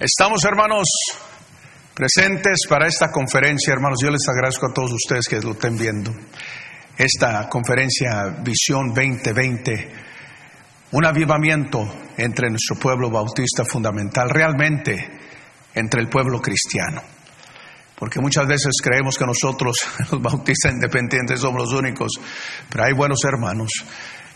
Estamos, 0.00 0.44
hermanos, 0.44 0.86
presentes 1.92 2.58
para 2.68 2.86
esta 2.86 3.10
conferencia, 3.10 3.72
hermanos. 3.72 3.98
Yo 4.00 4.10
les 4.10 4.28
agradezco 4.28 4.66
a 4.66 4.72
todos 4.72 4.92
ustedes 4.92 5.26
que 5.28 5.40
lo 5.40 5.50
estén 5.50 5.76
viendo. 5.76 6.14
Esta 6.96 7.48
conferencia 7.48 8.28
Visión 8.44 8.94
2020, 8.94 9.92
un 10.92 11.04
avivamiento 11.04 11.80
entre 12.16 12.48
nuestro 12.48 12.76
pueblo 12.76 13.10
bautista 13.10 13.64
fundamental, 13.64 14.30
realmente 14.30 14.94
entre 15.74 16.00
el 16.00 16.08
pueblo 16.08 16.40
cristiano. 16.40 17.02
Porque 17.96 18.20
muchas 18.20 18.46
veces 18.46 18.74
creemos 18.80 19.18
que 19.18 19.26
nosotros, 19.26 19.78
los 20.12 20.22
bautistas 20.22 20.74
independientes, 20.74 21.40
somos 21.40 21.62
los 21.62 21.72
únicos, 21.72 22.12
pero 22.70 22.84
hay 22.84 22.92
buenos 22.92 23.18
hermanos 23.24 23.70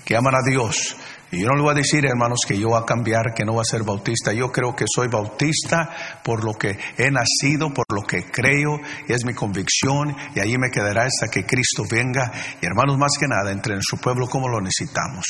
que 0.04 0.16
aman 0.16 0.34
a 0.34 0.42
Dios 0.44 0.96
y 1.32 1.40
yo 1.40 1.48
no 1.48 1.56
le 1.56 1.62
voy 1.62 1.72
a 1.72 1.76
decir, 1.76 2.04
hermanos, 2.04 2.40
que 2.46 2.58
yo 2.58 2.68
voy 2.68 2.78
a 2.78 2.84
cambiar, 2.84 3.32
que 3.34 3.42
no 3.42 3.54
voy 3.54 3.62
a 3.62 3.64
ser 3.64 3.84
bautista. 3.84 4.34
Yo 4.34 4.52
creo 4.52 4.76
que 4.76 4.84
soy 4.86 5.08
bautista 5.08 6.20
por 6.22 6.44
lo 6.44 6.52
que 6.52 6.78
he 6.98 7.10
nacido, 7.10 7.72
por 7.72 7.86
lo 7.90 8.02
que 8.02 8.24
creo, 8.24 8.78
y 9.08 9.14
es 9.14 9.24
mi 9.24 9.32
convicción, 9.32 10.14
y 10.34 10.40
allí 10.40 10.58
me 10.58 10.70
quedará 10.70 11.04
hasta 11.04 11.28
que 11.32 11.46
Cristo 11.46 11.84
venga. 11.90 12.30
Y 12.60 12.66
hermanos, 12.66 12.98
más 12.98 13.12
que 13.18 13.26
nada, 13.26 13.50
entre 13.50 13.74
en 13.74 13.80
su 13.80 13.96
pueblo 13.96 14.28
como 14.28 14.46
lo 14.46 14.60
necesitamos. 14.60 15.24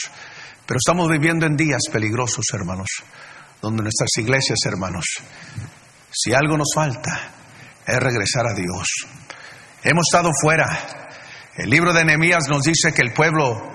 Pero 0.67 0.79
estamos 0.79 1.09
viviendo 1.09 1.47
en 1.47 1.57
días 1.57 1.83
peligrosos, 1.93 2.47
hermanos, 2.53 2.89
donde 3.61 3.85
nuestras 3.85 4.11
iglesias, 4.19 4.59
hermanos, 4.65 5.07
si 6.11 6.35
algo 6.35 6.59
nos 6.59 6.73
falta, 6.75 7.31
es 7.87 7.97
regresar 8.01 8.49
a 8.49 8.55
Dios. 8.55 8.89
Hemos 9.85 10.05
estado 10.11 10.31
fuera. 10.43 10.67
El 11.55 11.71
libro 11.71 11.93
de 11.93 12.05
Nehemías 12.05 12.49
nos 12.49 12.65
dice 12.65 12.93
que 12.93 13.03
el 13.03 13.13
pueblo 13.13 13.72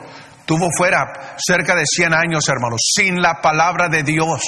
Tuvo 0.48 0.70
fuera 0.78 1.36
cerca 1.38 1.76
de 1.76 1.84
100 1.86 2.14
años, 2.14 2.48
hermanos, 2.48 2.80
sin 2.96 3.22
la 3.22 3.42
palabra 3.42 3.90
de 3.90 4.02
Dios. 4.02 4.42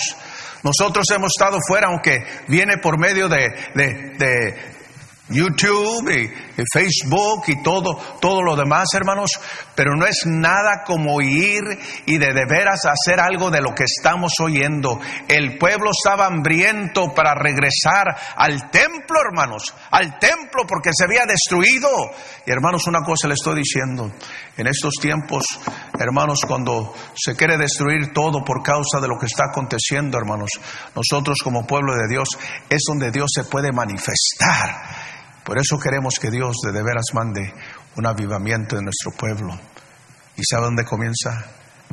Nosotros 0.63 1.05
hemos 1.13 1.34
estado 1.38 1.59
fuera, 1.67 1.88
aunque 1.88 2.23
viene 2.48 2.77
por 2.77 2.98
medio 2.98 3.27
de, 3.27 3.49
de, 3.75 4.80
YouTube 5.27 6.09
y, 6.09 6.31
Facebook 6.71 7.43
y 7.47 7.61
todo, 7.61 7.97
todo 8.21 8.41
lo 8.41 8.55
demás, 8.55 8.88
hermanos, 8.93 9.31
pero 9.75 9.95
no 9.95 10.05
es 10.05 10.25
nada 10.25 10.83
como 10.85 11.21
ir 11.21 11.63
y 12.05 12.17
de 12.17 12.29
de 12.33 12.45
veras 12.45 12.81
hacer 12.85 13.19
algo 13.19 13.49
de 13.49 13.61
lo 13.61 13.73
que 13.73 13.83
estamos 13.83 14.33
oyendo. 14.41 14.99
El 15.27 15.57
pueblo 15.57 15.91
estaba 15.91 16.27
hambriento 16.27 17.13
para 17.13 17.33
regresar 17.33 18.05
al 18.35 18.69
templo, 18.69 19.19
hermanos, 19.21 19.73
al 19.91 20.17
templo 20.19 20.66
porque 20.67 20.91
se 20.93 21.05
había 21.05 21.25
destruido. 21.25 21.89
Y 22.45 22.51
hermanos, 22.51 22.88
una 22.88 23.01
cosa 23.03 23.27
le 23.27 23.33
estoy 23.33 23.55
diciendo, 23.55 24.11
en 24.57 24.67
estos 24.67 24.94
tiempos, 25.01 25.45
hermanos, 25.99 26.39
cuando 26.47 26.94
se 27.16 27.35
quiere 27.35 27.57
destruir 27.57 28.13
todo 28.13 28.44
por 28.44 28.63
causa 28.63 28.99
de 29.01 29.07
lo 29.07 29.17
que 29.17 29.25
está 29.25 29.45
aconteciendo, 29.45 30.17
hermanos, 30.17 30.49
nosotros 30.95 31.39
como 31.44 31.66
pueblo 31.66 31.95
de 31.95 32.07
Dios 32.07 32.29
es 32.69 32.81
donde 32.88 33.11
Dios 33.11 33.29
se 33.33 33.44
puede 33.45 33.71
manifestar. 33.71 35.19
Por 35.43 35.57
eso 35.57 35.79
queremos 35.79 36.15
que 36.19 36.29
Dios 36.29 36.57
de, 36.63 36.71
de 36.71 36.83
veras 36.83 37.05
mande 37.13 37.53
un 37.95 38.05
avivamiento 38.05 38.77
en 38.77 38.85
nuestro 38.85 39.11
pueblo. 39.11 39.57
¿Y 40.35 40.43
sabe 40.43 40.65
dónde 40.65 40.85
comienza? 40.85 41.45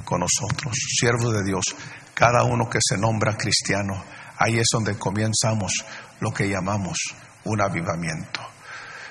Con 0.05 0.21
nosotros, 0.21 0.75
siervos 0.99 1.33
de 1.33 1.43
Dios, 1.43 1.65
cada 2.13 2.45
uno 2.45 2.69
que 2.69 2.79
se 2.81 2.99
nombra 2.99 3.37
cristiano. 3.37 4.05
Ahí 4.39 4.59
es 4.59 4.67
donde 4.71 4.99
comenzamos 4.99 5.73
lo 6.21 6.33
que 6.33 6.49
llamamos 6.49 6.99
un 7.45 7.61
avivamiento. 7.63 8.41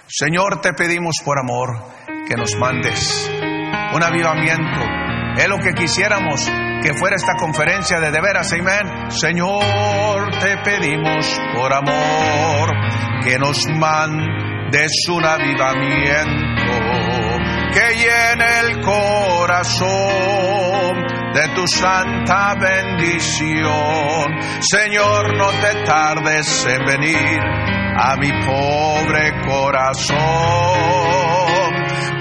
Señor, 0.07 0.61
te 0.61 0.73
pedimos 0.73 1.15
por 1.25 1.39
amor 1.39 1.83
que 2.27 2.35
nos 2.35 2.55
mandes 2.55 3.29
un 3.93 4.03
avivamiento. 4.03 4.81
Es 5.37 5.47
lo 5.47 5.57
que 5.57 5.73
quisiéramos 5.73 6.45
que 6.81 6.93
fuera 6.93 7.15
esta 7.15 7.33
conferencia 7.35 7.99
de 7.99 8.11
de 8.11 8.21
veras, 8.21 8.53
amén. 8.53 9.09
Señor, 9.09 10.14
te 10.31 10.57
pedimos 10.63 11.39
por 11.53 11.73
amor 11.73 12.69
que 13.23 13.37
nos 13.39 13.65
mandes 13.79 14.91
un 15.09 15.25
avivamiento 15.25 16.55
que 17.73 17.95
llene 17.95 18.59
el 18.61 18.81
corazón 18.81 20.15
de 21.33 21.49
tu 21.53 21.67
santa 21.67 22.55
bendición. 22.55 24.25
Señor, 24.61 25.37
no 25.37 25.49
te 25.51 25.83
tardes 25.83 26.65
en 26.67 26.85
venir 26.85 27.39
a 27.97 28.15
mi 28.15 28.31
pobre 28.45 29.41
corazón. 29.45 30.15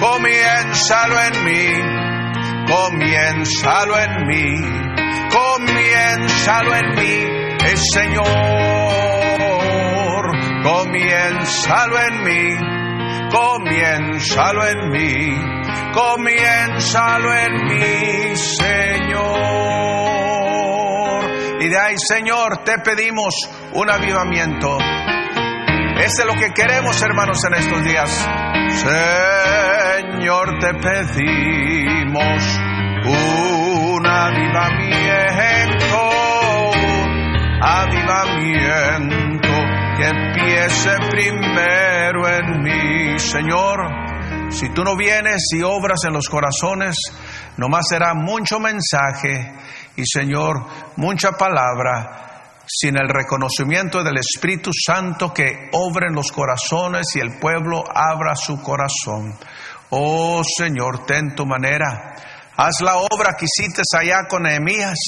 Comiénzalo 0.00 1.20
en 1.20 1.44
mí, 1.44 1.68
comiénzalo 2.66 3.98
en 3.98 4.26
mí, 4.26 4.60
comiénzalo 5.30 6.74
en 6.74 6.94
mí, 6.96 7.53
el 7.66 7.78
Señor 7.78 8.64
comiénzalo 10.64 11.98
en 12.00 12.24
mí, 12.24 12.56
comiénzalo 13.30 14.66
en 14.66 14.90
mí, 14.90 15.36
comiénzalo 15.92 17.34
en 17.34 17.52
mí, 17.66 18.34
Señor. 18.36 19.54
Y 21.60 21.68
de 21.68 21.78
ahí, 21.78 21.94
Señor, 21.98 22.64
te 22.64 22.78
pedimos 22.78 23.34
un 23.74 23.90
avivamiento. 23.90 24.78
Ese 25.98 26.22
es 26.22 26.26
lo 26.26 26.34
que 26.34 26.50
queremos, 26.54 27.00
hermanos, 27.02 27.38
en 27.46 27.54
estos 27.54 27.84
días. 27.84 28.10
Señor, 30.10 30.58
te 30.60 30.74
pedimos 30.74 32.60
un 33.06 34.06
avivamiento, 34.06 35.73
avivamiento 37.64 39.48
que 39.96 40.06
empiece 40.06 40.90
primero 41.10 42.28
en 42.28 42.62
mí, 42.62 43.18
Señor. 43.18 44.50
Si 44.50 44.68
tú 44.74 44.84
no 44.84 44.96
vienes 44.96 45.42
y 45.56 45.62
obras 45.62 46.04
en 46.06 46.12
los 46.12 46.28
corazones, 46.28 46.94
nomás 47.56 47.86
será 47.88 48.12
mucho 48.14 48.60
mensaje 48.60 49.54
y, 49.96 50.02
Señor, 50.04 50.66
mucha 50.96 51.32
palabra 51.32 52.20
sin 52.66 52.96
el 52.98 53.08
reconocimiento 53.08 54.02
del 54.02 54.18
Espíritu 54.18 54.70
Santo 54.72 55.32
que 55.32 55.70
obra 55.72 56.08
en 56.08 56.14
los 56.14 56.32
corazones 56.32 57.06
y 57.16 57.20
el 57.20 57.38
pueblo 57.38 57.84
abra 57.94 58.34
su 58.36 58.60
corazón. 58.60 59.34
Oh 59.90 60.42
Señor, 60.44 61.06
ten 61.06 61.34
tu 61.34 61.46
manera. 61.46 62.14
Haz 62.56 62.80
la 62.82 62.96
obra 62.96 63.34
que 63.38 63.46
hiciste 63.46 63.82
allá 63.98 64.26
con 64.28 64.42
Nehemías 64.42 64.98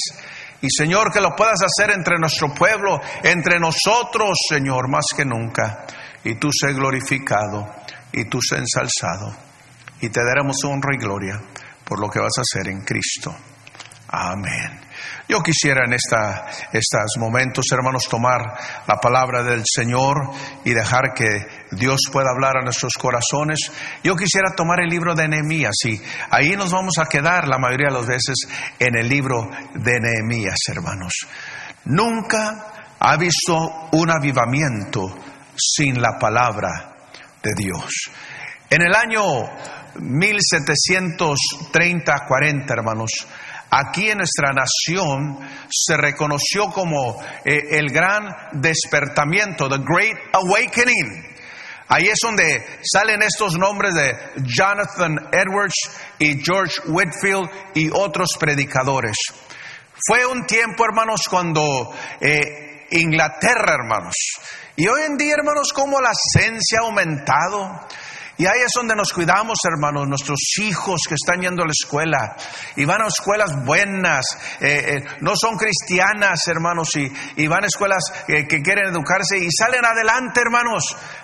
y 0.61 0.67
Señor, 0.69 1.11
que 1.11 1.21
lo 1.21 1.35
puedas 1.35 1.59
hacer 1.61 1.91
entre 1.91 2.17
nuestro 2.17 2.53
pueblo, 2.53 2.99
entre 3.23 3.59
nosotros, 3.59 4.37
Señor, 4.49 4.89
más 4.89 5.05
que 5.15 5.23
nunca. 5.23 5.85
Y 6.23 6.35
tú 6.35 6.49
sé 6.51 6.73
glorificado 6.73 7.67
y 8.11 8.25
tú 8.25 8.39
sé 8.41 8.57
ensalzado. 8.57 9.35
Y 10.01 10.09
te 10.09 10.23
daremos 10.23 10.57
honra 10.65 10.95
y 10.95 10.97
gloria 10.97 11.41
por 11.83 11.99
lo 11.99 12.09
que 12.09 12.19
vas 12.19 12.33
a 12.37 12.41
hacer 12.41 12.71
en 12.71 12.81
Cristo. 12.81 13.35
Amén. 14.09 14.86
Yo 15.29 15.41
quisiera 15.41 15.85
en 15.85 15.93
esta, 15.93 16.47
estos 16.71 17.17
momentos, 17.19 17.65
hermanos, 17.71 18.03
tomar 18.09 18.41
la 18.87 18.95
palabra 18.95 19.43
del 19.43 19.61
Señor 19.65 20.31
y 20.63 20.73
dejar 20.73 21.13
que 21.13 21.45
Dios 21.71 21.99
pueda 22.11 22.31
hablar 22.31 22.57
a 22.57 22.63
nuestros 22.63 22.93
corazones. 22.93 23.59
Yo 24.03 24.15
quisiera 24.15 24.55
tomar 24.55 24.79
el 24.79 24.89
libro 24.89 25.13
de 25.15 25.27
Nehemías 25.27 25.75
y 25.83 26.01
ahí 26.31 26.55
nos 26.55 26.71
vamos 26.71 26.97
a 26.97 27.07
quedar 27.07 27.49
la 27.49 27.57
mayoría 27.57 27.89
de 27.89 27.95
las 27.95 28.07
veces 28.07 28.35
en 28.79 28.97
el 28.97 29.09
libro 29.09 29.49
de 29.73 29.99
Nehemías, 29.99 30.59
hermanos. 30.69 31.13
Nunca 31.83 32.95
ha 32.97 33.17
visto 33.17 33.89
un 33.91 34.09
avivamiento 34.09 35.13
sin 35.57 36.01
la 36.01 36.17
palabra 36.17 36.95
de 37.43 37.53
Dios. 37.53 37.91
En 38.69 38.81
el 38.81 38.95
año 38.95 39.43
1730-40, 39.95 42.71
hermanos, 42.71 43.27
aquí 43.69 44.09
en 44.09 44.19
nuestra 44.19 44.51
nación 44.53 45.39
se 45.69 45.97
reconoció 45.97 46.69
como 46.71 47.21
eh, 47.43 47.59
el 47.71 47.89
gran 47.91 48.27
despertamiento, 48.53 49.69
the 49.69 49.77
Great 49.77 50.17
Awakening. 50.33 51.35
Ahí 51.89 52.07
es 52.07 52.19
donde 52.21 52.65
salen 52.83 53.21
estos 53.21 53.57
nombres 53.57 53.93
de 53.93 54.13
Jonathan 54.43 55.15
Edwards 55.31 55.89
y 56.19 56.43
George 56.43 56.81
Whitfield 56.85 57.49
y 57.75 57.89
otros 57.93 58.29
predicadores. 58.37 59.15
Fue 60.05 60.25
un 60.25 60.45
tiempo, 60.45 60.83
hermanos, 60.83 61.21
cuando 61.29 61.93
eh, 62.19 62.87
Inglaterra, 62.91 63.75
hermanos, 63.75 64.15
y 64.75 64.87
hoy 64.87 65.01
en 65.07 65.17
día, 65.17 65.33
hermanos, 65.35 65.73
como 65.73 65.99
la 65.99 66.11
ciencia 66.13 66.79
ha 66.81 66.85
aumentado, 66.85 67.87
y 68.37 68.45
ahí 68.45 68.59
es 68.63 68.71
donde 68.75 68.95
nos 68.95 69.11
cuidamos, 69.13 69.57
hermanos, 69.65 70.07
nuestros 70.07 70.39
hijos 70.61 71.01
que 71.07 71.15
están 71.15 71.41
yendo 71.41 71.63
a 71.63 71.65
la 71.65 71.71
escuela 71.71 72.35
y 72.75 72.85
van 72.85 73.01
a 73.01 73.07
escuelas 73.07 73.65
buenas, 73.65 74.25
eh, 74.61 74.97
eh, 74.97 75.05
no 75.21 75.33
son 75.35 75.57
cristianas, 75.57 76.47
hermanos, 76.47 76.89
y, 76.95 77.47
van 77.47 77.63
a 77.63 77.67
escuelas 77.67 78.03
que 78.27 78.61
quieren 78.61 78.89
educarse 78.89 79.39
y 79.39 79.47
salen 79.51 79.83
adelante, 79.83 80.41
hermanos. 80.41 80.83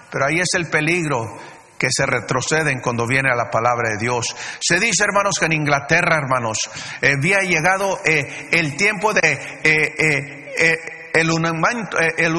Pero 0.10 0.25
ahí 0.25 0.39
es 0.39 0.50
el 0.56 0.69
peligro 0.69 1.38
que 1.77 1.88
se 1.92 2.06
retroceden 2.06 2.80
cuando 2.81 3.06
viene 3.06 3.30
a 3.31 3.36
la 3.36 3.51
palabra 3.51 3.92
de 3.92 3.98
Dios. 4.00 4.25
Se 4.60 4.80
dice, 4.80 5.04
hermanos, 5.04 5.38
que 5.38 5.45
en 5.45 5.54
Inglaterra, 5.54 6.18
hermanos, 6.18 6.57
eh, 7.01 7.13
había 7.18 7.39
llegado 7.42 8.00
el 8.04 8.75
tiempo 8.75 9.13
de 9.13 10.92
el 11.13 11.27
iluminamiento, 11.27 12.00
eh, 12.00 12.15
el 12.18 12.33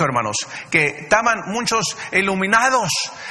hermanos, 0.00 0.36
que 0.70 0.86
estaban 1.02 1.42
muchos 1.46 1.84
iluminados. 2.12 2.88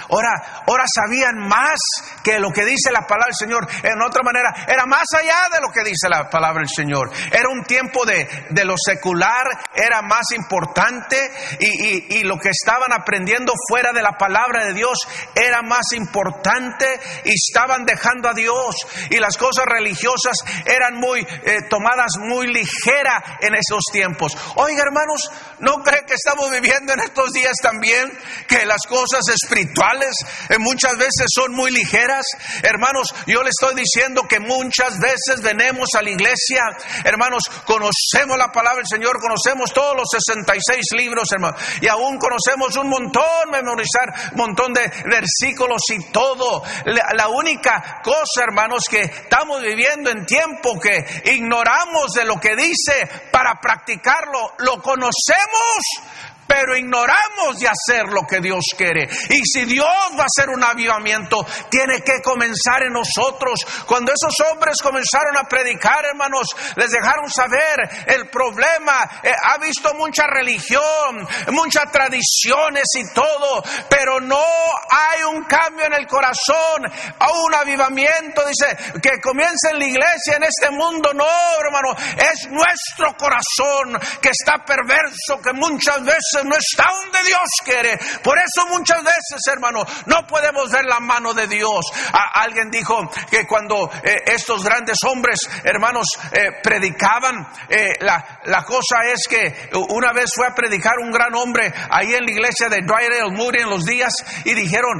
Ahora, 0.09 0.63
ahora 0.67 0.83
sabían 0.93 1.37
más 1.47 1.79
que 2.23 2.39
lo 2.39 2.51
que 2.51 2.65
dice 2.65 2.91
la 2.91 3.01
palabra 3.01 3.27
del 3.27 3.35
Señor. 3.35 3.67
En 3.83 4.01
otra 4.01 4.21
manera, 4.23 4.53
era 4.67 4.85
más 4.85 5.05
allá 5.19 5.49
de 5.51 5.61
lo 5.61 5.71
que 5.73 5.83
dice 5.83 6.07
la 6.09 6.29
palabra 6.29 6.59
del 6.59 6.69
Señor. 6.69 7.11
Era 7.31 7.49
un 7.49 7.63
tiempo 7.63 8.05
de, 8.05 8.27
de 8.49 8.65
lo 8.65 8.75
secular, 8.77 9.45
era 9.73 10.01
más 10.01 10.31
importante 10.35 11.17
y, 11.59 12.17
y 12.17 12.23
lo 12.23 12.37
que 12.37 12.49
estaban 12.49 12.93
aprendiendo 12.93 13.53
fuera 13.67 13.91
de 13.91 14.01
la 14.01 14.13
palabra 14.13 14.65
de 14.65 14.73
Dios 14.73 14.99
era 15.35 15.61
más 15.61 15.93
importante 15.95 16.85
y 17.23 17.31
estaban 17.33 17.85
dejando 17.85 18.29
a 18.29 18.33
Dios 18.33 18.75
y 19.09 19.17
las 19.17 19.37
cosas 19.37 19.65
religiosas 19.65 20.37
eran 20.65 20.95
muy 20.95 21.21
eh, 21.21 21.63
tomadas 21.69 22.11
muy 22.19 22.47
ligera 22.47 23.39
en 23.41 23.55
esos 23.55 23.83
tiempos. 23.91 24.35
Oiga, 24.55 24.74
hermanos, 24.79 25.31
¿no 25.59 25.83
cree 25.83 26.05
que 26.05 26.15
estamos 26.15 26.51
viviendo 26.51 26.93
en 26.93 26.99
estos 26.99 27.31
días 27.31 27.55
también 27.61 28.11
que 28.47 28.65
las 28.65 28.81
cosas 28.87 29.21
espirituales 29.27 30.15
eh, 30.49 30.57
muchas 30.59 30.97
veces 30.97 31.27
son 31.33 31.53
muy 31.53 31.71
ligeras? 31.71 32.25
Hermanos, 32.63 33.13
yo 33.27 33.43
le 33.43 33.49
estoy 33.49 33.75
diciendo 33.75 34.23
que 34.27 34.39
muchas 34.39 34.99
veces 34.99 35.41
venimos 35.41 35.89
a 35.95 36.01
la 36.01 36.09
iglesia, 36.09 36.61
hermanos, 37.03 37.43
conocemos 37.65 38.37
la 38.37 38.51
palabra 38.51 38.77
del 38.77 38.87
Señor, 38.87 39.19
conocemos 39.19 39.73
todos 39.73 39.95
los 39.95 40.07
66 40.11 40.85
libros, 40.97 41.31
hermanos, 41.31 41.61
y 41.81 41.87
aún 41.87 42.17
conocemos 42.17 42.75
un 42.77 42.89
montón, 42.89 43.51
memorizar 43.51 44.31
un 44.31 44.37
montón 44.37 44.73
de 44.73 44.91
versículos 45.05 45.81
y 45.89 46.11
todo. 46.11 46.63
La, 46.85 47.27
única 47.27 48.01
cosa, 48.03 48.43
hermanos, 48.43 48.83
que 48.89 49.01
estamos 49.01 49.61
viviendo 49.61 50.09
en 50.09 50.25
tiempo 50.25 50.79
que 50.79 51.05
ignoramos 51.25 52.11
de 52.13 52.25
lo 52.25 52.39
que 52.39 52.55
dice 52.55 53.09
para 53.31 53.59
practicarlo, 53.59 54.53
lo 54.59 54.81
conocemos, 54.81 55.44
queremos 55.45 56.34
pero 56.47 56.77
ignoramos 56.77 57.59
de 57.59 57.67
hacer 57.67 58.05
lo 58.09 58.21
que 58.27 58.39
Dios 58.39 58.63
quiere. 58.77 59.07
Y 59.29 59.41
si 59.45 59.65
Dios 59.65 59.87
va 60.17 60.23
a 60.23 60.25
hacer 60.25 60.49
un 60.49 60.63
avivamiento, 60.63 61.45
tiene 61.69 62.01
que 62.01 62.21
comenzar 62.21 62.83
en 62.83 62.93
nosotros. 62.93 63.59
Cuando 63.85 64.11
esos 64.11 64.33
hombres 64.49 64.81
comenzaron 64.81 65.37
a 65.37 65.43
predicar, 65.43 66.05
hermanos, 66.05 66.47
les 66.75 66.91
dejaron 66.91 67.29
saber 67.29 68.05
el 68.07 68.29
problema. 68.29 69.21
Eh, 69.23 69.31
ha 69.43 69.57
visto 69.57 69.93
mucha 69.95 70.27
religión, 70.27 71.27
muchas 71.51 71.91
tradiciones 71.91 72.85
y 72.95 73.13
todo, 73.13 73.63
pero 73.89 74.19
no 74.19 74.43
hay 74.89 75.23
un 75.23 75.43
cambio 75.43 75.85
en 75.85 75.93
el 75.93 76.07
corazón, 76.07 76.85
a 77.19 77.31
un 77.31 77.53
avivamiento. 77.53 78.43
Dice 78.45 78.77
que 79.01 79.19
comience 79.21 79.69
en 79.71 79.79
la 79.79 79.85
iglesia, 79.85 80.35
en 80.37 80.43
este 80.43 80.69
mundo. 80.71 81.13
No, 81.13 81.25
hermano, 81.59 81.95
es 82.17 82.49
nuestro 82.49 83.15
corazón 83.17 83.99
que 84.21 84.29
está 84.29 84.63
perverso, 84.63 85.41
que 85.41 85.53
muchas 85.53 86.03
veces 86.03 86.34
no 86.43 86.55
está 86.55 86.85
donde 87.01 87.27
Dios 87.27 87.49
quiere. 87.63 87.97
Por 88.23 88.37
eso 88.37 88.67
muchas 88.67 89.03
veces, 89.03 89.41
hermano, 89.51 89.85
no 90.05 90.27
podemos 90.27 90.71
ver 90.71 90.85
la 90.85 90.99
mano 90.99 91.33
de 91.33 91.47
Dios. 91.47 91.85
alguien 92.33 92.69
dijo 92.69 93.09
que 93.29 93.45
cuando 93.45 93.89
eh, 94.03 94.23
estos 94.27 94.63
grandes 94.63 94.97
hombres, 95.05 95.39
hermanos, 95.63 96.07
eh, 96.31 96.61
predicaban, 96.61 97.47
eh, 97.69 97.93
la, 97.99 98.41
la, 98.45 98.63
cosa 98.63 99.03
es 99.05 99.27
que 99.27 99.69
una 99.89 100.11
vez 100.11 100.31
fue 100.35 100.47
a 100.47 100.55
predicar 100.55 100.93
un 101.01 101.11
gran 101.11 101.33
hombre 101.35 101.71
ahí 101.89 102.13
en 102.13 102.25
la 102.25 102.31
iglesia 102.31 102.67
de 102.69 102.81
Drydale 102.81 103.31
Moody 103.31 103.61
en 103.61 103.69
los 103.69 103.85
días 103.85 104.13
y 104.43 104.53
dijeron, 104.53 104.93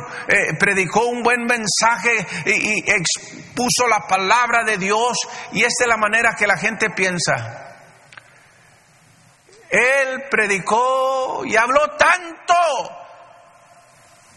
predicó 0.59 1.05
un 1.05 1.23
buen 1.23 1.45
mensaje 1.45 2.25
y, 2.45 2.79
y 2.79 2.83
expuso 2.87 3.87
la 3.89 4.01
palabra 4.07 4.63
de 4.63 4.77
Dios 4.77 5.17
y 5.51 5.63
esta 5.63 5.85
es 5.85 5.87
la 5.87 5.97
manera 5.97 6.35
que 6.37 6.47
la 6.47 6.57
gente 6.57 6.89
piensa. 6.89 7.64
Él 9.75 10.23
predicó 10.31 11.43
y 11.45 11.57
habló 11.57 11.81
tanto, 11.97 12.53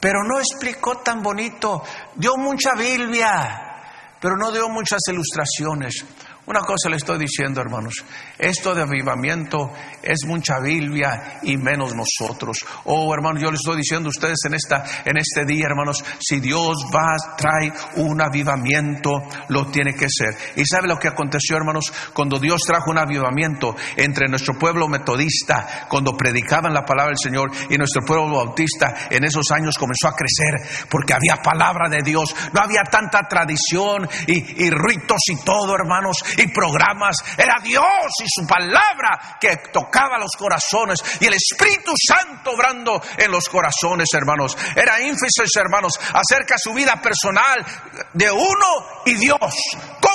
pero 0.00 0.24
no 0.24 0.40
explicó 0.40 0.98
tan 0.98 1.22
bonito. 1.22 1.84
Dio 2.16 2.36
mucha 2.36 2.74
Biblia, 2.74 4.16
pero 4.20 4.36
no 4.36 4.50
dio 4.50 4.68
muchas 4.68 4.98
ilustraciones. 5.06 6.04
Una 6.46 6.60
cosa 6.60 6.88
le 6.88 6.96
estoy 6.96 7.18
diciendo, 7.18 7.60
hermanos, 7.60 8.04
esto 8.38 8.74
de 8.74 8.82
avivamiento 8.82 9.70
es 10.02 10.24
mucha 10.26 10.60
Biblia 10.60 11.40
y 11.42 11.56
menos 11.56 11.92
nosotros. 11.94 12.58
Oh, 12.84 13.12
hermanos, 13.12 13.42
yo 13.42 13.50
les 13.50 13.60
estoy 13.60 13.78
diciendo 13.78 14.08
a 14.08 14.10
ustedes 14.10 14.38
en, 14.46 14.54
esta, 14.54 14.84
en 15.04 15.16
este 15.16 15.44
día, 15.44 15.66
hermanos, 15.66 16.04
si 16.20 16.38
Dios 16.38 16.86
va, 16.94 17.16
trae 17.36 17.72
un 17.96 18.22
avivamiento, 18.22 19.10
lo 19.48 19.66
tiene 19.66 19.94
que 19.94 20.06
ser. 20.08 20.36
¿Y 20.56 20.64
sabe 20.64 20.86
lo 20.86 20.98
que 20.98 21.08
aconteció, 21.08 21.56
hermanos? 21.56 21.92
Cuando 22.14 22.38
Dios 22.38 22.60
trajo 22.64 22.90
un 22.90 22.98
avivamiento 22.98 23.74
entre 23.96 24.28
nuestro 24.28 24.54
pueblo 24.54 24.86
metodista, 24.88 25.86
cuando 25.88 26.12
predicaban 26.12 26.72
la 26.72 26.84
palabra 26.84 27.10
del 27.10 27.18
Señor, 27.22 27.50
y 27.68 27.76
nuestro 27.76 28.04
pueblo 28.04 28.36
bautista, 28.36 29.08
en 29.10 29.24
esos 29.24 29.50
años 29.50 29.74
comenzó 29.76 30.08
a 30.08 30.14
crecer, 30.14 30.86
porque 30.88 31.12
había 31.12 31.42
palabra 31.42 31.88
de 31.88 32.02
Dios, 32.02 32.34
no 32.52 32.60
había 32.60 32.84
tanta 32.84 33.22
tradición 33.28 34.08
y, 34.26 34.64
y 34.64 34.70
ritos 34.70 35.20
y 35.26 35.44
todo, 35.44 35.74
hermanos 35.74 36.22
y 36.36 36.46
programas. 36.52 37.16
Era 37.36 37.54
Dios 37.62 37.84
y 38.22 38.27
su 38.28 38.46
palabra 38.46 39.38
que 39.40 39.56
tocaba 39.72 40.18
los 40.18 40.32
corazones 40.36 41.00
y 41.20 41.26
el 41.26 41.34
Espíritu 41.34 41.92
Santo 41.96 42.52
obrando 42.52 43.02
en 43.16 43.30
los 43.30 43.48
corazones, 43.48 44.08
hermanos. 44.12 44.56
Era 44.74 44.98
énfasis, 45.00 45.56
hermanos, 45.56 45.92
acerca 46.12 46.54
de 46.54 46.62
su 46.62 46.72
vida 46.72 47.00
personal 47.00 47.64
de 48.12 48.30
uno 48.30 49.02
y 49.04 49.14
Dios. 49.14 49.54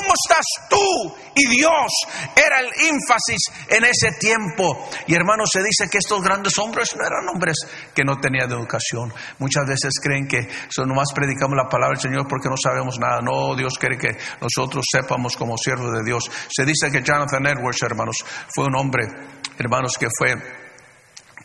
¿Cómo 0.04 0.14
estás 0.16 0.46
tú 0.70 1.16
y 1.36 1.50
Dios? 1.50 1.92
Era 2.36 2.60
el 2.60 2.68
énfasis 2.92 3.40
en 3.70 3.86
ese 3.86 4.12
tiempo. 4.20 4.90
Y 5.08 5.16
hermanos, 5.16 5.50
se 5.52 5.60
dice 5.60 5.90
que 5.90 6.00
estos 6.00 6.22
grandes 6.22 6.58
hombres 6.58 6.90
no 6.98 7.06
eran 7.06 7.28
hombres 7.34 7.56
que 7.96 8.04
no 8.04 8.20
tenían 8.20 8.52
educación. 8.52 9.14
Muchas 9.40 9.66
veces 9.66 9.94
creen 10.04 10.28
que 10.28 10.50
nomás 10.86 11.08
predicamos 11.16 11.56
la 11.56 11.70
palabra 11.70 11.96
del 11.96 12.02
Señor 12.12 12.28
porque 12.28 12.50
no 12.50 12.58
sabemos 12.62 13.00
nada. 13.00 13.22
No, 13.22 13.56
Dios 13.56 13.78
quiere 13.80 13.98
que 13.98 14.18
nosotros 14.42 14.84
sepamos 14.92 15.38
como 15.38 15.58
siervos 15.58 15.94
de 15.94 16.04
Dios 16.04 16.30
se 16.50 16.66
dice 16.66 16.92
que 16.92 17.02
Jonathan 17.02 17.46
Edwards, 17.48 17.82
hermanos, 17.84 18.18
fue 18.54 18.66
un 18.66 18.76
hombre, 18.76 19.08
hermanos, 19.58 19.94
que 19.98 20.08
fue 20.18 20.63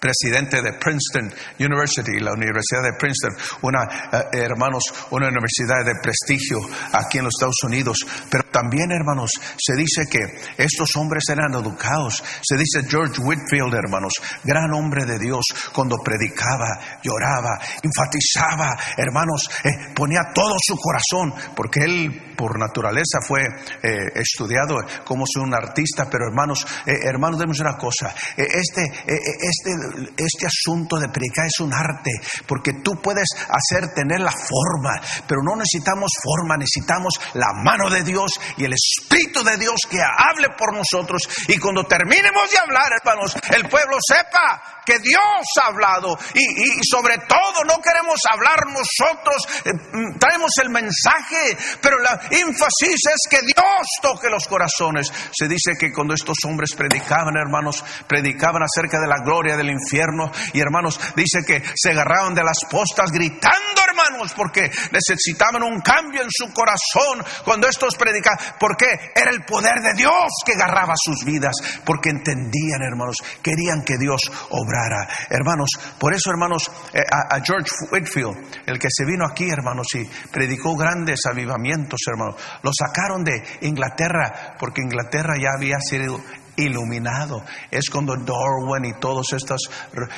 presidente 0.01 0.63
de 0.63 0.73
Princeton 0.75 1.33
University, 1.59 2.19
la 2.21 2.33
Universidad 2.33 2.83
de 2.83 2.97
Princeton, 2.99 3.37
una, 3.63 3.83
eh, 4.13 4.45
hermanos, 4.45 4.85
una 5.11 5.29
universidad 5.29 5.85
de 5.85 5.95
prestigio 6.03 6.59
aquí 6.93 7.19
en 7.19 7.25
los 7.25 7.35
Estados 7.37 7.63
Unidos. 7.65 8.07
Pero 8.31 8.45
también, 8.51 8.91
hermanos, 8.91 9.33
se 9.59 9.75
dice 9.75 10.07
que 10.11 10.21
estos 10.57 10.97
hombres 10.97 11.25
eran 11.29 11.55
educados. 11.55 12.23
Se 12.43 12.57
dice 12.57 12.87
George 12.89 13.21
Whitfield, 13.21 13.75
hermanos, 13.75 14.15
gran 14.45 14.73
hombre 14.73 15.05
de 15.05 15.19
Dios, 15.19 15.45
cuando 15.73 15.99
predicaba, 15.99 17.01
lloraba, 17.03 17.59
enfatizaba, 17.83 18.77
hermanos, 18.97 19.49
eh, 19.65 19.93
ponía 19.95 20.21
todo 20.35 20.57
su 20.61 20.77
corazón, 20.77 21.35
porque 21.55 21.81
él 21.81 22.35
por 22.37 22.59
naturaleza 22.59 23.19
fue 23.27 23.41
eh, 23.83 24.07
estudiado 24.15 24.77
como 25.05 25.25
un 25.41 25.55
artista, 25.55 26.09
pero 26.11 26.27
hermanos, 26.29 26.67
hermanos, 26.87 27.39
demos 27.39 27.59
una 27.61 27.77
cosa, 27.77 28.15
este, 28.37 28.83
este 29.07 29.88
este 30.17 30.47
asunto 30.47 30.99
de 30.99 31.09
predicar 31.09 31.47
es 31.47 31.61
un 31.61 31.73
arte, 31.73 32.11
porque 32.47 32.73
tú 32.85 33.01
puedes 33.03 33.29
hacer 33.49 33.93
tener 33.95 34.21
la 34.21 34.33
forma, 34.33 35.01
pero 35.27 35.43
no 35.43 35.57
necesitamos 35.57 36.13
forma, 36.23 36.57
necesitamos 36.57 37.15
la 37.35 37.53
mano 37.63 37.91
de 37.91 38.03
Dios 38.03 38.33
y 38.57 38.65
el 38.65 38.73
Espíritu 38.73 39.43
de 39.43 39.57
Dios 39.57 39.81
que 39.89 40.01
hable 40.01 40.49
por 40.57 40.75
nosotros. 40.75 41.29
Y 41.49 41.59
cuando 41.59 41.85
terminemos 41.85 42.51
de 42.51 42.59
hablar, 42.59 42.93
hermanos, 42.93 43.37
el 43.51 43.69
pueblo 43.69 43.99
sepa 44.01 44.79
que 44.89 44.99
Dios 45.01 45.21
ha 45.63 45.67
hablado 45.67 46.19
y, 46.33 46.81
sobre 46.91 47.19
todo 47.29 47.65
no 47.67 47.81
queremos 47.83 48.19
hablar 48.31 48.65
nosotros, 48.69 49.37
eh, 49.67 49.73
mm, 49.75 50.19
traemos 50.19 50.51
el 50.63 50.71
mensaje, 50.71 51.59
pero 51.83 51.99
la 51.99 52.19
énfasis 52.31 52.97
es 52.97 53.29
que 53.29 53.43
Dios 53.43 53.87
toque 54.01 54.31
los 54.31 54.49
corazones. 54.49 55.13
Se 55.33 55.47
dice 55.47 55.73
que 55.79 55.93
cuando 55.93 56.15
estos 56.15 56.39
hombres 56.47 56.75
predicaban, 56.75 57.37
hermanos, 57.37 57.85
predicaban 58.07 58.63
acerca 58.63 58.99
de 58.99 59.09
la 59.09 59.23
gloria 59.23 59.57
del 59.57 59.71
infierno. 59.79 60.31
Y 60.53 60.61
hermanos, 60.61 60.99
dice 61.15 61.41
que 61.47 61.63
se 61.75 61.91
agarraban 61.91 62.35
de 62.35 62.43
las 62.43 62.59
postas 62.71 63.11
gritando, 63.11 63.81
hermanos, 63.87 64.33
porque 64.35 64.71
necesitaban 64.93 65.63
un 65.63 65.81
cambio 65.81 66.23
en 66.23 66.29
su 66.31 66.53
corazón 66.53 67.25
cuando 67.45 67.69
estos 67.69 67.95
predicaban, 67.97 68.39
porque 68.59 68.87
era 69.15 69.31
el 69.31 69.45
poder 69.45 69.81
de 69.81 69.95
Dios 69.95 70.31
que 70.45 70.53
agarraba 70.53 70.95
sus 70.97 71.25
vidas, 71.25 71.55
porque 71.85 72.11
entendían, 72.11 72.83
hermanos, 72.83 73.17
querían 73.43 73.83
que 73.85 73.97
Dios 73.99 74.21
obrara. 74.51 75.09
Hermanos, 75.31 75.71
por 75.99 76.15
eso, 76.15 76.31
hermanos, 76.31 76.71
eh, 76.93 77.03
a, 77.11 77.41
George 77.45 77.71
Whitfield, 77.91 78.37
el 78.67 78.79
que 78.79 78.89
se 78.91 79.05
vino 79.05 79.25
aquí, 79.25 79.49
hermanos, 79.49 79.87
y 79.95 80.05
predicó 80.31 80.77
grandes 80.77 81.21
avivamientos, 81.31 82.01
hermanos, 82.07 82.37
lo 82.63 82.71
sacaron 82.73 83.25
de 83.25 83.43
Inglaterra, 83.63 84.57
porque 84.59 84.83
Inglaterra 84.83 85.35
ya 85.41 85.51
había 85.57 85.79
sido 85.81 86.21
iluminado. 86.59 87.43
Es 87.71 87.89
cuando 87.91 88.15
Darwin 88.15 88.85
y 88.85 89.01
todas 89.01 89.33
estas 89.33 89.61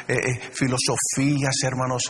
eh, 0.09 0.15
eh, 0.15 0.51
filosofías, 0.53 1.55
hermanos, 1.65 2.03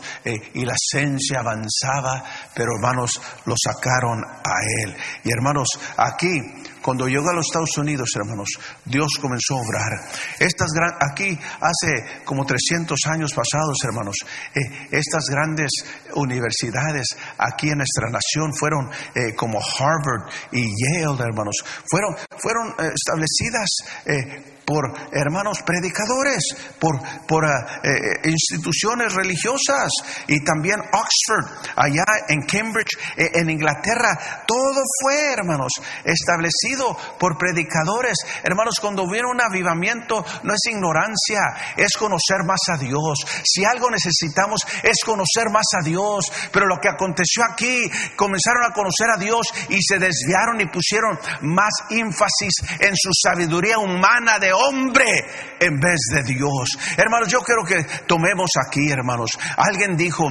y 0.55 0.65
la 0.65 0.75
ciencia 0.77 1.41
avanzaba, 1.41 2.25
pero 2.55 2.73
hermanos, 2.75 3.11
lo 3.45 3.55
sacaron 3.63 4.23
a 4.25 4.85
él. 4.85 4.97
Y 5.25 5.31
hermanos, 5.31 5.69
aquí 5.97 6.41
Cuando 6.83 7.07
llegó 7.07 7.29
a 7.29 7.35
los 7.35 7.47
Estados 7.47 7.77
Unidos, 7.77 8.09
hermanos, 8.17 8.49
Dios 8.87 9.09
comenzó 9.21 9.57
a 9.57 9.61
obrar. 9.61 9.93
Estas 10.39 10.71
aquí 11.13 11.39
hace 11.61 12.25
como 12.25 12.45
300 12.45 12.99
años 13.07 13.33
pasados, 13.35 13.77
hermanos, 13.85 14.17
eh, 14.55 14.89
estas 14.91 15.25
grandes 15.31 15.69
universidades 16.14 17.17
aquí 17.38 17.71
en 17.71 17.79
nuestra 17.79 18.11
nación 18.11 18.52
fueron 18.55 18.90
eh, 19.14 19.35
como 19.35 19.59
Harvard 19.59 20.33
y 20.52 20.62
Yale, 20.62 21.23
hermanos, 21.23 21.57
fueron, 21.88 22.17
fueron 22.38 22.69
eh, 22.79 22.93
establecidas 22.95 23.69
por 24.71 24.87
hermanos 25.11 25.62
predicadores, 25.67 26.55
por, 26.79 27.00
por 27.26 27.45
eh, 27.45 28.21
instituciones 28.23 29.12
religiosas 29.14 29.90
y 30.29 30.45
también 30.45 30.79
Oxford, 30.79 31.75
allá 31.75 32.05
en 32.29 32.43
Cambridge, 32.47 32.97
eh, 33.17 33.31
en 33.35 33.50
Inglaterra. 33.50 34.45
Todo 34.47 34.83
fue, 35.02 35.33
hermanos, 35.33 35.73
establecido 36.05 36.97
por 37.19 37.37
predicadores. 37.37 38.17
Hermanos, 38.45 38.76
cuando 38.81 39.11
viene 39.11 39.29
un 39.29 39.40
avivamiento, 39.43 40.25
no 40.45 40.55
es 40.55 40.61
ignorancia, 40.71 41.75
es 41.76 41.97
conocer 41.99 42.45
más 42.47 42.61
a 42.69 42.76
Dios. 42.76 43.19
Si 43.43 43.64
algo 43.64 43.90
necesitamos 43.90 44.61
es 44.85 44.99
conocer 45.05 45.50
más 45.50 45.67
a 45.81 45.85
Dios. 45.85 46.00
Pero 46.52 46.66
lo 46.66 46.76
que 46.80 46.88
aconteció 46.88 47.42
aquí, 47.45 47.90
comenzaron 48.16 48.64
a 48.64 48.73
conocer 48.73 49.09
a 49.14 49.19
Dios 49.19 49.47
y 49.69 49.83
se 49.83 49.99
desviaron 49.99 50.61
y 50.61 50.66
pusieron 50.66 51.19
más 51.42 51.73
énfasis 51.90 52.54
en 52.80 52.95
su 52.95 53.11
sabiduría 53.12 53.78
humana 53.78 54.38
de 54.38 54.52
hombre 54.52 55.04
en 55.61 55.78
vez 55.78 56.00
de 56.12 56.23
Dios. 56.23 56.78
Hermanos, 56.97 57.28
yo 57.28 57.40
quiero 57.40 57.64
que 57.64 57.85
tomemos 58.07 58.50
aquí, 58.66 58.90
hermanos. 58.90 59.38
Alguien 59.57 59.97
dijo, 59.97 60.26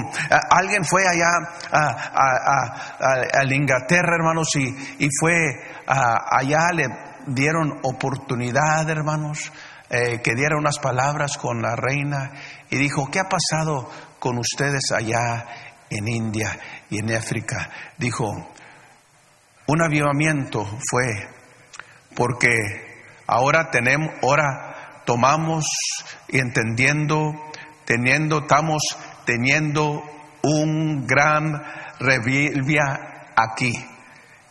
alguien 0.50 0.84
fue 0.84 1.06
allá 1.06 1.30
a, 1.70 3.44
Inglaterra, 3.50 4.14
hermanos, 4.14 4.48
y, 4.56 5.08
fue 5.18 5.34
allá, 5.86 6.70
le 6.72 6.86
dieron 7.26 7.78
oportunidad, 7.82 8.88
hermanos, 8.88 9.52
eh, 9.90 10.20
que 10.22 10.34
diera 10.34 10.56
unas 10.56 10.78
palabras 10.78 11.36
con 11.36 11.60
la 11.60 11.76
reina 11.76 12.32
y 12.70 12.76
dijo, 12.76 13.10
¿qué 13.10 13.20
ha 13.20 13.28
pasado 13.28 13.90
con 14.18 14.38
ustedes 14.38 14.92
allá 14.92 15.46
en 15.90 16.08
India 16.08 16.58
y 16.88 16.98
en 16.98 17.14
África? 17.14 17.70
Dijo, 17.98 18.26
un 19.66 19.82
avivamiento 19.82 20.64
fue 20.90 21.28
porque 22.14 22.90
Ahora 23.32 23.70
tenemos, 23.70 24.10
ahora 24.24 25.04
tomamos 25.06 25.64
y 26.26 26.40
entendiendo, 26.40 27.32
teniendo, 27.84 28.40
estamos 28.40 28.82
teniendo 29.24 30.02
un 30.42 31.06
gran 31.06 31.62
revilvia 32.00 33.30
aquí. 33.36 33.72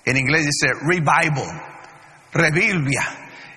En 0.05 0.15
inglés 0.15 0.45
dice 0.45 0.73
revival, 0.81 1.61
revilvia. 2.31 3.01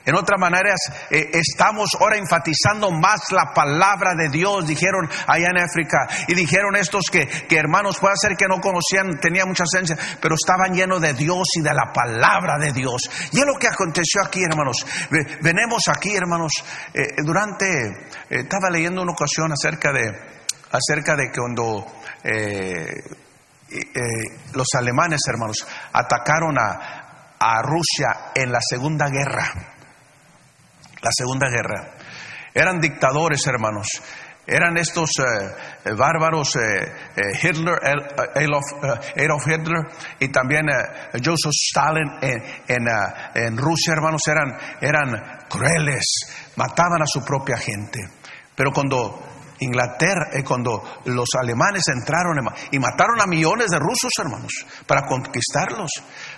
En 0.05 0.17
otras 0.17 0.39
maneras, 0.41 0.81
eh, 1.11 1.31
estamos 1.33 1.91
ahora 2.01 2.17
enfatizando 2.17 2.91
más 2.91 3.31
la 3.31 3.53
palabra 3.55 4.15
de 4.17 4.29
Dios, 4.31 4.67
dijeron 4.67 5.09
allá 5.27 5.49
en 5.51 5.59
África. 5.59 6.09
Y 6.27 6.35
dijeron 6.35 6.75
estos 6.77 7.05
que, 7.11 7.27
que 7.27 7.57
hermanos, 7.57 7.99
puede 8.01 8.17
ser 8.17 8.37
que 8.37 8.47
no 8.49 8.61
conocían, 8.61 9.21
tenían 9.21 9.49
mucha 9.49 9.65
ciencia, 9.65 9.97
pero 10.21 10.35
estaban 10.35 10.75
llenos 10.75 11.01
de 11.01 11.15
Dios 11.15 11.47
y 11.57 11.63
de 11.63 11.73
la 11.73 11.93
palabra 11.93 12.59
de 12.59 12.73
Dios. 12.73 13.03
Y 13.33 13.39
es 13.39 13.47
lo 13.47 13.55
que 13.59 13.69
aconteció 13.69 14.23
aquí, 14.25 14.43
hermanos. 14.43 14.85
Venemos 15.41 15.85
aquí, 15.89 16.17
hermanos, 16.17 16.53
eh, 16.93 17.23
durante, 17.25 17.67
eh, 17.67 17.93
estaba 18.29 18.71
leyendo 18.71 19.03
una 19.03 19.13
ocasión 19.13 19.53
acerca 19.53 19.93
de, 19.93 20.11
acerca 20.73 21.15
de 21.15 21.31
cuando 21.31 21.87
los 24.53 24.67
alemanes, 24.75 25.21
hermanos, 25.29 25.67
atacaron 25.93 26.57
a, 26.59 27.37
a 27.39 27.63
Rusia 27.63 28.33
en 28.35 28.53
la 28.53 28.61
Segunda 28.61 29.09
Guerra 29.09 29.72
la 31.03 31.11
Segunda 31.13 31.49
Guerra. 31.51 31.95
Eran 32.55 32.81
dictadores, 32.81 33.47
hermanos. 33.47 33.87
Eran 34.45 34.77
estos 34.77 35.11
eh, 35.21 35.23
eh, 35.85 35.91
bárbaros, 35.97 36.57
eh, 36.57 36.93
Hitler, 37.43 37.79
Adolf, 38.35 39.47
Hitler 39.47 39.87
y 40.19 40.29
también 40.29 40.67
Joseph 41.13 41.53
Stalin 41.53 42.11
en, 42.21 42.87
en, 43.35 43.57
Rusia, 43.57 43.93
hermanos, 43.93 44.23
eran, 44.27 44.53
eran 44.81 45.47
crueles, 45.49 46.53
mataban 46.57 47.03
a 47.03 47.07
su 47.07 47.25
propia 47.25 47.57
gente. 47.57 48.01
Pero 48.57 48.73
cuando 48.73 49.23
Inglaterra, 49.63 50.31
eh, 50.33 50.43
cuando 50.43 50.83
los 51.05 51.29
alemanes 51.41 51.85
entraron 51.89 52.37
y 52.71 52.79
mataron 52.79 53.21
a 53.21 53.27
millones 53.27 53.71
de 53.71 53.79
rusos, 53.79 54.11
hermanos, 54.19 54.67
para 54.87 55.03
conquistarlos. 55.03 55.91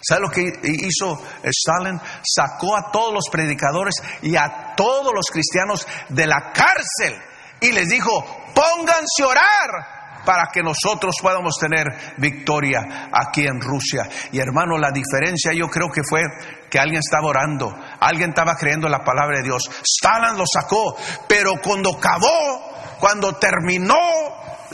¿Sabe 0.06 0.20
lo 0.20 0.30
que 0.30 0.42
hizo 0.62 1.22
Stalin? 1.42 1.98
Sacó 2.22 2.76
a 2.76 2.90
todos 2.90 3.12
los 3.12 3.24
predicadores 3.30 3.94
y 4.22 4.36
a 4.36 4.74
todos 4.76 5.12
los 5.14 5.26
cristianos 5.32 5.86
de 6.10 6.26
la 6.26 6.52
cárcel 6.52 7.18
y 7.60 7.72
les 7.72 7.88
dijo, 7.88 8.10
pónganse 8.54 9.22
a 9.22 9.26
orar 9.26 9.94
para 10.24 10.48
que 10.52 10.62
nosotros 10.62 11.14
podamos 11.20 11.56
tener 11.58 11.86
victoria 12.18 13.08
aquí 13.12 13.46
en 13.46 13.60
Rusia. 13.60 14.08
Y 14.32 14.38
hermano, 14.38 14.78
la 14.78 14.90
diferencia 14.90 15.52
yo 15.54 15.68
creo 15.68 15.88
que 15.88 16.02
fue 16.08 16.22
que 16.70 16.78
alguien 16.78 17.00
estaba 17.04 17.28
orando, 17.28 17.72
alguien 18.00 18.30
estaba 18.30 18.56
creyendo 18.56 18.88
la 18.88 19.04
palabra 19.04 19.38
de 19.38 19.44
Dios. 19.44 19.62
Stalin 19.82 20.36
lo 20.36 20.44
sacó, 20.46 20.96
pero 21.28 21.52
cuando 21.62 21.96
acabó, 21.96 22.72
cuando 22.98 23.34
terminó 23.36 23.96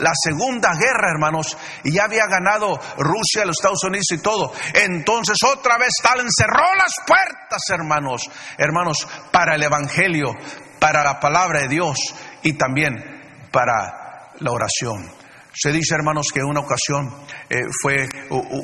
la 0.01 0.11
Segunda 0.15 0.71
Guerra, 0.73 1.11
hermanos, 1.11 1.57
y 1.83 1.91
ya 1.91 2.05
había 2.05 2.25
ganado 2.25 2.79
Rusia, 2.97 3.45
los 3.45 3.55
Estados 3.57 3.83
Unidos 3.83 4.07
y 4.11 4.21
todo. 4.21 4.51
Entonces 4.73 5.37
otra 5.47 5.77
vez 5.77 5.89
Stalin 5.99 6.27
cerró 6.29 6.75
las 6.75 6.93
puertas, 7.05 7.61
hermanos, 7.69 8.23
hermanos, 8.57 9.07
para 9.31 9.55
el 9.55 9.63
Evangelio, 9.63 10.33
para 10.79 11.03
la 11.03 11.19
palabra 11.19 11.61
de 11.61 11.67
Dios 11.67 11.97
y 12.41 12.53
también 12.53 12.95
para 13.51 14.31
la 14.39 14.51
oración. 14.51 15.21
Se 15.53 15.71
dice, 15.71 15.95
hermanos, 15.95 16.27
que 16.33 16.39
en 16.39 16.47
una 16.47 16.61
ocasión 16.61 17.13
eh, 17.49 17.59
fue 17.81 18.07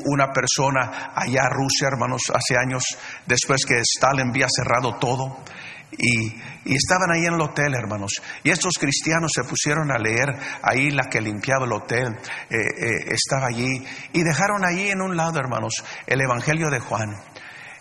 una 0.06 0.32
persona 0.32 1.12
allá 1.14 1.42
a 1.44 1.50
Rusia, 1.50 1.90
hermanos, 1.92 2.22
hace 2.34 2.58
años, 2.58 2.84
después 3.26 3.66
que 3.66 3.82
Stalin 3.82 4.30
había 4.30 4.48
cerrado 4.50 4.98
todo. 4.98 5.44
Y, 5.92 6.34
estaban 6.66 7.12
ahí 7.12 7.26
en 7.26 7.36
el 7.36 7.42
hotel, 7.42 7.74
hermanos. 7.74 8.12
Y 8.44 8.52
estos 8.52 8.74
cristianos 8.78 9.32
se 9.34 9.44
pusieron 9.44 9.90
a 9.92 9.98
leer 9.98 10.28
ahí 10.62 10.92
la 10.92 11.06
que 11.10 11.22
limpiaba 11.22 11.66
el 11.66 11.72
hotel, 11.72 12.08
eh, 12.50 12.58
eh, 12.58 13.14
estaba 13.14 13.48
allí. 13.48 13.84
Y 14.14 14.24
dejaron 14.24 14.66
allí 14.66 14.90
en 14.90 15.02
un 15.02 15.16
lado, 15.16 15.40
hermanos, 15.40 15.84
el 16.06 16.20
Evangelio 16.22 16.70
de 16.70 16.80
Juan. 16.80 17.10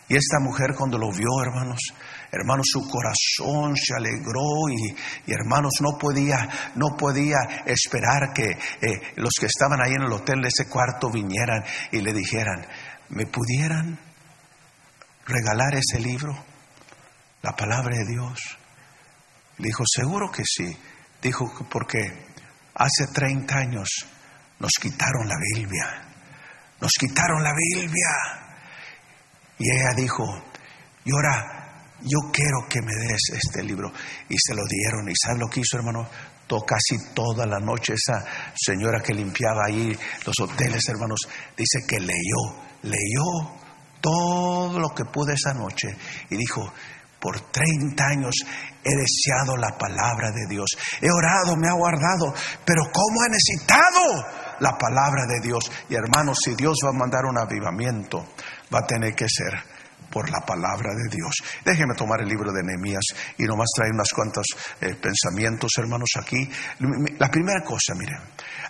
Y 0.09 0.15
esta 0.15 0.39
mujer 0.39 0.75
cuando 0.77 0.99
lo 0.99 1.11
vio, 1.11 1.43
hermanos, 1.43 1.81
hermanos, 2.31 2.67
su 2.71 2.89
corazón 2.89 3.75
se 3.77 3.95
alegró 3.95 4.69
y, 4.71 5.33
hermanos, 5.33 5.73
no 5.81 5.99
podía, 5.99 6.49
no 6.77 6.97
podía 6.97 7.39
esperar 7.67 8.33
que 8.33 8.51
eh, 8.51 9.01
los 9.17 9.33
que 9.41 9.47
estaban 9.47 9.81
ahí 9.83 9.95
en 9.95 10.03
el 10.03 10.13
hotel 10.13 10.43
de 10.43 10.49
ese 10.49 10.69
cuarto 10.71 11.11
vinieran 11.11 11.65
y 11.91 12.03
le 12.03 12.13
dijeran, 12.13 12.65
¿me 13.09 13.27
pudieran 13.27 13.99
regalar 15.27 15.75
ese 15.75 15.99
libro? 15.99 16.37
La 17.47 17.55
palabra 17.55 17.97
de 17.97 18.05
Dios? 18.05 18.59
dijo, 19.59 19.85
seguro 19.87 20.31
que 20.31 20.43
sí. 20.45 20.77
Dijo, 21.23 21.47
porque 21.71 22.01
hace 22.75 23.07
30 23.13 23.57
años 23.57 23.89
nos 24.59 24.73
quitaron 24.81 25.29
la 25.29 25.37
Biblia. 25.55 26.09
Nos 26.81 26.93
quitaron 26.99 27.43
la 27.43 27.53
Biblia. 27.55 28.11
Y 29.59 29.71
ella 29.71 29.95
dijo, 29.95 30.25
y 31.05 31.13
ahora 31.13 31.95
yo 32.03 32.19
quiero 32.33 32.69
que 32.69 32.83
me 32.83 32.95
des 32.95 33.23
este 33.33 33.63
libro. 33.63 33.93
Y 34.29 34.35
se 34.39 34.55
lo 34.55 34.67
dieron. 34.67 35.09
¿Y 35.09 35.15
sabe 35.15 35.39
lo 35.39 35.49
que 35.49 35.61
hizo, 35.61 35.79
hermano? 35.79 36.09
Casi 36.67 37.13
toda 37.15 37.47
la 37.47 37.59
noche 37.59 37.95
esa 37.95 38.25
señora 38.55 39.01
que 39.03 39.15
limpiaba 39.15 39.63
ahí 39.67 39.97
los 40.25 40.35
hoteles, 40.41 40.83
hermanos, 40.89 41.21
dice 41.57 41.81
que 41.89 41.99
leyó, 41.99 42.63
leyó 42.83 43.57
todo 44.01 44.79
lo 44.79 44.91
que 44.91 45.05
pude 45.07 45.35
esa 45.35 45.55
noche. 45.55 45.97
Y 46.31 46.37
dijo, 46.37 46.73
por 47.21 47.41
30 47.41 48.05
años 48.05 48.35
he 48.85 48.95
deseado 48.95 49.57
la 49.57 49.77
palabra 49.77 50.31
de 50.31 50.47
Dios. 50.49 50.67
He 51.01 51.11
orado, 51.11 51.57
me 51.57 51.69
ha 51.69 51.73
guardado, 51.73 52.33
pero 52.65 52.83
¿cómo 52.93 53.25
he 53.25 53.31
necesitado 53.31 54.57
la 54.61 54.79
palabra 54.79 55.27
de 55.27 55.41
Dios? 55.41 55.71
Y 55.89 55.95
hermanos, 55.95 56.39
si 56.45 56.55
Dios 56.55 56.79
va 56.85 56.91
a 56.91 56.99
mandar 56.99 57.25
un 57.25 57.39
avivamiento, 57.39 58.25
va 58.73 58.81
a 58.81 58.87
tener 58.87 59.15
que 59.15 59.27
ser 59.29 59.77
por 60.11 60.31
la 60.31 60.41
palabra 60.41 60.95
de 60.95 61.11
Dios. 61.11 61.35
Déjeme 61.65 61.95
tomar 61.95 62.21
el 62.21 62.29
libro 62.29 62.53
de 62.53 62.63
Nehemías 62.63 63.05
y 63.39 63.45
nomás 63.45 63.67
traer 63.75 63.93
unas 63.93 64.09
cuantas 64.15 64.47
eh, 64.81 64.95
pensamientos, 64.95 65.71
hermanos, 65.79 66.11
aquí. 66.19 66.49
La 67.19 67.29
primera 67.29 67.63
cosa, 67.65 67.95
miren, 67.95 68.19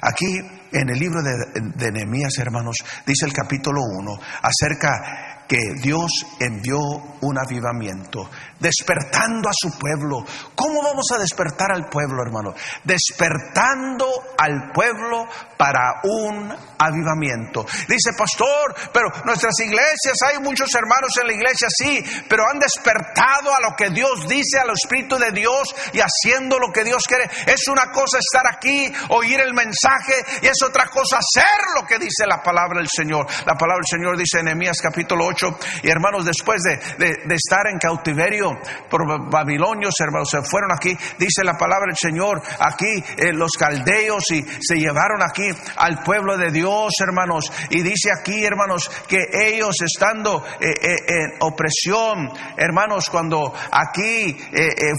aquí 0.00 0.38
en 0.72 0.88
el 0.90 0.98
libro 0.98 1.22
de, 1.22 1.34
de 1.76 1.92
Nehemías, 1.92 2.36
hermanos, 2.38 2.78
dice 3.06 3.26
el 3.26 3.32
capítulo 3.32 3.80
1 3.82 4.18
acerca 4.42 5.25
que 5.48 5.58
Dios 5.80 6.10
envió 6.40 6.78
un 7.20 7.38
avivamiento, 7.38 8.28
despertando 8.58 9.48
a 9.48 9.52
su 9.54 9.78
pueblo. 9.78 10.24
¿Cómo 10.54 10.82
vamos 10.82 11.06
a 11.14 11.18
despertar 11.18 11.72
al 11.72 11.88
pueblo, 11.88 12.22
hermano? 12.22 12.54
Despertando 12.84 14.06
al 14.38 14.72
pueblo 14.72 15.26
para 15.56 16.00
un 16.04 16.52
avivamiento. 16.78 17.64
Dice, 17.88 18.12
pastor, 18.16 18.74
pero 18.92 19.08
nuestras 19.24 19.58
iglesias, 19.60 20.16
hay 20.26 20.38
muchos 20.40 20.68
hermanos 20.74 21.10
en 21.20 21.26
la 21.26 21.34
iglesia, 21.34 21.68
sí, 21.70 22.04
pero 22.28 22.44
han 22.50 22.58
despertado 22.58 23.54
a 23.54 23.60
lo 23.60 23.76
que 23.76 23.90
Dios 23.90 24.26
dice, 24.28 24.58
al 24.58 24.70
Espíritu 24.70 25.16
de 25.16 25.32
Dios 25.32 25.74
y 25.92 26.00
haciendo 26.00 26.58
lo 26.58 26.72
que 26.72 26.84
Dios 26.84 27.04
quiere. 27.06 27.30
Es 27.46 27.68
una 27.68 27.90
cosa 27.90 28.18
estar 28.18 28.46
aquí, 28.46 28.92
oír 29.10 29.40
el 29.40 29.54
mensaje, 29.54 30.14
y 30.42 30.46
es 30.46 30.62
otra 30.64 30.86
cosa 30.88 31.18
hacer 31.18 31.60
lo 31.80 31.86
que 31.86 31.98
dice 31.98 32.26
la 32.26 32.42
palabra 32.42 32.78
del 32.78 32.88
Señor. 32.88 33.26
La 33.46 33.54
palabra 33.54 33.82
del 33.82 33.98
Señor 33.98 34.16
dice 34.16 34.38
en 34.38 34.46
Nehemías 34.46 34.78
capítulo 34.82 35.26
8, 35.26 35.35
y 35.82 35.90
hermanos, 35.90 36.24
después 36.24 36.62
de, 36.62 37.34
estar 37.34 37.66
en 37.70 37.78
cautiverio 37.78 38.52
por 38.88 39.30
babilonios, 39.30 39.94
hermanos, 40.00 40.28
se 40.30 40.42
fueron 40.42 40.70
aquí, 40.72 40.96
dice 41.18 41.44
la 41.44 41.56
palabra 41.56 41.86
del 41.86 41.96
Señor, 41.96 42.42
aquí 42.60 43.02
eh, 43.18 43.32
los 43.32 43.52
caldeos 43.58 44.24
y 44.30 44.42
se 44.42 44.76
llevaron 44.76 45.22
aquí 45.22 45.48
al 45.76 46.02
pueblo 46.02 46.36
de 46.36 46.50
Dios, 46.50 46.92
hermanos, 47.00 47.52
y 47.70 47.82
dice 47.82 48.10
aquí, 48.18 48.44
hermanos, 48.44 48.90
que 49.08 49.26
ellos 49.32 49.76
estando 49.82 50.44
eh, 50.60 50.70
eh, 50.80 50.96
en 51.06 51.32
opresión, 51.40 52.28
hermanos, 52.56 53.10
cuando 53.10 53.52
aquí 53.70 54.36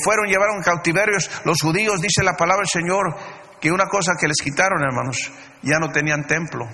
fueron, 0.03 0.27
llevaron 0.27 0.61
cautiverios 0.61 1.29
los 1.43 1.61
judíos, 1.61 2.01
dice 2.01 2.23
la 2.23 2.33
palabra 2.33 2.61
del 2.61 2.83
Señor, 2.83 3.15
que 3.59 3.71
una 3.71 3.87
cosa 3.87 4.13
que 4.19 4.27
les 4.27 4.37
quitaron, 4.37 4.83
hermanos, 4.83 5.31
ya 5.61 5.79
no 5.79 5.89
tenían 5.89 6.25
templo 6.25 6.67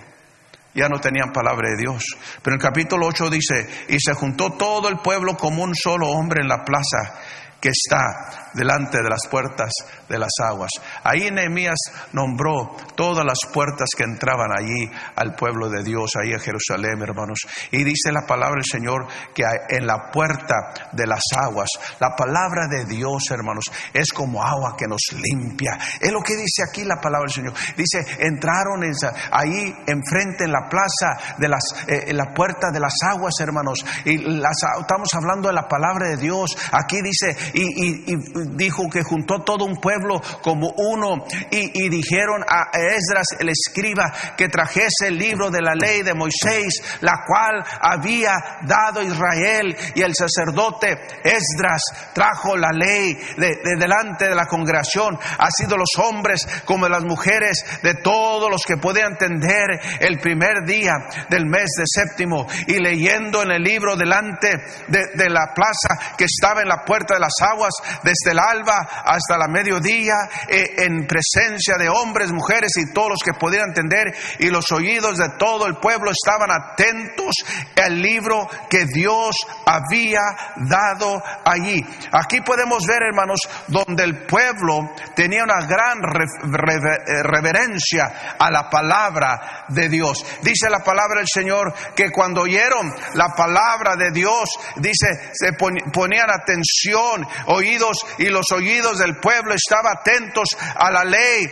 ya 0.74 0.89
no 0.89 1.00
tenían 1.00 1.32
palabra 1.32 1.70
de 1.70 1.77
Dios. 1.77 2.03
Pero 2.42 2.56
en 2.56 2.62
el 2.62 2.68
capítulo 2.68 3.08
8 3.08 3.30
dice, 3.30 3.70
y 3.89 4.00
se 4.00 4.13
juntó 4.13 4.53
todo 4.53 4.89
el 4.89 4.98
pueblo 4.98 5.38
como 5.38 5.63
un 5.63 5.75
solo 5.75 6.10
hombre 6.10 6.42
en 6.42 6.48
la 6.48 6.63
plaza 6.63 7.20
que 7.63 7.70
está 7.70 8.51
delante 8.53 8.98
de 9.01 9.10
las 9.10 9.25
puertas 9.32 9.72
de 10.10 10.20
las 10.20 10.32
aguas. 10.43 10.70
Ahí 11.01 11.32
Nehemías 11.32 11.79
nombró 12.12 12.75
todas 12.93 13.25
las 13.25 13.39
puertas 13.53 13.88
que 13.98 14.03
entraban 14.03 14.51
allí 14.51 14.91
al 15.15 15.34
pueblo 15.34 15.70
de 15.70 15.82
Dios, 15.82 16.12
ahí 16.22 16.34
a 16.34 16.39
Jerusalén, 16.39 17.01
hermanos. 17.01 17.39
Y 17.72 17.86
dice 17.86 18.12
la 18.12 18.25
palabra 18.27 18.55
del 18.55 18.65
Señor 18.70 19.08
que 19.34 19.43
en 19.70 19.88
la 19.88 20.12
puerta 20.12 20.74
de 20.91 21.08
las 21.08 21.24
aguas, 21.38 21.70
la 22.01 22.10
palabra 22.17 22.67
de 22.70 22.84
Dios, 22.84 23.24
hermanos, 23.32 23.72
es 23.93 24.12
como 24.12 24.43
agua 24.43 24.75
que 24.77 24.86
nos 24.86 25.01
limpia. 25.13 25.79
Es 26.01 26.12
lo 26.12 26.22
que 26.22 26.36
dice 26.36 26.63
aquí 26.70 26.84
la 26.84 27.00
palabra 27.00 27.27
del 27.27 27.34
Señor. 27.34 27.53
Dice, 27.77 28.05
entraron 28.20 28.84
ahí 29.32 29.74
enfrente 29.88 30.43
en 30.43 30.51
la 30.51 30.67
plaza 30.70 31.38
de 31.38 31.48
las, 31.48 31.63
eh, 31.88 32.03
en 32.08 32.17
la 32.17 32.34
puerta 32.34 32.72
de 32.72 32.82
las 32.82 32.93
aguas, 33.08 33.34
hermanos. 33.39 33.79
Y 34.03 34.17
las, 34.17 34.58
estamos 34.82 35.08
hablando 35.13 35.48
de 35.48 35.53
la 35.53 35.70
palabra 35.70 36.10
de 36.10 36.17
Dios. 36.17 36.58
Aquí 36.74 37.01
dice, 37.01 37.53
y, 37.54 38.16
dijo 38.56 38.90
que 38.90 39.04
juntó 39.04 39.44
todo 39.44 39.66
un 39.66 39.76
pueblo 39.78 40.22
como 40.42 40.74
uno 40.76 41.26
y, 41.52 41.90
dijeron 41.90 42.44
a 42.48 42.78
Esdras 42.78 43.28
el 43.40 43.50
escriba 43.50 44.12
que 44.38 44.50
trajese 44.50 45.08
el 45.08 45.18
libro 45.18 45.50
de 45.50 45.62
la 45.62 45.76
ley 45.76 46.02
de 46.02 46.14
Moisés, 46.14 47.00
la 47.02 47.24
cual 47.26 47.64
había 47.82 48.34
dado 48.66 49.02
Israel 49.02 49.76
y 49.96 50.02
el 50.02 50.14
sacerdote 50.16 50.98
Esdras 51.24 51.82
trajo 52.14 52.56
la 52.58 52.72
ley 52.72 53.18
de, 53.38 53.58
delante 53.78 54.28
de 54.28 54.36
la 54.36 54.46
congregación, 54.46 55.18
ha 55.38 55.50
sido 55.52 55.78
los 55.78 55.90
hombres 55.98 56.48
como 56.66 56.88
las 56.88 57.04
mujeres 57.04 57.64
de 57.82 57.96
todos 57.96 58.50
los 58.50 58.64
que 58.66 58.78
podían 58.78 59.14
entender 59.14 59.80
el 60.00 60.20
primer 60.20 60.66
día 60.66 60.94
del 61.30 61.46
mes 61.46 61.70
de 61.78 61.84
séptimo 61.86 62.48
y 62.68 62.80
leyendo 62.80 63.44
en 63.44 63.52
el 63.52 63.62
libro 63.62 63.96
delante 63.96 64.50
de, 64.88 65.00
de 65.16 65.30
la 65.30 65.54
plaza 65.54 66.16
que 66.18 66.26
estaba 66.26 66.62
en 66.62 66.68
la 66.68 66.84
puerta 66.86 67.16
de 67.16 67.20
las 67.20 67.34
aguas 67.44 67.74
desde 68.04 68.32
el 68.32 68.40
alba 68.40 69.04
hasta 69.06 69.38
la 69.38 69.48
mediodía 69.48 70.16
eh, 70.48 70.76
en 70.78 71.06
presencia 71.08 71.76
de 71.78 71.90
hombres, 71.90 72.32
mujeres 72.32 72.72
y 72.78 72.94
todos 72.94 73.10
los 73.10 73.20
que 73.24 73.34
pudieran 73.34 73.70
entender 73.70 74.14
y 74.40 74.48
los 74.48 74.72
oídos 74.72 75.18
de 75.18 75.30
todo 75.38 75.68
el 75.68 75.76
pueblo 75.76 76.12
estaban 76.12 76.50
atentos 76.52 77.36
al 77.76 78.02
libro 78.02 78.48
que 78.70 78.86
Dios 78.86 79.36
había 79.66 80.22
dado 80.70 81.22
allí. 81.46 81.84
Aquí 82.12 82.42
podemos 82.42 82.86
ver, 82.88 83.04
hermanos, 83.04 83.40
donde 83.68 84.04
el 84.04 84.26
pueblo 84.26 84.92
tenía 85.16 85.44
una 85.44 85.66
gran 85.66 86.00
eh, 86.00 87.24
reverencia 87.24 88.36
a 88.40 88.50
la 88.50 88.70
palabra 88.70 89.66
de 89.68 89.89
Dios. 89.89 90.26
Dice 90.41 90.70
la 90.70 90.80
palabra 90.80 91.20
del 91.20 91.28
Señor 91.28 91.74
que 91.96 92.12
cuando 92.12 92.41
oyeron 92.41 92.94
la 93.13 93.30
palabra 93.36 93.96
de 93.96 94.12
Dios, 94.12 94.50
dice, 94.78 95.32
se 95.34 95.54
ponían 95.54 96.30
atención, 96.30 97.23
oídos 97.48 97.98
y 98.18 98.26
los 98.26 98.52
oídos 98.52 99.00
del 99.00 99.18
pueblo 99.18 99.54
estaban 99.54 99.98
atentos 99.98 100.50
a 100.76 100.92
la 100.92 101.04
ley, 101.04 101.46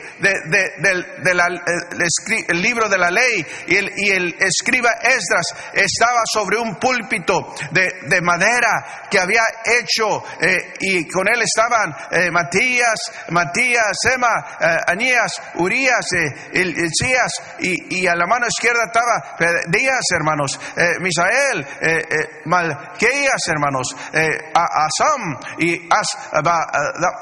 el, 2.48 2.62
libro 2.62 2.90
de 2.90 2.98
la 2.98 3.10
ley, 3.10 3.46
y 3.68 3.76
el, 3.76 3.92
y 3.96 4.10
el, 4.10 4.36
escriba 4.40 4.92
Esdras 5.02 5.46
estaba 5.74 6.22
sobre 6.32 6.58
un 6.58 6.76
púlpito 6.76 7.54
de, 7.72 8.22
madera 8.22 9.08
que 9.10 9.20
había 9.20 9.44
hecho, 9.66 10.24
eh, 10.40 10.74
y 10.80 11.08
con 11.08 11.28
él 11.28 11.42
estaban 11.42 11.94
eh, 12.12 12.30
Matías, 12.32 13.00
Matías, 13.30 13.98
Emma, 14.14 14.58
eh, 14.60 14.78
Anías, 14.88 15.32
Urias, 15.56 16.06
Elías, 16.52 17.32
y, 17.60 18.02
y, 18.02 18.08
a 18.08 18.16
la 18.16 18.28
mano 18.28 18.48
izquierda 18.48 18.86
estaba 18.86 19.38
Díaz, 19.68 20.04
hermanos, 20.14 20.60
Misael, 21.00 21.66
Malquías, 22.46 23.48
hermanos, 23.48 23.96
Asam 24.54 25.38
y 25.62 25.88
As, 25.89 26.08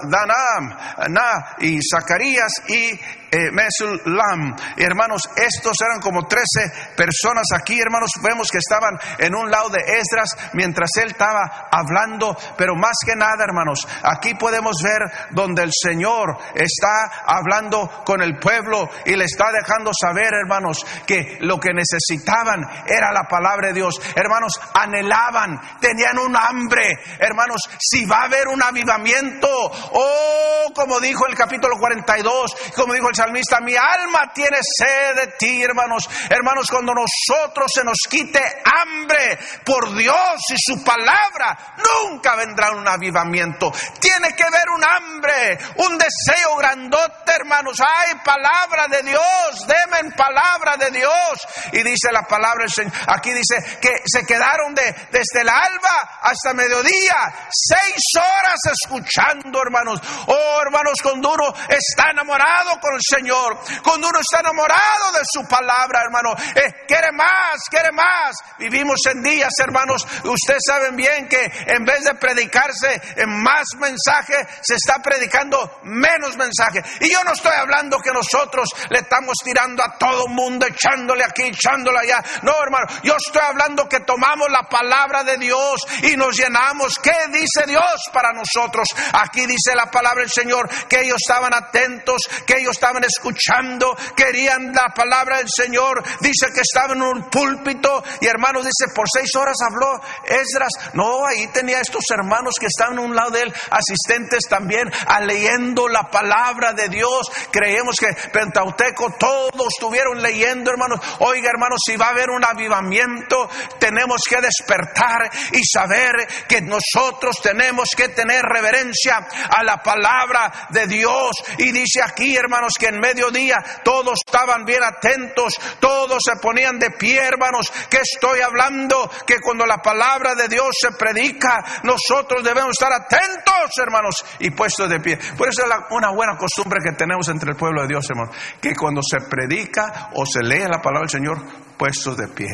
Danam, 0.09 0.77
Na 1.09 1.57
y 1.59 1.79
Zacarías 1.81 2.51
y 2.67 2.99
eh, 3.31 3.51
Mesulam. 3.51 4.55
Hermanos, 4.77 5.21
estos 5.35 5.77
eran 5.81 6.01
como 6.01 6.27
13 6.27 6.95
personas 6.95 7.47
aquí, 7.55 7.79
hermanos. 7.79 8.11
Vemos 8.21 8.49
que 8.51 8.57
estaban 8.57 8.97
en 9.17 9.35
un 9.35 9.49
lado 9.49 9.69
de 9.69 9.79
Esdras 9.79 10.51
mientras 10.53 10.89
él 11.01 11.09
estaba 11.11 11.69
hablando, 11.71 12.35
pero 12.57 12.75
más 12.75 12.97
que 13.05 13.15
nada, 13.15 13.43
hermanos, 13.43 13.87
aquí 14.03 14.33
podemos 14.35 14.75
ver 14.83 15.01
donde 15.31 15.63
el 15.63 15.71
Señor 15.73 16.37
está 16.55 17.23
hablando 17.25 18.03
con 18.05 18.21
el 18.21 18.37
pueblo 18.39 18.89
y 19.05 19.15
le 19.15 19.25
está 19.25 19.51
dejando 19.51 19.91
saber, 19.93 20.33
hermanos, 20.33 20.85
que 21.05 21.37
lo 21.41 21.59
que 21.59 21.73
necesitaban 21.73 22.61
era 22.87 23.11
la 23.11 23.23
palabra 23.23 23.67
de 23.67 23.73
Dios. 23.73 23.95
Hermanos, 24.15 24.59
anhelaban, 24.73 25.59
tenían 25.79 26.17
un 26.17 26.35
hambre. 26.35 26.97
Hermanos, 27.19 27.61
si 27.79 28.05
va 28.05 28.21
a 28.21 28.25
haber 28.25 28.47
un 28.47 28.61
avivamiento, 28.61 29.47
oh, 29.49 30.71
como 30.73 30.99
dijo 30.99 31.27
el 31.27 31.35
capítulo 31.35 31.75
42, 31.77 32.73
como 32.75 32.93
dijo 32.93 33.09
el 33.09 33.15
salmista, 33.19 33.59
mi 33.59 33.75
alma 33.75 34.31
tiene 34.33 34.57
sed 34.61 35.15
de 35.15 35.27
ti, 35.37 35.61
hermanos. 35.61 36.09
Hermanos, 36.29 36.67
cuando 36.69 36.93
nosotros 36.93 37.71
se 37.73 37.83
nos 37.83 37.97
quite 38.09 38.41
hambre 38.63 39.37
por 39.65 39.93
Dios 39.95 40.39
y 40.49 40.55
su 40.57 40.83
palabra, 40.83 41.75
nunca 41.77 42.35
vendrá 42.35 42.71
un 42.71 42.87
avivamiento. 42.87 43.71
Tiene 43.99 44.33
que 44.35 44.43
haber 44.43 44.69
un 44.69 44.83
hambre, 44.83 45.59
un 45.77 45.97
deseo 45.97 46.55
grandote, 46.57 47.33
hermanos. 47.35 47.77
Hay 47.79 48.15
palabra 48.23 48.87
de 48.87 49.03
Dios, 49.03 49.67
demen 49.67 50.13
palabra 50.13 50.77
de 50.77 50.91
Dios. 50.91 51.47
Y 51.73 51.83
dice 51.83 52.11
la 52.11 52.23
palabra 52.23 52.63
del 52.63 52.71
Señor, 52.71 52.93
aquí 53.07 53.31
dice 53.31 53.79
que 53.81 53.91
se 54.05 54.25
quedaron 54.25 54.73
de, 54.73 54.83
desde 55.11 55.41
el 55.41 55.49
alba 55.49 56.19
hasta 56.21 56.53
mediodía, 56.53 57.49
seis 57.49 58.01
horas 58.15 58.59
escuchando, 58.71 59.61
hermanos. 59.61 60.01
Oh, 60.27 60.61
hermanos, 60.61 60.93
cuando 61.03 61.33
uno 61.33 61.53
está 61.67 62.11
enamorado 62.11 62.79
con 62.79 62.93
el 62.93 63.01
Señor, 63.09 63.59
cuando 63.83 64.07
uno 64.07 64.19
está 64.19 64.39
enamorado 64.41 65.11
de 65.13 65.21
su 65.23 65.47
palabra, 65.47 66.01
hermano, 66.03 66.33
eh, 66.55 66.85
quiere 66.87 67.11
más, 67.11 67.61
quiere 67.69 67.91
más. 67.91 68.35
Vivimos 68.57 68.99
en 69.09 69.21
días, 69.23 69.53
hermanos, 69.59 70.05
ustedes 70.23 70.61
saben 70.65 70.95
bien 70.95 71.27
que 71.27 71.43
en 71.67 71.85
vez 71.85 72.03
de 72.03 72.15
predicarse 72.15 73.01
más 73.27 73.65
mensaje, 73.77 74.35
se 74.61 74.75
está 74.75 75.01
predicando 75.01 75.79
menos 75.83 76.37
mensaje. 76.37 76.81
Y 76.99 77.11
yo 77.11 77.23
no 77.23 77.33
estoy 77.33 77.53
hablando 77.55 77.99
que 77.99 78.11
nosotros 78.11 78.69
le 78.89 78.99
estamos 78.99 79.35
tirando 79.43 79.83
a 79.83 79.97
todo 79.97 80.27
mundo, 80.27 80.65
echándole 80.67 81.23
aquí, 81.23 81.43
echándole 81.43 81.99
allá. 81.99 82.23
No, 82.43 82.53
hermano, 82.61 82.87
yo 83.03 83.15
estoy 83.15 83.41
hablando 83.41 83.87
que 83.87 84.01
tomamos 84.01 84.49
la 84.49 84.67
palabra 84.69 85.23
de 85.23 85.37
Dios 85.37 85.81
y 86.03 86.15
nos 86.15 86.37
llenamos. 86.37 86.99
¿Qué 87.01 87.13
dice 87.31 87.65
Dios 87.65 88.03
para 88.13 88.33
nosotros? 88.33 88.87
Aquí 89.13 89.45
dice 89.45 89.75
la 89.75 89.89
palabra 89.89 90.21
del 90.21 90.31
Señor 90.31 90.69
que 90.87 91.01
ellos 91.01 91.17
estaban 91.25 91.53
atentos, 91.53 92.21
que 92.45 92.57
ellos 92.59 92.71
estaban 92.71 92.98
escuchando, 93.05 93.95
querían 94.15 94.73
la 94.73 94.93
palabra 94.93 95.37
del 95.37 95.47
Señor. 95.49 96.03
Dice 96.19 96.47
que 96.53 96.61
estaba 96.61 96.93
en 96.93 97.01
un 97.01 97.29
púlpito 97.29 98.03
y 98.19 98.27
hermanos 98.27 98.65
dice, 98.65 98.93
por 98.93 99.05
seis 99.11 99.33
horas 99.35 99.55
habló 99.65 100.01
Esdras. 100.25 100.93
No, 100.93 101.25
ahí 101.25 101.47
tenía 101.47 101.79
estos 101.79 102.03
hermanos 102.11 102.55
que 102.59 102.67
estaban 102.67 102.97
a 102.97 103.01
un 103.01 103.15
lado 103.15 103.31
de 103.31 103.43
él, 103.43 103.53
asistentes 103.71 104.43
también, 104.49 104.91
leyendo 105.21 105.87
la 105.87 106.09
palabra 106.09 106.73
de. 106.73 106.89
Dios. 106.89 107.31
Creemos 107.51 107.95
que 107.97 108.13
Pentauteco 108.31 109.11
todos 109.17 109.67
estuvieron 109.69 110.21
leyendo, 110.21 110.71
hermanos. 110.71 110.99
Oiga, 111.19 111.49
hermanos, 111.49 111.79
si 111.85 111.95
va 111.95 112.07
a 112.07 112.09
haber 112.09 112.29
un 112.29 112.43
avivamiento, 112.43 113.49
tenemos 113.79 114.21
que 114.27 114.41
despertar 114.41 115.29
y 115.51 115.63
saber 115.63 116.27
que 116.47 116.61
nosotros 116.61 117.37
tenemos 117.41 117.89
que 117.95 118.09
tener 118.09 118.43
reverencia 118.43 119.27
a 119.49 119.63
la 119.63 119.77
palabra 119.77 120.67
de 120.69 120.87
Dios. 120.87 121.31
Y 121.57 121.71
dice 121.71 122.01
aquí, 122.03 122.35
hermanos, 122.35 122.73
que 122.77 122.88
en 122.89 122.99
mediodía 122.99 123.57
todos 123.83 124.19
estaban 124.25 124.65
bien 124.65 124.83
atentos, 124.83 125.53
todos 125.79 126.19
se 126.23 126.35
ponían 126.37 126.77
de 126.79 126.91
pie, 126.91 127.19
hermanos. 127.19 127.71
Que 127.89 127.99
estoy 128.01 128.41
hablando? 128.41 129.09
Que 129.25 129.39
cuando 129.39 129.65
la 129.65 129.77
palabra 129.77 130.35
de 130.35 130.47
Dios 130.47 130.69
se 130.79 130.91
predica, 130.91 131.63
nosotros 131.83 132.43
debemos 132.43 132.71
estar 132.71 132.91
atentos, 132.91 133.71
hermanos, 133.81 134.15
y 134.39 134.51
puestos 134.51 134.89
de 134.89 134.99
pie. 134.99 135.17
Por 135.37 135.47
eso 135.47 135.63
es 135.63 135.71
una 135.91 136.11
buena 136.11 136.37
costumbre 136.37 136.79
que 136.83 136.95
tenemos 136.95 137.27
entre 137.29 137.51
el 137.51 137.57
pueblo 137.57 137.81
de 137.83 137.87
Dios, 137.87 138.05
hermanos, 138.09 138.35
que 138.61 138.75
cuando 138.75 139.01
se 139.01 139.19
predica 139.29 140.09
o 140.15 140.25
se 140.25 140.41
lee 140.41 140.67
la 140.67 140.81
palabra 140.81 141.01
del 141.01 141.09
Señor, 141.09 141.37
puestos 141.77 142.17
de 142.17 142.27
pie. 142.27 142.47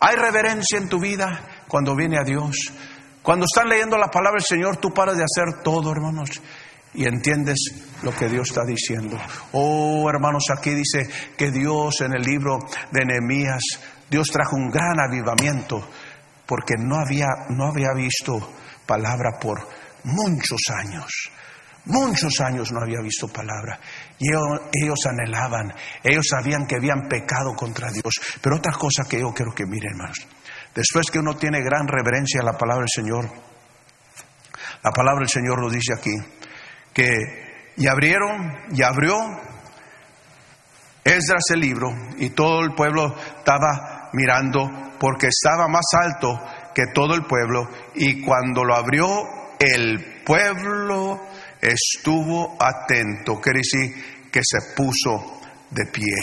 Hay 0.00 0.16
reverencia 0.16 0.78
en 0.78 0.88
tu 0.88 1.00
vida 1.00 1.64
cuando 1.66 1.94
viene 1.96 2.18
a 2.18 2.24
Dios. 2.24 2.72
Cuando 3.22 3.46
están 3.46 3.68
leyendo 3.68 3.98
la 3.98 4.08
palabra 4.08 4.38
del 4.38 4.46
Señor, 4.46 4.76
tú 4.78 4.92
paras 4.94 5.16
de 5.16 5.24
hacer 5.24 5.62
todo, 5.62 5.90
hermanos, 5.90 6.30
y 6.94 7.04
entiendes 7.04 7.58
lo 8.02 8.12
que 8.12 8.28
Dios 8.28 8.48
está 8.48 8.64
diciendo. 8.64 9.18
Oh, 9.52 10.08
hermanos, 10.08 10.44
aquí 10.56 10.70
dice 10.74 11.08
que 11.36 11.50
Dios 11.50 12.00
en 12.00 12.14
el 12.14 12.22
libro 12.22 12.58
de 12.90 13.04
Nehemías, 13.04 13.62
Dios 14.08 14.28
trajo 14.28 14.56
un 14.56 14.70
gran 14.70 15.00
avivamiento, 15.00 15.88
porque 16.46 16.74
no 16.78 16.96
había, 16.96 17.26
no 17.50 17.66
había 17.66 17.92
visto 17.94 18.54
palabra 18.86 19.38
por 19.40 19.58
muchos 20.04 20.60
años. 20.74 21.30
Muchos 21.84 22.40
años 22.40 22.70
no 22.70 22.80
había 22.82 23.00
visto 23.00 23.28
palabra. 23.28 23.80
Y 24.18 24.28
ellos, 24.28 24.98
anhelaban, 25.06 25.72
ellos 26.02 26.26
sabían 26.28 26.66
que 26.66 26.76
habían 26.76 27.08
pecado 27.08 27.54
contra 27.54 27.90
Dios. 27.90 28.14
Pero 28.42 28.56
otra 28.56 28.72
cosa 28.72 29.04
que 29.08 29.20
yo 29.20 29.32
quiero 29.32 29.54
que 29.54 29.64
miren, 29.64 29.92
hermanos. 29.92 30.26
Después 30.74 31.06
que 31.10 31.18
uno 31.18 31.36
tiene 31.36 31.62
gran 31.62 31.88
reverencia 31.88 32.40
a 32.42 32.44
la 32.44 32.58
palabra 32.58 32.84
del 32.84 33.04
Señor, 33.04 33.30
la 34.82 34.90
palabra 34.90 35.20
del 35.20 35.28
Señor 35.28 35.60
lo 35.60 35.70
dice 35.70 35.94
aquí, 35.94 36.14
que 36.92 37.47
y 37.78 37.86
abrieron, 37.86 38.58
y 38.72 38.82
abrió 38.82 39.14
Esdras 41.04 41.44
el 41.54 41.60
libro, 41.60 41.88
y 42.18 42.30
todo 42.30 42.60
el 42.60 42.74
pueblo 42.74 43.14
estaba 43.38 44.10
mirando, 44.12 44.68
porque 45.00 45.28
estaba 45.28 45.68
más 45.68 45.86
alto 45.94 46.38
que 46.74 46.88
todo 46.92 47.14
el 47.14 47.24
pueblo, 47.24 47.70
y 47.94 48.20
cuando 48.22 48.64
lo 48.64 48.74
abrió, 48.74 49.06
el 49.58 50.22
pueblo 50.24 51.20
estuvo 51.60 52.56
atento, 52.60 53.40
quiere 53.40 53.60
decir 53.60 54.30
que 54.30 54.40
se 54.42 54.74
puso 54.76 55.40
de 55.70 55.86
pie. 55.86 56.14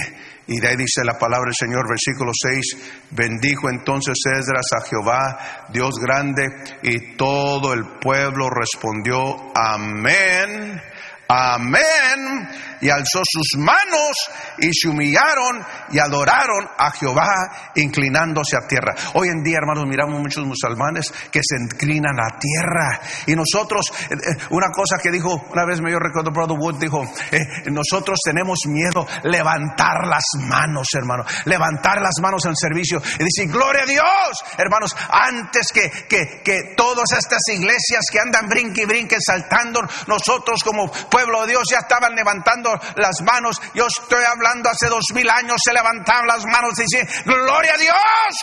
Y 0.47 0.59
de 0.59 0.67
ahí 0.67 0.75
dice 0.75 1.03
la 1.03 1.17
palabra 1.17 1.45
del 1.47 1.55
Señor, 1.55 1.89
versículo 1.89 2.31
6, 2.31 3.09
bendijo 3.11 3.69
entonces 3.69 4.13
Esdras 4.25 4.67
a 4.77 4.87
Jehová, 4.87 5.65
Dios 5.69 5.95
grande, 5.99 6.45
y 6.83 7.15
todo 7.15 7.73
el 7.73 7.97
pueblo 7.99 8.49
respondió, 8.51 9.51
amén, 9.55 10.79
amén 11.27 12.47
y 12.81 12.89
alzó 12.89 13.21
sus 13.23 13.59
manos 13.59 14.15
y 14.57 14.69
se 14.73 14.89
humillaron 14.89 15.65
y 15.91 15.99
adoraron 15.99 16.67
a 16.77 16.91
Jehová 16.91 17.71
inclinándose 17.75 18.57
a 18.57 18.67
tierra. 18.67 18.95
Hoy 19.13 19.29
en 19.29 19.43
día, 19.43 19.57
hermanos, 19.57 19.85
miramos 19.87 20.19
muchos 20.19 20.45
musulmanes 20.45 21.11
que 21.31 21.39
se 21.43 21.57
inclinan 21.61 22.19
a 22.19 22.37
tierra. 22.37 22.99
Y 23.27 23.35
nosotros, 23.35 23.85
eh, 24.09 24.13
eh, 24.13 24.37
una 24.49 24.69
cosa 24.71 24.97
que 25.01 25.11
dijo, 25.11 25.33
una 25.51 25.65
vez 25.65 25.81
me 25.81 25.91
yo 25.91 25.99
recuerdo, 25.99 26.31
Brother 26.31 26.57
Wood 26.59 26.79
dijo, 26.79 27.03
eh, 27.31 27.39
nosotros 27.71 28.19
tenemos 28.23 28.59
miedo 28.67 29.07
levantar 29.23 30.07
las 30.07 30.23
manos, 30.39 30.87
hermano, 30.93 31.23
levantar 31.45 32.01
las 32.01 32.15
manos 32.21 32.45
en 32.45 32.55
servicio 32.55 33.01
y 33.19 33.23
decir, 33.23 33.51
gloria 33.51 33.83
a 33.83 33.85
Dios, 33.85 34.43
hermanos, 34.57 34.95
antes 35.09 35.67
que, 35.73 35.89
que, 36.07 36.41
que 36.43 36.73
todas 36.75 37.11
estas 37.17 37.41
iglesias 37.49 38.05
que 38.11 38.19
andan 38.19 38.47
brinque 38.47 38.83
y 38.83 38.85
brinque 38.85 39.17
saltando, 39.19 39.81
nosotros 40.07 40.63
como 40.63 40.91
pueblo 41.09 41.41
de 41.41 41.51
Dios 41.51 41.63
ya 41.69 41.79
estaban 41.79 42.15
levantando 42.15 42.64
las 42.95 43.21
manos. 43.23 43.57
Yo 43.73 43.85
estoy 43.87 44.23
hablando 44.23 44.69
hace 44.69 44.87
dos 44.87 45.05
mil 45.13 45.29
años, 45.29 45.57
se 45.63 45.73
levantaban 45.73 46.27
las 46.27 46.45
manos 46.45 46.73
y 46.77 46.83
decían, 46.83 47.07
gloria 47.25 47.73
a 47.73 47.77
Dios, 47.77 47.95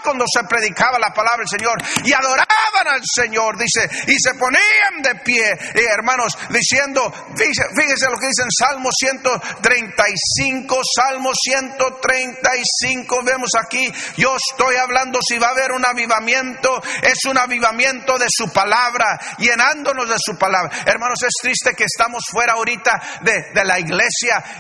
cuando 0.03 0.25
se 0.27 0.45
predicaba 0.45 0.99
la 0.99 1.13
palabra 1.13 1.39
del 1.39 1.59
Señor. 1.59 1.83
Y 2.05 2.13
adoraban 2.13 2.89
al 2.89 3.03
Señor, 3.05 3.57
dice, 3.59 3.89
y 4.07 4.15
se 4.19 4.35
ponían 4.35 5.03
de 5.03 5.15
pie, 5.17 5.53
eh, 5.53 5.87
hermanos, 5.91 6.37
diciendo, 6.51 7.13
fíjense, 7.37 8.11
lo 8.11 8.19
que 8.19 8.27
dice 8.27 8.43
en 8.43 8.51
Salmo 8.51 8.91
135, 8.93 10.81
Salmo 10.97 11.31
135, 11.35 13.23
vemos 13.25 13.51
aquí, 13.59 13.93
yo 14.17 14.37
estoy 14.37 14.77
hablando 14.77 15.19
si 15.27 15.39
va 15.39 15.49
a 15.49 15.51
haber 15.51 15.73
un 15.73 15.85
avivamiento, 15.85 16.83
es 17.03 17.25
un 17.29 17.39
avivamiento 17.39 18.19
de 18.19 18.27
su 18.29 18.53
palabra, 18.53 19.19
llenándonos 19.39 20.09
de 20.09 20.17
su 20.19 20.37
palabra. 20.37 20.71
Hermanos, 20.87 21.23
es 21.23 21.35
triste 21.41 21.75
que 21.75 21.85
estamos 21.85 22.23
fuera 22.31 22.55
ahorita 22.55 23.21
de, 23.23 23.53
de 23.55 23.65
la 23.65 23.79
iglesia 23.79 24.12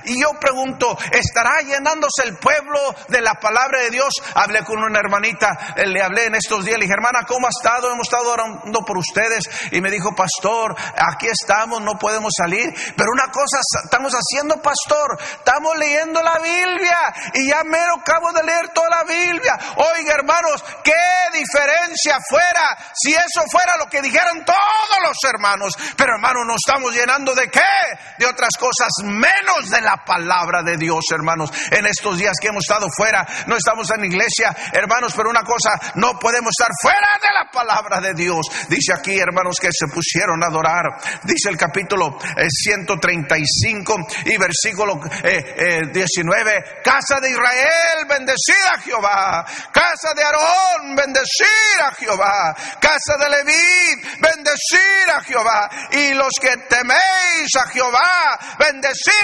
y 0.04 0.20
yo 0.20 0.30
pregunto, 0.40 0.96
¿estará 1.10 1.60
llenándose 1.60 2.22
el 2.24 2.36
pueblo 2.36 2.94
de 3.08 3.20
la 3.20 3.34
palabra 3.34 3.80
de 3.82 3.90
Dios? 3.90 4.14
Hablé 4.34 4.64
con 4.64 4.82
una 4.82 4.98
hermanita, 4.98 5.74
eh, 5.76 5.86
le 5.86 6.02
hablé 6.02 6.26
en 6.26 6.34
estos 6.34 6.64
días, 6.64 6.78
le 6.78 6.84
dije, 6.84 6.94
hermana, 6.94 7.24
¿cómo 7.26 7.46
ha 7.46 7.50
estado? 7.50 7.92
Hemos 7.92 8.08
estado 8.08 8.32
orando 8.32 8.80
por 8.84 8.98
ustedes. 8.98 9.44
Y 9.70 9.80
me 9.80 9.90
dijo, 9.90 10.14
pastor, 10.14 10.74
aquí 10.96 11.28
estamos, 11.28 11.80
no 11.82 11.98
podemos 11.98 12.32
salir. 12.36 12.72
Pero 12.96 13.10
una 13.12 13.30
cosa 13.30 13.60
estamos 13.84 14.12
haciendo, 14.14 14.60
pastor, 14.60 15.18
estamos 15.20 15.76
leyendo 15.78 16.22
la 16.22 16.38
Biblia 16.38 17.14
y 17.34 17.48
ya 17.48 17.62
mero 17.64 17.94
acabo 18.00 18.32
de 18.32 18.42
leer 18.42 18.68
toda 18.70 18.90
la 18.90 19.04
Biblia. 19.04 19.58
Oiga, 19.76 20.14
hermanos, 20.14 20.64
qué 20.82 20.92
diferencia 21.32 22.18
fuera 22.28 22.76
si 22.94 23.12
eso 23.12 23.42
fuera 23.50 23.76
lo 23.76 23.86
que 23.86 24.02
dijeron 24.02 24.44
todos 24.44 24.98
los 25.06 25.16
hermanos. 25.30 25.76
Pero 25.96 26.14
hermanos, 26.14 26.46
nos 26.46 26.56
estamos 26.66 26.94
llenando 26.94 27.34
de 27.34 27.48
qué? 27.50 27.60
De 28.18 28.26
otras 28.26 28.50
cosas 28.58 28.90
menos 29.02 29.41
de 29.70 29.80
la 29.80 29.96
palabra 30.04 30.62
de 30.62 30.76
Dios, 30.76 31.04
hermanos. 31.12 31.50
En 31.70 31.86
estos 31.86 32.18
días 32.18 32.34
que 32.40 32.48
hemos 32.48 32.64
estado 32.64 32.88
fuera, 32.96 33.26
no 33.46 33.56
estamos 33.56 33.90
en 33.90 34.04
iglesia, 34.04 34.54
hermanos, 34.72 35.12
pero 35.16 35.30
una 35.30 35.42
cosa, 35.42 35.78
no 35.96 36.18
podemos 36.18 36.50
estar 36.58 36.70
fuera 36.80 37.18
de 37.20 37.28
la 37.32 37.50
palabra 37.50 38.00
de 38.00 38.14
Dios. 38.14 38.46
Dice 38.68 38.92
aquí, 38.92 39.18
hermanos, 39.18 39.56
que 39.60 39.68
se 39.72 39.86
pusieron 39.88 40.42
a 40.42 40.46
adorar. 40.46 40.84
Dice 41.24 41.48
el 41.48 41.56
capítulo 41.56 42.18
135 42.48 43.94
eh, 43.94 44.32
y 44.32 44.36
versículo 44.36 45.00
19, 45.92 46.50
eh, 46.50 46.56
eh, 46.56 46.82
casa 46.82 47.20
de 47.20 47.30
Israel, 47.30 48.06
bendecida 48.08 48.72
a 48.74 48.80
Jehová. 48.80 49.46
Casa 49.70 50.14
de 50.16 50.24
Aarón, 50.24 50.96
bendecida 50.96 51.88
a 51.88 51.94
Jehová. 51.94 52.56
Casa 52.80 53.16
de 53.18 53.28
Leví, 53.28 54.02
bendecida 54.18 55.18
a 55.18 55.22
Jehová. 55.22 55.70
Y 55.92 56.14
los 56.14 56.32
que 56.40 56.56
teméis 56.68 57.54
a 57.56 57.68
Jehová, 57.68 58.38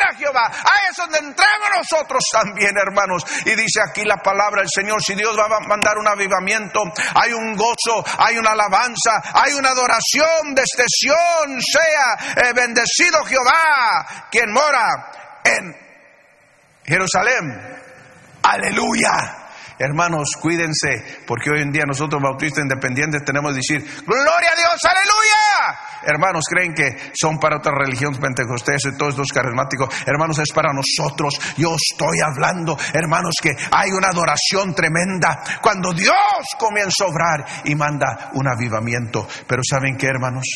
bendecida 0.09 0.19
Jehová. 0.19 0.51
Ahí 0.51 0.91
es 0.91 0.97
donde 0.97 1.19
entramos 1.19 1.69
nosotros 1.77 2.23
también, 2.33 2.77
hermanos. 2.77 3.25
Y 3.45 3.55
dice 3.55 3.81
aquí 3.89 4.05
la 4.05 4.17
palabra 4.17 4.63
del 4.63 4.71
Señor, 4.73 5.03
si 5.03 5.15
Dios 5.15 5.37
va 5.39 5.57
a 5.57 5.61
mandar 5.61 5.99
un 5.99 6.09
avivamiento, 6.09 6.81
hay 7.15 7.33
un 7.33 7.55
gozo, 7.55 8.05
hay 8.19 8.39
una 8.39 8.53
alabanza, 8.53 9.23
hay 9.35 9.55
una 9.55 9.71
adoración 9.71 10.55
de 10.55 10.63
extensión, 10.63 11.61
sea 11.61 12.49
eh, 12.49 12.53
bendecido 12.55 13.25
Jehová, 13.25 14.07
quien 14.31 14.53
mora 14.53 15.11
en 15.45 15.77
Jerusalén. 16.85 17.79
Aleluya. 18.43 19.45
Hermanos, 19.81 20.31
cuídense, 20.41 21.23
porque 21.25 21.51
hoy 21.51 21.63
en 21.63 21.71
día 21.71 21.85
nosotros 21.87 22.21
bautistas 22.21 22.65
independientes 22.65 23.25
tenemos 23.25 23.53
que 23.53 23.59
decir, 23.59 24.03
gloria 24.05 24.51
a 24.51 24.57
Dios, 24.57 24.81
aleluya. 24.83 25.39
Hermanos, 26.03 26.45
creen 26.49 26.75
que 26.75 27.13
son 27.15 27.39
para 27.39 27.59
otras 27.59 27.75
religiones 27.77 28.19
pentecostés 28.19 28.87
y 28.87 28.97
todos 28.97 29.17
los 29.17 29.33
carismáticos. 29.33 29.89
Hermanos, 30.07 30.39
es 30.39 30.53
para 30.53 30.73
nosotros. 30.73 31.39
Yo 31.57 31.77
estoy 31.77 32.21
hablando, 32.21 32.77
hermanos, 32.93 33.35
que 33.43 33.57
hay 33.71 33.91
una 33.91 34.09
adoración 34.09 34.75
tremenda 34.75 35.43
cuando 35.63 35.93
Dios 35.93 36.15
comienza 36.59 37.05
a 37.05 37.09
obrar 37.09 37.47
y 37.65 37.75
manda 37.75 38.31
un 38.35 38.49
avivamiento. 38.49 39.27
Pero 39.47 39.63
¿saben 39.69 39.97
qué, 39.97 40.07
hermanos? 40.07 40.47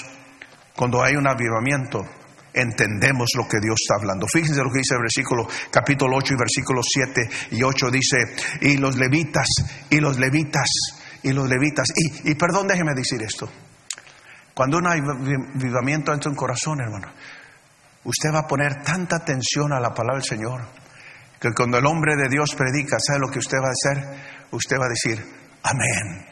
Cuando 0.74 1.02
hay 1.02 1.16
un 1.16 1.26
avivamiento, 1.26 2.06
entendemos 2.54 3.30
lo 3.36 3.48
que 3.48 3.58
Dios 3.60 3.76
está 3.80 3.96
hablando. 4.00 4.26
Fíjense 4.26 4.62
lo 4.62 4.70
que 4.70 4.78
dice 4.78 4.94
el 4.94 5.02
versículo 5.02 5.48
capítulo 5.70 6.16
8 6.16 6.34
y 6.34 6.36
versículo 6.36 6.82
7 6.82 7.28
y 7.52 7.62
8 7.62 7.90
dice, 7.90 8.18
y 8.60 8.76
los 8.76 8.96
levitas, 8.96 9.48
y 9.90 10.00
los 10.00 10.18
levitas, 10.18 10.70
y 11.22 11.32
los 11.32 11.48
levitas, 11.48 11.88
y, 11.94 12.30
y 12.30 12.34
perdón, 12.34 12.68
déjeme 12.68 12.92
decir 12.94 13.22
esto. 13.22 13.48
Cuando 14.54 14.78
un 14.78 14.86
avivamiento 14.86 16.12
entra 16.12 16.30
en 16.30 16.36
corazón, 16.36 16.80
hermano, 16.80 17.08
usted 18.04 18.30
va 18.32 18.40
a 18.40 18.46
poner 18.46 18.82
tanta 18.82 19.16
atención 19.16 19.72
a 19.72 19.80
la 19.80 19.94
palabra 19.94 20.16
del 20.16 20.24
Señor, 20.24 20.60
que 21.40 21.52
cuando 21.52 21.78
el 21.78 21.86
hombre 21.86 22.16
de 22.16 22.28
Dios 22.28 22.54
predica, 22.54 22.98
¿sabe 23.00 23.20
lo 23.20 23.30
que 23.30 23.38
usted 23.38 23.58
va 23.58 23.68
a 23.68 23.72
hacer? 23.72 24.46
Usted 24.50 24.76
va 24.76 24.86
a 24.86 24.88
decir, 24.88 25.24
amén, 25.62 26.26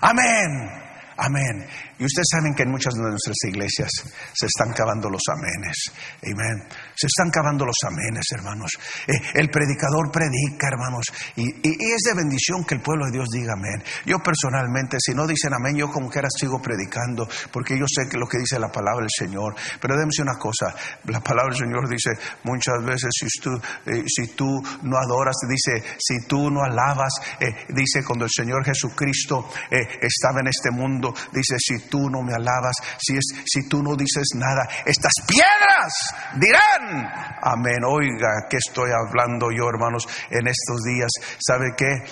amén, 0.00 0.88
Amén. 1.18 1.66
Y 1.98 2.04
ustedes 2.04 2.28
saben 2.30 2.54
que 2.54 2.62
en 2.62 2.70
muchas 2.70 2.94
de 2.94 3.02
nuestras 3.02 3.36
iglesias 3.50 3.90
se 4.32 4.46
están 4.46 4.72
cavando 4.72 5.10
los 5.10 5.22
amenes. 5.34 5.90
Amén. 6.22 6.68
Se 6.94 7.08
están 7.08 7.28
cavando 7.30 7.64
los 7.64 7.76
amenes, 7.86 8.22
hermanos. 8.30 8.70
Eh, 9.06 9.18
el 9.34 9.50
predicador 9.50 10.10
predica, 10.12 10.68
hermanos. 10.68 11.06
Y, 11.34 11.48
es 11.58 12.02
de 12.06 12.14
bendición 12.14 12.64
que 12.64 12.76
el 12.76 12.82
pueblo 12.82 13.06
de 13.06 13.12
Dios 13.12 13.28
diga 13.32 13.54
amén. 13.54 13.82
Yo 14.06 14.18
personalmente, 14.20 14.98
si 15.00 15.12
no 15.12 15.26
dicen 15.26 15.54
amén, 15.54 15.76
yo 15.76 15.90
como 15.90 16.08
quiera 16.08 16.28
sigo 16.30 16.62
predicando, 16.62 17.26
porque 17.52 17.76
yo 17.76 17.84
sé 17.88 18.08
que 18.08 18.16
lo 18.16 18.28
que 18.28 18.38
dice 18.38 18.60
la 18.60 18.70
palabra 18.70 19.02
del 19.02 19.10
Señor. 19.10 19.56
Pero 19.80 19.94
déjenme 19.94 20.22
una 20.22 20.38
cosa. 20.38 20.74
La 21.04 21.20
palabra 21.20 21.50
del 21.50 21.66
Señor 21.66 21.88
dice 21.88 22.10
muchas 22.44 22.78
veces, 22.84 23.10
si 23.10 23.26
tú, 23.40 23.50
eh, 23.86 24.04
si 24.06 24.36
tú 24.36 24.62
no 24.82 24.98
adoras, 24.98 25.34
dice, 25.48 25.82
si 25.98 26.26
tú 26.28 26.48
no 26.48 26.62
alabas, 26.62 27.12
eh, 27.40 27.66
dice 27.70 28.04
cuando 28.04 28.24
el 28.24 28.30
Señor 28.30 28.64
Jesucristo 28.64 29.50
estaba 29.70 30.40
en 30.40 30.48
este 30.48 30.70
mundo, 30.70 31.12
dice, 31.32 31.56
si 31.58 31.87
tú 31.88 32.08
no 32.10 32.22
me 32.22 32.34
alabas, 32.34 32.76
si, 32.98 33.16
es, 33.16 33.24
si 33.44 33.68
tú 33.68 33.82
no 33.82 33.96
dices 33.96 34.28
nada, 34.34 34.68
estas 34.84 35.12
piedras 35.26 36.14
dirán, 36.36 37.10
amén. 37.42 37.84
Oiga, 37.86 38.46
¿qué 38.48 38.58
estoy 38.58 38.90
hablando 38.90 39.50
yo, 39.50 39.68
hermanos, 39.68 40.06
en 40.30 40.46
estos 40.46 40.82
días? 40.84 41.10
¿Sabe 41.38 41.72
qué? 41.76 42.04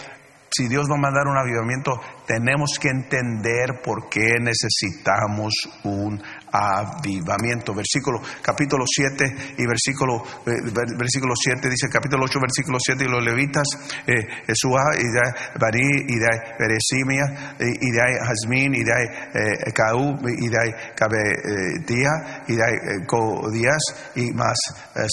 Si 0.50 0.68
Dios 0.68 0.88
va 0.90 0.94
a 0.94 1.00
mandar 1.00 1.26
un 1.26 1.36
avivamiento, 1.36 2.00
tenemos 2.26 2.78
que 2.80 2.88
entender 2.88 3.80
por 3.82 4.08
qué 4.08 4.34
necesitamos 4.40 5.52
un 5.84 6.20
avivamiento. 6.56 7.74
Versículo, 7.74 8.20
capítulo 8.42 8.84
7 8.86 9.24
y 9.58 9.66
versículo, 9.66 10.22
eh, 10.46 10.72
versículo 10.98 11.34
7 11.36 11.68
dice, 11.68 11.88
capítulo 11.88 12.24
8, 12.24 12.38
versículo 12.40 12.78
7, 12.80 13.04
y 13.04 13.08
los 13.08 13.24
levitas, 13.24 13.66
eh, 14.06 14.12
y 14.48 15.08
de 15.08 15.34
Barí, 15.60 15.88
y 16.08 16.18
de 16.18 16.28
Beresimia, 16.58 17.56
y 17.60 17.90
de 17.90 18.18
Jazmín, 18.24 18.74
y 18.74 18.82
de 18.82 18.92
eh, 19.34 19.72
Caú, 19.72 20.16
y 20.26 20.48
de 20.48 20.74
Cabedía, 20.94 22.44
y 22.48 22.56
de 22.56 23.06
Codías, 23.06 24.12
y 24.14 24.32
más 24.32 24.56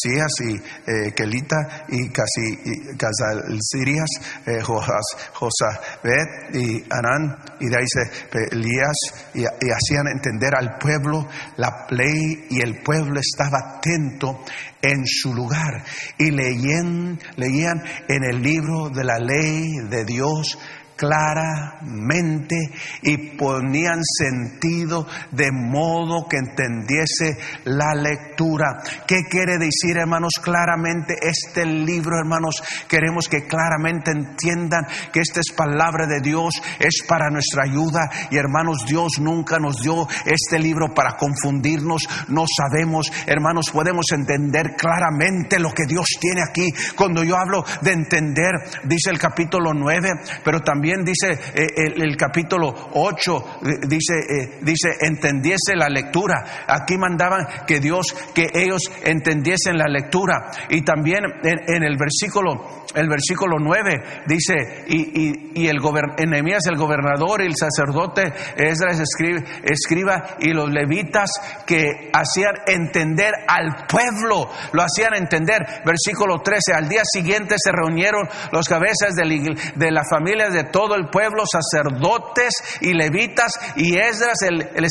Sías, 0.02 0.32
y 0.42 1.12
Kelita, 1.12 1.86
y 1.90 2.10
casi 2.10 2.58
Sirias, 3.60 4.10
Josabet, 4.64 6.56
y 6.56 6.84
Y 7.60 7.70
de 7.70 7.78
ahí 7.78 7.86
se 7.88 8.58
y 9.34 9.44
hacían 9.44 10.08
entender 10.08 10.54
al 10.56 10.78
pueblo 10.80 11.28
la 11.58 11.86
ley 11.90 12.48
y 12.50 12.62
el 12.62 12.82
pueblo 12.82 13.20
estaba 13.20 13.78
atento 13.78 14.44
en 14.82 15.06
su 15.06 15.34
lugar. 15.34 15.84
Y 16.18 16.32
leían, 16.32 17.20
leían 17.36 17.84
en 18.08 18.24
el 18.24 18.42
libro 18.42 18.90
de 18.90 19.04
la 19.04 19.18
ley 19.18 19.72
de 19.90 20.06
Dios 20.06 20.58
claramente 20.96 22.56
y 23.02 23.36
ponían 23.38 24.02
sentido 24.04 25.08
de 25.32 25.52
modo 25.52 26.28
que 26.28 26.38
entendiese 26.38 27.38
la 27.66 27.94
lectura. 27.94 28.82
¿Qué 29.08 29.24
quiere 29.30 29.58
decir, 29.58 29.98
hermanos? 29.98 30.34
Claramente 30.42 31.16
este 31.22 31.66
libro, 31.66 32.18
hermanos, 32.18 32.62
queremos 32.88 33.28
que 33.28 33.46
claramente 33.46 34.12
entiendan 34.12 34.86
que 35.12 35.20
esta 35.20 35.40
es 35.40 35.52
palabra 35.56 36.08
de 36.08 36.22
Dios, 36.22 36.62
es 36.80 37.04
para 37.08 37.30
nuestra 37.30 37.64
ayuda 37.64 38.10
y 38.30 38.38
hermanos, 38.38 38.86
Dios 38.88 39.20
nunca 39.20 39.60
nos 39.60 39.82
dio 39.82 40.08
este 40.26 40.60
libro 40.60 40.94
para 40.94 41.16
confundirnos, 41.18 42.08
no 42.28 42.46
sabemos, 42.48 43.12
hermanos, 43.26 43.72
podemos 43.72 44.06
entender 44.12 44.76
claramente 44.78 45.60
lo 45.60 45.72
que 45.72 45.86
Dios 45.88 46.06
tiene 46.20 46.42
aquí. 46.48 46.70
Cuando 46.96 47.24
yo 47.24 47.38
hablo 47.38 47.64
de 47.82 47.92
entender, 47.92 48.52
dice 48.84 49.10
el 49.10 49.20
capítulo 49.20 49.74
9, 49.74 50.10
pero 50.44 50.60
también 50.62 50.83
dice 50.84 51.32
eh, 51.32 51.94
el, 51.96 52.16
capítulo 52.18 52.74
8, 52.94 53.46
dice, 53.88 54.14
eh, 54.20 54.60
dice, 54.62 54.90
entendiese 55.02 55.76
la 55.76 55.90
lectura. 55.90 56.66
Aquí 56.68 56.98
mandaban 56.98 57.46
que 57.66 57.80
Dios, 57.80 58.08
que 58.34 58.48
ellos 58.54 58.82
entendiesen 59.04 59.78
la 59.78 59.88
lectura. 59.88 60.52
Y 60.70 60.82
también 60.82 61.24
en, 61.44 61.84
el 61.84 61.98
versículo, 61.98 62.86
el 62.96 63.08
versículo 63.08 63.58
9 63.60 64.24
dice, 64.28 64.86
y, 64.88 65.62
y, 65.62 65.68
el 65.68 65.78
Enemías, 66.18 66.66
el 66.68 66.78
gobernador 66.78 67.42
y 67.42 67.46
el 67.46 67.56
sacerdote 67.56 68.34
Esdras 68.58 69.00
escribe, 69.00 69.44
escriba 69.64 70.38
y 70.40 70.54
los 70.54 70.70
levitas 70.70 71.30
que 71.66 72.12
hacían 72.14 72.54
entender 72.68 73.32
al 73.48 73.86
pueblo, 73.88 74.50
lo 74.72 74.82
hacían 74.82 75.16
entender. 75.16 75.60
Versículo 75.86 76.42
13, 76.42 76.74
al 76.74 76.88
día 76.88 77.02
siguiente 77.04 77.56
se 77.58 77.72
reunieron 77.72 78.28
los 78.52 78.68
cabezas 78.68 79.16
de 79.16 79.26
la, 79.26 79.56
de 79.76 79.92
la 79.92 80.04
familia 80.10 80.50
de 80.50 80.64
todo 80.74 80.96
el 80.96 81.08
pueblo, 81.10 81.44
sacerdotes 81.46 82.54
y 82.82 82.94
levitas 82.94 83.54
y 83.76 83.96
Esdras, 83.96 84.42
el, 84.42 84.62
el 84.74 84.88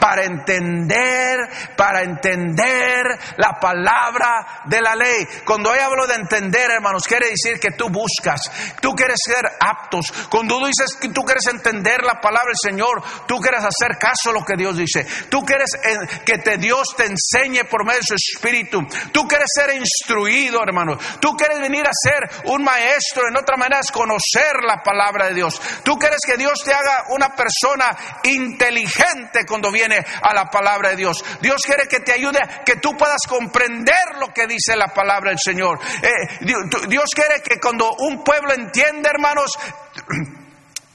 para 0.00 0.24
entender, 0.24 1.38
para 1.76 2.02
entender 2.02 3.06
la 3.36 3.58
palabra 3.60 4.62
de 4.66 4.80
la 4.80 4.96
ley. 4.96 5.24
Cuando 5.44 5.74
yo 5.74 5.82
hablo 5.82 6.06
de 6.06 6.16
entender, 6.16 6.70
hermanos, 6.70 7.04
quiere 7.06 7.30
decir 7.30 7.60
que 7.60 7.70
tú 7.70 7.88
buscas, 7.88 8.40
tú 8.80 8.92
quieres 8.94 9.20
ser 9.24 9.46
aptos. 9.60 10.12
Cuando 10.28 10.58
tú 10.58 10.66
dices 10.66 10.96
que 11.00 11.10
tú 11.10 11.22
quieres 11.22 11.46
entender 11.46 12.02
la 12.02 12.20
palabra 12.20 12.48
del 12.48 12.72
Señor, 12.72 13.02
tú 13.26 13.36
quieres 13.38 13.60
hacer 13.60 13.98
caso 13.98 14.30
a 14.30 14.32
lo 14.32 14.44
que 14.44 14.56
Dios 14.56 14.76
dice. 14.76 15.06
Tú 15.28 15.42
quieres 15.44 15.70
eh, 15.74 16.22
que 16.24 16.38
te, 16.38 16.58
Dios 16.58 16.82
te 16.96 17.04
enseñe 17.06 17.64
por 17.70 17.84
medio 17.84 18.00
de 18.00 18.06
su 18.06 18.14
espíritu. 18.14 18.80
Tú 19.12 19.28
quieres 19.28 19.48
ser 19.54 19.74
instruido, 19.76 20.60
hermano. 20.62 20.98
Tú 21.20 21.36
quieres 21.36 21.60
venir 21.60 21.84
a 21.86 21.92
ser 21.92 22.42
un 22.46 22.64
maestro. 22.64 23.28
En 23.28 23.36
otra 23.36 23.56
manera 23.56 23.80
es 23.80 23.92
conocer 23.92 24.62
la 24.66 24.82
palabra 24.82 25.19
de 25.26 25.34
Dios. 25.34 25.60
Tú 25.84 25.96
quieres 25.98 26.20
que 26.26 26.36
Dios 26.36 26.62
te 26.64 26.72
haga 26.72 27.04
una 27.10 27.34
persona 27.34 27.96
inteligente 28.24 29.44
cuando 29.46 29.70
viene 29.70 30.04
a 30.22 30.34
la 30.34 30.46
palabra 30.46 30.90
de 30.90 30.96
Dios. 30.96 31.24
Dios 31.40 31.62
quiere 31.64 31.86
que 31.88 32.00
te 32.00 32.12
ayude 32.12 32.40
que 32.64 32.76
tú 32.76 32.96
puedas 32.96 33.20
comprender 33.28 34.16
lo 34.18 34.28
que 34.28 34.46
dice 34.46 34.76
la 34.76 34.88
palabra 34.88 35.30
del 35.30 35.38
Señor. 35.42 35.78
Eh, 36.02 36.44
Dios 36.88 37.10
quiere 37.14 37.42
que 37.42 37.58
cuando 37.60 37.92
un 37.98 38.22
pueblo 38.22 38.52
entiende, 38.52 39.08
hermanos, 39.08 39.52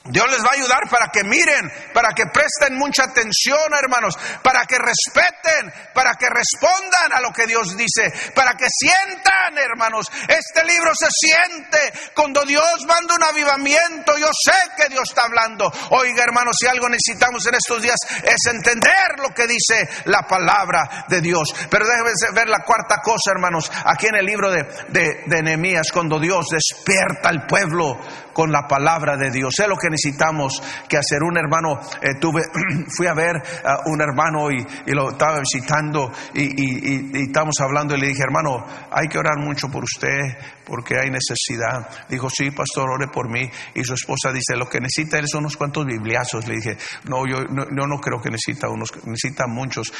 Dios 0.08 0.30
les 0.30 0.42
va 0.42 0.50
a 0.50 0.54
ayudar 0.54 0.88
para 0.88 1.08
que 1.08 1.24
miren, 1.24 1.70
para 1.92 2.10
que 2.12 2.26
presten 2.26 2.76
mucha 2.76 3.04
atención, 3.04 3.58
hermanos, 3.82 4.16
para 4.42 4.64
que 4.64 4.78
respeten, 4.78 5.72
para 5.92 6.14
que 6.14 6.28
respondan 6.28 7.12
a 7.12 7.20
lo 7.20 7.32
que 7.32 7.46
Dios 7.46 7.76
dice, 7.76 8.12
para 8.34 8.54
que 8.54 8.66
sientan, 8.70 9.58
hermanos. 9.58 10.10
Este 10.28 10.64
libro 10.64 10.92
se 10.94 11.08
siente 11.10 12.12
cuando 12.14 12.44
Dios 12.44 12.84
manda 12.86 13.14
un 13.14 13.22
avivamiento. 13.22 14.16
Yo 14.18 14.28
sé 14.32 14.54
que 14.76 14.88
Dios 14.88 15.04
está 15.08 15.22
hablando. 15.22 15.72
Oiga, 15.90 16.24
hermanos, 16.24 16.56
si 16.58 16.66
algo 16.66 16.88
necesitamos 16.88 17.46
en 17.46 17.54
estos 17.54 17.82
días 17.82 17.98
es 18.22 18.52
entender 18.52 19.18
lo 19.18 19.34
que 19.34 19.46
dice 19.46 19.88
la 20.04 20.22
palabra 20.22 21.06
de 21.08 21.20
Dios. 21.20 21.48
Pero 21.70 21.86
déjenme 21.86 22.10
ver 22.32 22.48
la 22.48 22.60
cuarta 22.60 23.00
cosa, 23.02 23.32
hermanos, 23.32 23.70
aquí 23.84 24.06
en 24.06 24.16
el 24.16 24.26
libro 24.26 24.50
de, 24.50 24.64
de, 24.88 25.42
Nehemías, 25.42 25.90
cuando 25.92 26.18
Dios 26.18 26.46
despierta 26.50 27.28
al 27.28 27.46
pueblo 27.46 27.98
con 28.36 28.52
la 28.52 28.68
palabra 28.68 29.16
de 29.16 29.30
Dios. 29.30 29.54
Es 29.58 29.66
lo 29.66 29.76
que 29.76 29.88
necesitamos 29.88 30.62
que 30.90 30.98
hacer. 30.98 31.22
Un 31.22 31.38
hermano, 31.38 31.80
eh, 32.02 32.20
tuve, 32.20 32.42
fui 32.94 33.06
a 33.06 33.14
ver 33.14 33.36
a 33.64 33.88
un 33.88 33.98
hermano 34.02 34.50
y, 34.50 34.62
lo 34.92 35.08
estaba 35.08 35.40
visitando 35.40 36.12
y, 36.34 36.42
y, 36.42 37.22
estamos 37.22 37.54
hablando 37.60 37.94
y 37.94 38.00
le 38.00 38.08
dije, 38.08 38.22
hermano, 38.22 38.62
hay 38.90 39.08
que 39.08 39.18
orar 39.18 39.38
mucho 39.38 39.68
por 39.68 39.84
usted 39.84 40.36
porque 40.66 40.98
hay 40.98 41.08
necesidad. 41.08 41.88
Dijo, 42.10 42.28
sí, 42.28 42.50
pastor, 42.50 42.90
ore 42.90 43.06
por 43.08 43.30
mí. 43.30 43.48
Y 43.74 43.84
su 43.84 43.94
esposa 43.94 44.32
dice, 44.32 44.54
lo 44.56 44.68
que 44.68 44.80
necesita 44.80 45.18
él 45.18 45.28
son 45.28 45.40
unos 45.40 45.56
cuantos 45.56 45.86
bibliazos. 45.86 46.46
Le 46.46 46.56
dije, 46.56 46.76
no, 47.04 47.26
yo 47.26 47.44
no, 47.48 47.86
no 47.86 48.00
creo 48.00 48.20
que 48.20 48.30
necesita 48.30 48.68
unos, 48.68 48.92
necesita 49.06 49.46
muchos. 49.46 49.92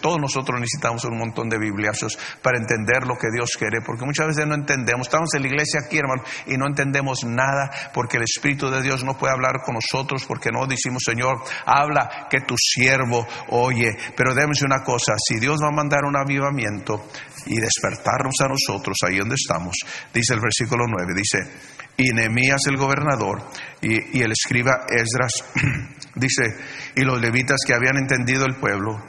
Todos 0.00 0.20
nosotros 0.20 0.60
necesitamos 0.60 1.04
un 1.06 1.18
montón 1.18 1.48
de 1.48 1.58
bibliazos 1.58 2.18
para 2.42 2.58
entender 2.58 3.06
lo 3.06 3.16
que 3.16 3.28
Dios 3.32 3.56
quiere, 3.58 3.80
porque 3.80 4.04
muchas 4.04 4.28
veces 4.28 4.46
no 4.46 4.54
entendemos. 4.54 5.08
Estamos 5.08 5.34
en 5.34 5.42
la 5.42 5.48
iglesia 5.48 5.80
aquí, 5.84 5.98
hermano, 5.98 6.22
y 6.46 6.56
no 6.56 6.66
entendemos 6.68 7.24
nada 7.24 7.70
porque 7.92 8.18
el 8.18 8.24
Espíritu 8.24 8.70
de 8.70 8.82
Dios 8.82 9.04
no 9.04 9.16
puede 9.16 9.32
hablar 9.32 9.62
con 9.64 9.74
nosotros, 9.74 10.24
porque 10.26 10.50
no 10.52 10.66
decimos, 10.66 11.02
Señor, 11.04 11.42
habla 11.66 12.26
que 12.30 12.40
tu 12.40 12.54
siervo 12.56 13.26
oye. 13.48 13.96
Pero 14.16 14.34
déjeme 14.34 14.50
una 14.64 14.82
cosa, 14.82 15.14
si 15.18 15.38
Dios 15.38 15.58
va 15.62 15.68
a 15.68 15.76
mandar 15.76 16.04
un 16.04 16.16
avivamiento 16.16 17.06
y 17.46 17.56
despertarnos 17.60 18.34
a 18.42 18.48
nosotros 18.48 18.96
ahí 19.06 19.18
donde 19.18 19.36
estamos, 19.36 19.76
dice 20.12 20.34
el 20.34 20.40
versículo 20.40 20.84
9, 20.86 21.12
dice, 21.14 21.38
y 21.96 22.10
Nehemías 22.12 22.62
el 22.68 22.76
gobernador 22.76 23.42
y, 23.80 24.20
el 24.20 24.32
escriba 24.32 24.86
Esdras, 24.88 25.44
dice, 26.14 26.56
y 26.96 27.02
los 27.02 27.20
levitas 27.20 27.58
que 27.66 27.74
habían 27.74 27.96
entendido 27.96 28.44
el 28.46 28.56
pueblo, 28.56 29.02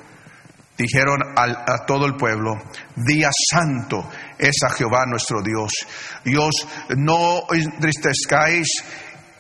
dijeron 0.81 1.19
a 1.35 1.85
todo 1.85 2.05
el 2.05 2.15
pueblo, 2.15 2.53
día 2.95 3.29
santo 3.49 4.09
es 4.37 4.55
a 4.65 4.69
Jehová 4.69 5.05
nuestro 5.05 5.41
Dios. 5.41 5.71
Dios, 6.23 6.51
no 6.97 7.43
entristezcáis 7.51 8.67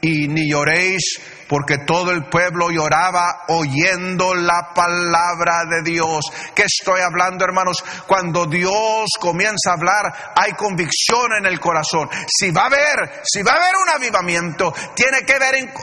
y 0.01 0.27
ni 0.27 0.49
lloréis 0.49 1.19
porque 1.51 1.79
todo 1.79 2.11
el 2.11 2.29
pueblo 2.29 2.69
lloraba 2.71 3.43
oyendo 3.49 4.33
la 4.33 4.71
palabra 4.73 5.65
de 5.69 5.81
Dios. 5.83 6.23
¿Qué 6.55 6.63
estoy 6.63 7.01
hablando, 7.01 7.43
hermanos? 7.43 7.83
Cuando 8.07 8.45
Dios 8.45 9.09
comienza 9.19 9.71
a 9.71 9.73
hablar, 9.73 10.31
hay 10.33 10.53
convicción 10.53 11.33
en 11.37 11.45
el 11.45 11.59
corazón. 11.59 12.09
Si 12.25 12.51
va 12.51 12.61
a 12.61 12.65
haber, 12.67 13.21
si 13.25 13.43
va 13.43 13.51
a 13.51 13.55
haber 13.55 13.75
un 13.83 13.89
avivamiento, 13.89 14.73
tiene 14.95 15.25
que 15.25 15.33
haber 15.33 15.73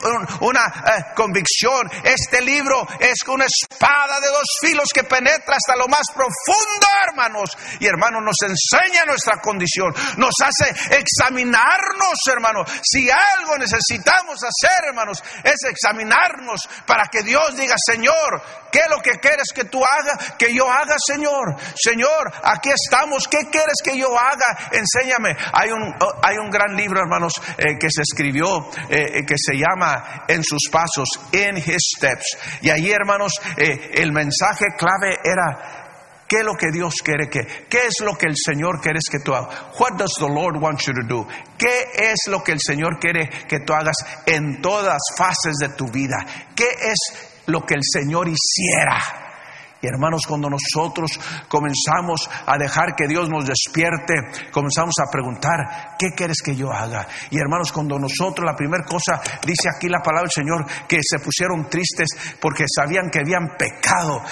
una 0.41 0.65
eh, 0.65 1.05
convicción. 1.15 1.91
Este 2.03 2.41
libro 2.41 2.89
es 2.99 3.19
una 3.29 3.45
espada 3.45 4.21
de 4.21 4.29
dos 4.29 4.49
filos 4.63 4.89
que 4.89 5.05
penetra 5.05 5.55
hasta 5.55 5.77
lo 5.77 5.87
más 5.87 6.07
profundo, 6.15 6.87
hermanos. 7.09 7.51
Y 7.79 7.87
hermanos, 7.87 8.23
nos 8.25 8.37
enseña 8.41 9.05
nuestra 9.05 9.39
condición, 9.43 9.93
nos 10.17 10.33
hace 10.43 10.97
examinarnos, 10.97 12.17
hermanos. 12.33 12.73
Si 12.83 13.11
algo 13.11 13.59
necesitamos 13.59 14.39
hacer, 14.43 14.87
hermanos, 14.89 15.23
examinarnos 15.65 16.61
para 16.87 17.07
que 17.07 17.23
Dios 17.23 17.57
diga, 17.57 17.75
Señor, 17.79 18.43
¿qué 18.71 18.81
es 18.81 18.91
lo 18.91 19.03
que 19.03 19.19
quieres 19.19 19.49
que 19.55 19.65
tú 19.65 19.83
hagas? 19.85 20.35
Que 20.39 20.55
yo 20.55 20.71
haga, 20.71 20.97
Señor. 20.99 21.57
Señor, 21.75 22.33
aquí 22.43 22.71
estamos. 22.71 23.27
¿Qué 23.29 23.49
quieres 23.51 23.77
que 23.83 23.97
yo 23.99 24.19
haga? 24.19 24.71
Enséñame. 24.73 25.37
Hay 25.53 25.71
un, 25.71 25.95
hay 26.23 26.37
un 26.37 26.51
gran 26.51 26.77
libro, 26.77 27.01
hermanos, 27.01 27.35
eh, 27.57 27.79
que 27.79 27.89
se 27.91 28.03
escribió, 28.03 28.71
eh, 28.89 29.25
que 29.27 29.37
se 29.37 29.55
llama 29.55 30.25
En 30.29 30.43
sus 30.43 30.69
pasos, 30.71 31.09
In 31.33 31.57
His 31.57 31.93
Steps. 31.97 32.39
Y 32.63 32.71
ahí, 32.71 32.91
hermanos, 32.91 33.33
eh, 33.57 33.91
el 33.95 34.13
mensaje 34.13 34.67
clave 34.77 35.19
era 35.25 35.88
¿Qué 36.29 36.37
es 36.37 36.45
lo 36.45 36.55
que 36.55 36.71
Dios 36.71 36.95
quiere 37.03 37.31
que? 37.31 37.41
¿Qué 37.71 37.87
es 37.87 38.01
lo 38.01 38.15
que 38.15 38.27
el 38.27 38.35
Señor 38.37 38.81
quiere 38.83 38.99
que 39.11 39.19
tú 39.21 39.35
hagas? 39.35 39.49
What 39.81 39.97
does 39.97 40.13
the 40.19 40.29
Lord 40.29 40.59
want 40.61 40.79
you 40.83 40.93
to 40.93 41.07
do? 41.09 41.27
¿Qué 41.57 42.13
es 42.13 42.29
lo 42.29 42.45
que 42.45 42.53
el 42.53 42.61
Señor 42.61 42.99
quiere 43.01 43.31
que 43.49 43.61
tú 43.61 43.73
hagas 43.73 43.97
en 44.27 44.61
todas 44.61 44.99
fases 45.17 45.57
de 45.59 45.71
tu 45.71 45.87
vida? 45.91 46.19
¿Qué 46.55 46.69
es 46.69 46.99
lo 47.47 47.65
que 47.65 47.75
el 47.75 47.83
Señor 47.83 48.29
hiciera? 48.29 49.28
Y 49.81 49.87
hermanos, 49.87 50.23
cuando 50.27 50.49
nosotros 50.51 51.21
comenzamos 51.49 52.29
a 52.47 52.59
dejar 52.59 52.97
que 52.97 53.07
Dios 53.07 53.29
nos 53.29 53.47
despierte, 53.47 54.15
comenzamos 54.51 54.95
a 55.01 55.11
preguntar, 55.11 55.95
¿qué 55.97 56.09
quieres 56.17 56.43
que 56.43 56.57
yo 56.57 56.73
haga? 56.73 57.07
Y 57.31 57.39
hermanos, 57.39 57.71
cuando 57.71 57.97
nosotros, 57.97 58.45
la 58.45 58.57
primera 58.57 58.85
cosa, 58.85 59.21
dice 59.47 59.69
aquí 59.73 59.89
la 59.89 60.01
palabra 60.01 60.29
del 60.29 60.45
Señor, 60.45 60.67
que 60.89 60.99
se 61.01 61.21
pusieron 61.21 61.69
tristes 61.71 62.09
porque 62.41 62.65
sabían 62.67 63.09
que 63.09 63.21
habían 63.21 63.57
pecado, 63.57 64.23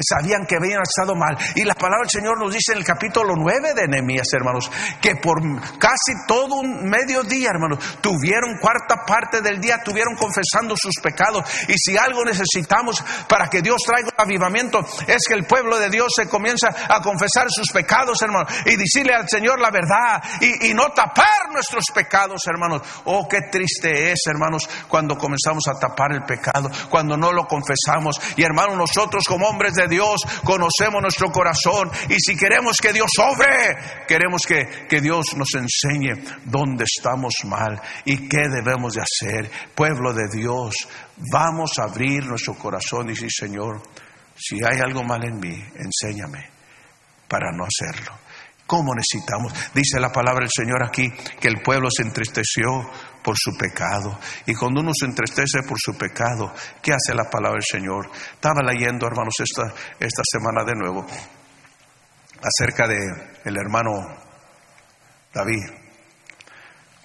sabían 0.00 0.46
que 0.46 0.56
habían 0.56 0.82
estado 0.82 1.14
mal. 1.14 1.36
Y 1.54 1.62
la 1.62 1.74
palabra 1.74 2.02
del 2.02 2.10
Señor 2.10 2.38
nos 2.40 2.52
dice 2.52 2.72
en 2.72 2.78
el 2.78 2.84
capítulo 2.84 3.34
9 3.36 3.74
de 3.74 3.86
Nehemías, 3.86 4.26
hermanos, 4.32 4.68
que 5.00 5.14
por 5.16 5.38
casi 5.78 6.26
todo 6.26 6.56
un 6.56 6.88
mediodía, 6.88 7.50
hermanos, 7.50 7.98
tuvieron 8.00 8.58
cuarta 8.58 9.04
parte 9.06 9.40
del 9.42 9.60
día, 9.60 9.82
tuvieron 9.84 10.16
confesando 10.16 10.74
sus 10.76 10.94
pecados. 11.00 11.44
Y 11.68 11.74
si 11.78 11.96
algo 11.96 12.24
necesitamos 12.24 13.04
para 13.28 13.48
que 13.48 13.62
Dios 13.62 13.76
traiga 13.86 14.08
un 14.08 14.20
avivamiento, 14.20 14.71
es 15.06 15.22
que 15.26 15.34
el 15.34 15.44
pueblo 15.44 15.78
de 15.78 15.90
Dios 15.90 16.08
se 16.16 16.28
comienza 16.28 16.68
a 16.88 17.00
confesar 17.00 17.46
sus 17.50 17.70
pecados, 17.70 18.20
hermanos, 18.22 18.52
y 18.66 18.76
decirle 18.76 19.14
al 19.14 19.28
Señor 19.28 19.60
la 19.60 19.70
verdad 19.70 20.22
y, 20.40 20.72
no 20.72 20.88
tapar 20.90 21.52
nuestros 21.52 21.84
pecados, 21.94 22.40
hermanos. 22.46 22.82
Oh, 23.04 23.28
qué 23.28 23.40
triste 23.50 24.10
es, 24.12 24.20
hermanos, 24.26 24.68
cuando 24.88 25.16
comenzamos 25.16 25.64
a 25.68 25.78
tapar 25.78 26.12
el 26.12 26.22
pecado, 26.22 26.70
cuando 26.88 27.16
no 27.16 27.32
lo 27.32 27.46
confesamos. 27.46 28.18
Y 28.36 28.42
hermanos, 28.42 28.76
nosotros 28.76 29.24
como 29.26 29.46
hombres 29.46 29.74
de 29.74 29.86
Dios 29.86 30.22
conocemos 30.44 31.02
nuestro 31.02 31.30
corazón 31.30 31.90
y 32.08 32.16
si 32.18 32.36
queremos 32.36 32.78
que 32.80 32.92
Dios 32.92 33.10
obre, 33.18 33.76
queremos 34.08 34.42
que, 34.46 34.86
que 34.88 35.00
Dios 35.00 35.36
nos 35.36 35.54
enseñe 35.54 36.14
dónde 36.44 36.84
estamos 36.84 37.34
mal 37.44 37.80
y 38.04 38.28
qué 38.28 38.48
debemos 38.48 38.94
de 38.94 39.02
hacer. 39.02 39.50
Pueblo 39.74 40.12
de 40.14 40.28
Dios, 40.32 40.74
vamos 41.30 41.78
a 41.78 41.84
abrir 41.84 42.24
nuestro 42.26 42.54
corazón 42.54 43.06
y 43.06 43.14
decir, 43.14 43.30
Señor, 43.30 43.82
si 44.42 44.56
hay 44.64 44.80
algo 44.80 45.04
mal 45.04 45.24
en 45.24 45.38
mí, 45.38 45.54
enséñame 45.76 46.50
para 47.28 47.52
no 47.52 47.64
hacerlo. 47.64 48.12
¿Cómo 48.66 48.92
necesitamos? 48.94 49.52
Dice 49.74 50.00
la 50.00 50.10
palabra 50.10 50.40
del 50.40 50.50
Señor 50.50 50.82
aquí 50.84 51.10
que 51.38 51.48
el 51.48 51.62
pueblo 51.62 51.88
se 51.94 52.02
entristeció 52.02 52.90
por 53.22 53.36
su 53.36 53.56
pecado. 53.56 54.18
Y 54.46 54.54
cuando 54.54 54.80
uno 54.80 54.92
se 54.98 55.06
entristece 55.06 55.62
por 55.68 55.78
su 55.78 55.96
pecado, 55.96 56.52
¿qué 56.82 56.92
hace 56.92 57.14
la 57.14 57.30
palabra 57.30 57.58
del 57.58 57.80
Señor? 57.80 58.10
Estaba 58.34 58.62
leyendo, 58.62 59.06
hermanos, 59.06 59.34
esta, 59.38 59.72
esta 60.00 60.22
semana 60.24 60.64
de 60.64 60.74
nuevo 60.74 61.06
acerca 62.42 62.88
de 62.88 62.96
el 63.44 63.56
hermano 63.56 63.92
David. 65.32 65.62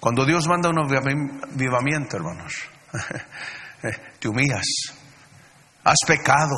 Cuando 0.00 0.24
Dios 0.24 0.48
manda 0.48 0.70
un 0.70 0.78
avivamiento, 0.78 2.16
hermanos, 2.16 2.54
te 4.18 4.28
humillas, 4.28 4.66
has 5.84 5.98
pecado, 6.06 6.56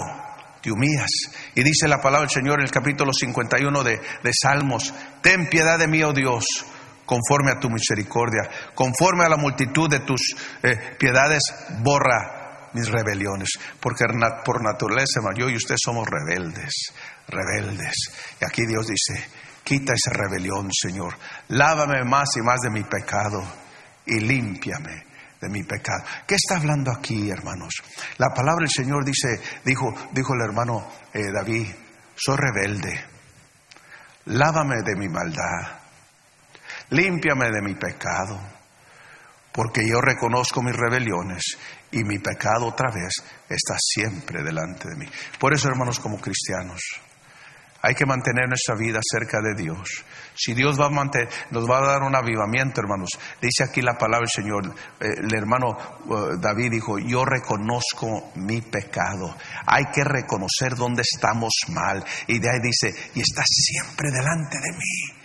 te 0.63 0.71
humillas. 0.71 1.11
Y 1.55 1.63
dice 1.63 1.89
la 1.89 2.01
palabra 2.01 2.27
del 2.27 2.31
Señor 2.31 2.61
en 2.61 2.67
el 2.67 2.71
capítulo 2.71 3.13
51 3.13 3.83
de, 3.83 4.01
de 4.23 4.31
Salmos, 4.33 4.93
ten 5.23 5.49
piedad 5.49 5.79
de 5.79 5.89
mí, 5.89 6.03
oh 6.03 6.13
Dios, 6.13 6.45
conforme 7.05 7.51
a 7.51 7.59
tu 7.59 7.69
misericordia, 7.69 8.49
conforme 8.75 9.25
a 9.25 9.29
la 9.29 9.37
multitud 9.37 9.89
de 9.91 10.01
tus 10.01 10.37
eh, 10.63 10.97
piedades, 10.99 11.43
borra 11.83 12.69
mis 12.73 12.89
rebeliones, 12.89 13.49
porque 13.81 14.05
por 14.45 14.63
naturaleza 14.63 15.21
yo 15.37 15.49
y 15.49 15.57
usted 15.57 15.75
somos 15.77 16.07
rebeldes, 16.09 16.93
rebeldes. 17.27 17.95
Y 18.41 18.45
aquí 18.45 18.65
Dios 18.65 18.87
dice, 18.87 19.29
quita 19.65 19.93
esa 19.93 20.17
rebelión, 20.17 20.69
Señor, 20.73 21.17
lávame 21.49 22.05
más 22.05 22.29
y 22.37 22.43
más 22.43 22.61
de 22.61 22.71
mi 22.71 22.85
pecado 22.85 23.43
y 24.07 24.21
límpiame 24.21 25.10
de 25.41 25.49
mi 25.49 25.63
pecado. 25.63 26.05
¿Qué 26.27 26.35
está 26.35 26.57
hablando 26.57 26.93
aquí, 26.93 27.31
hermanos? 27.31 27.75
La 28.19 28.29
palabra 28.29 28.61
del 28.61 28.71
Señor 28.71 29.05
dice, 29.05 29.41
dijo, 29.65 29.93
dijo 30.13 30.35
el 30.35 30.43
hermano 30.43 30.87
eh, 31.13 31.33
David, 31.33 31.69
soy 32.15 32.37
rebelde, 32.37 33.05
lávame 34.27 34.83
de 34.85 34.97
mi 34.97 35.09
maldad, 35.09 35.81
límpiame 36.91 37.51
de 37.51 37.63
mi 37.63 37.75
pecado, 37.75 38.39
porque 39.53 39.87
yo 39.89 40.01
reconozco 40.01 40.63
mis 40.63 40.77
rebeliones 40.77 41.57
y 41.91 42.05
mi 42.05 42.19
pecado 42.19 42.67
otra 42.67 42.91
vez 42.93 43.15
está 43.49 43.77
siempre 43.79 44.43
delante 44.43 44.89
de 44.89 44.97
mí. 44.97 45.07
Por 45.39 45.55
eso, 45.55 45.69
hermanos, 45.69 45.99
como 45.99 46.21
cristianos, 46.21 46.81
hay 47.83 47.95
que 47.95 48.07
mantener 48.07 48.49
nuestra 48.49 48.75
vida 48.75 49.01
cerca 49.03 49.41
de 49.41 49.55
Dios. 49.55 50.05
Si 50.35 50.55
Dios 50.55 50.79
va 50.79 50.87
a 50.87 50.91
mantener, 50.91 51.29
nos 51.51 51.69
va 51.69 51.79
a 51.79 51.87
dar 51.87 52.03
un 52.03 52.15
avivamiento, 52.15 52.81
hermanos. 52.81 53.11
Dice 53.41 53.65
aquí 53.65 53.81
la 53.81 53.95
palabra 53.95 54.27
del 54.27 54.45
Señor. 54.45 54.75
El 55.01 55.35
hermano 55.35 55.77
eh, 55.79 56.37
David 56.39 56.73
dijo, 56.73 56.99
yo 56.99 57.25
reconozco 57.25 58.33
mi 58.37 58.61
pecado. 58.61 59.37
Hay 59.67 59.85
que 59.93 60.05
reconocer 60.05 60.75
dónde 60.77 61.03
estamos 61.03 61.53
mal. 61.69 62.05
Y 62.27 62.39
de 62.39 62.51
ahí 62.51 62.61
dice, 62.63 62.95
y 63.15 63.21
está 63.21 63.43
siempre 63.47 64.11
delante 64.11 64.59
de 64.59 64.73
mí. 64.73 65.20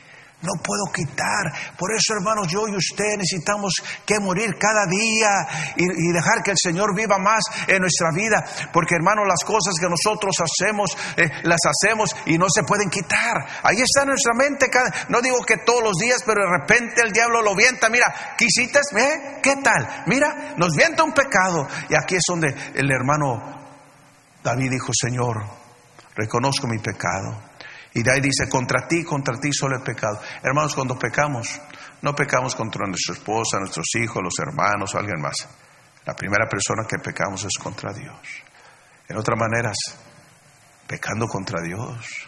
No 0.46 0.62
puedo 0.62 0.86
quitar. 0.94 1.76
Por 1.78 1.92
eso, 1.92 2.14
hermanos, 2.14 2.48
yo 2.48 2.68
y 2.68 2.76
usted 2.76 3.18
necesitamos 3.18 3.74
que 4.06 4.20
morir 4.20 4.56
cada 4.60 4.86
día 4.86 5.74
y, 5.76 6.14
dejar 6.14 6.44
que 6.44 6.52
el 6.52 6.58
Señor 6.58 6.96
viva 6.96 7.18
más 7.18 7.44
en 7.68 7.82
nuestra 7.82 8.12
vida. 8.14 8.46
Porque, 8.72 8.96
hermanos, 8.96 9.26
las 9.28 9.44
cosas 9.44 9.74
que 9.80 9.90
nosotros 9.90 10.36
hacemos, 10.40 10.96
eh, 11.18 11.30
las 11.44 11.60
hacemos 11.66 12.16
y 12.28 12.38
no 12.38 12.46
se 12.50 12.64
pueden 12.64 12.90
quitar. 12.90 13.46
Ahí 13.64 13.82
está 13.82 14.04
en 14.04 14.10
nuestra 14.10 14.34
mente. 14.34 14.70
no 15.10 15.22
digo 15.22 15.42
que 15.44 15.58
todos 15.58 15.84
los 15.84 15.98
días, 15.98 16.22
pero 16.26 16.42
de 16.42 16.58
repente 16.60 17.02
el 17.04 17.12
diablo 17.12 17.42
lo 17.42 17.56
vienta. 17.56 17.90
Mira, 17.90 18.36
quisites, 18.38 18.94
¿eh? 18.96 19.40
¿Qué 19.42 19.56
tal? 19.58 20.04
Mira, 20.06 20.54
nos 20.58 20.76
vienta 20.76 21.04
un 21.04 21.14
pecado. 21.14 21.68
Y 21.90 21.96
aquí 21.96 22.16
es 22.16 22.24
donde 22.28 22.54
el 22.76 22.92
hermano 22.92 23.56
David 24.44 24.70
dijo, 24.72 24.92
Señor, 24.94 25.44
reconozco 26.16 26.68
mi 26.68 26.78
pecado 26.78 27.45
y 27.96 28.04
de 28.04 28.12
ahí 28.12 28.20
dice, 28.20 28.50
contra 28.50 28.86
ti, 28.90 29.06
contra 29.06 29.40
ti 29.40 29.54
solo 29.54 29.78
he 29.78 29.80
pecado. 29.80 30.20
Hermanos, 30.44 30.76
cuando 30.76 31.00
pecamos, 31.00 31.62
no 32.02 32.14
pecamos 32.14 32.54
contra 32.54 32.86
nuestra 32.86 33.16
esposa, 33.16 33.58
nuestros 33.58 33.88
hijos, 33.96 34.22
los 34.22 34.38
hermanos 34.38 34.94
o 34.94 34.98
alguien 34.98 35.22
más. 35.22 35.36
La 36.06 36.14
primera 36.14 36.46
persona 36.50 36.86
que 36.86 36.98
pecamos 36.98 37.46
es 37.46 37.58
contra 37.58 37.94
Dios. 37.94 38.18
En 39.08 39.16
otras 39.16 39.40
maneras, 39.40 39.78
pecando 40.86 41.26
contra 41.26 41.62
Dios. 41.62 42.28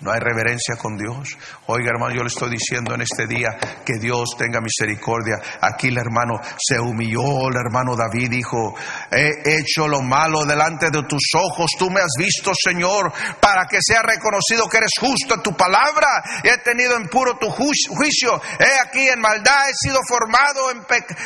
No 0.00 0.12
hay 0.12 0.20
reverencia 0.20 0.76
con 0.76 0.96
Dios. 0.96 1.36
Oiga, 1.66 1.90
hermano, 1.90 2.14
yo 2.14 2.22
le 2.22 2.28
estoy 2.28 2.50
diciendo 2.50 2.94
en 2.94 3.02
este 3.02 3.26
día 3.26 3.48
que 3.84 3.94
Dios 4.00 4.36
tenga 4.38 4.60
misericordia. 4.60 5.40
Aquí 5.60 5.88
el 5.88 5.98
hermano 5.98 6.40
se 6.56 6.78
humilló, 6.78 7.48
el 7.48 7.56
hermano 7.56 7.96
David 7.96 8.30
dijo, 8.30 8.76
he 9.10 9.58
hecho 9.58 9.88
lo 9.88 10.00
malo 10.00 10.44
delante 10.44 10.90
de 10.90 11.02
tus 11.02 11.34
ojos, 11.34 11.72
tú 11.76 11.90
me 11.90 12.00
has 12.00 12.14
visto, 12.16 12.52
Señor, 12.54 13.12
para 13.40 13.66
que 13.66 13.78
sea 13.80 14.02
reconocido 14.02 14.68
que 14.68 14.76
eres 14.76 14.92
justo 15.00 15.34
en 15.34 15.42
tu 15.42 15.56
palabra. 15.56 16.06
He 16.44 16.58
tenido 16.58 16.96
en 16.96 17.08
puro 17.08 17.36
tu 17.36 17.50
juicio. 17.50 18.40
He 18.60 18.80
aquí 18.80 19.08
en 19.08 19.20
maldad 19.20 19.68
he 19.68 19.74
sido 19.74 19.98
formado 20.08 20.70
eh, 20.70 20.78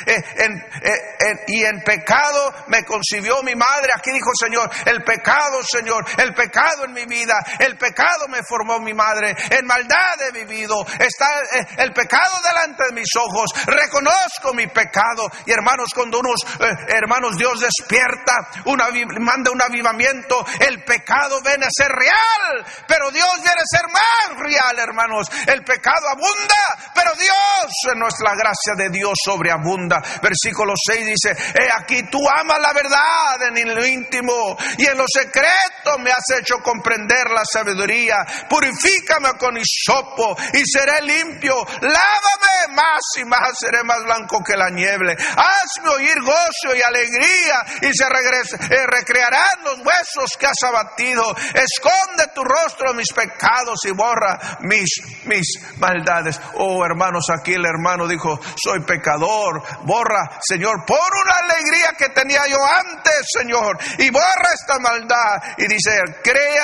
eh, 0.07 1.45
y 1.49 1.63
en 1.63 1.83
pecado 1.83 2.55
me 2.69 2.85
concibió 2.85 3.43
mi 3.43 3.55
madre. 3.55 3.91
Aquí 3.95 4.11
dijo, 4.13 4.31
Señor, 4.35 4.71
el 4.87 5.03
pecado, 5.05 5.63
Señor, 5.63 6.07
el 6.17 6.33
pecado 6.33 6.87
en 6.87 6.95
mi 6.95 7.05
vida, 7.05 7.35
el 7.59 7.77
pecado 7.77 8.29
me 8.29 8.43
formó 8.43 8.62
formó 8.63 8.79
mi 8.81 8.95
madre, 8.95 9.35
en 9.51 9.67
maldad 9.67 10.23
he 10.29 10.33
vivido, 10.33 10.85
está 10.99 11.41
eh, 11.41 11.67
el 11.79 11.93
pecado 11.93 12.31
delante 12.49 12.85
de 12.85 12.93
mis 12.93 13.09
ojos, 13.19 13.51
reconozco 13.67 14.55
mi 14.55 14.67
pecado. 14.69 15.29
Y 15.47 15.53
hermanos, 15.53 15.89
cuando 15.95 16.21
unos 16.21 16.41
eh, 16.61 16.95
hermanos 16.97 17.37
Dios 17.37 17.61
despierta, 17.61 18.49
una, 18.67 18.89
manda 19.21 19.51
un 19.51 19.61
avivamiento, 19.61 20.45
el 20.61 20.85
pecado 20.85 21.41
viene 21.43 21.67
a 21.67 21.71
ser 21.71 21.89
real, 21.89 22.65
pero 22.87 23.11
Dios 23.11 23.33
viene 23.37 23.61
a 23.61 23.77
ser 23.77 23.87
más 23.89 24.39
real, 24.39 24.79
hermanos. 24.79 25.27
El 25.47 25.65
pecado 25.65 26.09
abunda, 26.09 26.93
pero 26.95 27.13
Dios, 27.15 27.73
en 27.93 27.99
nuestra 27.99 28.35
gracia 28.35 28.75
de 28.77 28.91
Dios 28.91 29.15
sobreabunda. 29.25 30.01
Versículo 30.23 30.75
6 30.77 31.07
dice, 31.07 31.37
he 31.55 31.69
aquí 31.73 32.03
tú 32.11 32.19
amas 32.29 32.61
la 32.61 32.73
verdad 32.73 33.57
en 33.57 33.75
lo 33.75 33.85
íntimo 33.85 34.57
y 34.79 34.87
en 34.87 34.99
lo 34.99 35.05
secreto 35.09 35.99
me 35.99 36.11
has 36.11 36.25
hecho 36.39 36.59
comprender 36.63 37.31
la 37.31 37.43
sabiduría. 37.45 38.17
Purifícame 38.53 39.33
con 39.39 39.57
hisopo 39.57 40.37
y 40.53 40.61
seré 40.67 41.01
limpio. 41.01 41.55
Lávame 41.81 42.77
más 42.77 43.01
y 43.19 43.25
más 43.25 43.53
seré 43.59 43.83
más 43.83 44.05
blanco 44.05 44.41
que 44.45 44.59
la 44.59 44.69
nieve. 44.69 45.17
Hazme 45.17 45.89
oír 45.89 46.21
gozo 46.21 46.77
y 46.77 46.83
alegría 46.83 47.65
y 47.81 47.95
se 47.95 48.05
eh, 48.05 48.87
recrearán 48.87 49.65
los 49.65 49.79
huesos 49.79 50.37
que 50.39 50.45
has 50.45 50.63
abatido. 50.67 51.35
Esconde 51.55 52.29
tu 52.35 52.45
rostro 52.45 52.93
mis 52.93 53.11
pecados 53.15 53.79
y 53.87 53.93
borra 53.93 54.59
mis, 54.61 55.01
mis 55.25 55.47
maldades. 55.79 56.39
Oh 56.57 56.85
hermanos, 56.85 57.25
aquí 57.33 57.55
el 57.55 57.65
hermano 57.65 58.07
dijo, 58.07 58.39
soy 58.63 58.85
pecador. 58.85 59.63
Borra, 59.87 60.39
Señor, 60.47 60.85
por 60.87 60.99
una 60.99 61.55
alegría 61.55 61.95
que 61.97 62.11
tenía 62.11 62.43
yo 62.47 62.59
antes, 62.63 63.23
Señor, 63.33 63.79
y 63.97 64.11
borra 64.11 64.53
esta 64.53 64.79
maldad. 64.79 65.43
Y 65.57 65.69
dice, 65.69 66.03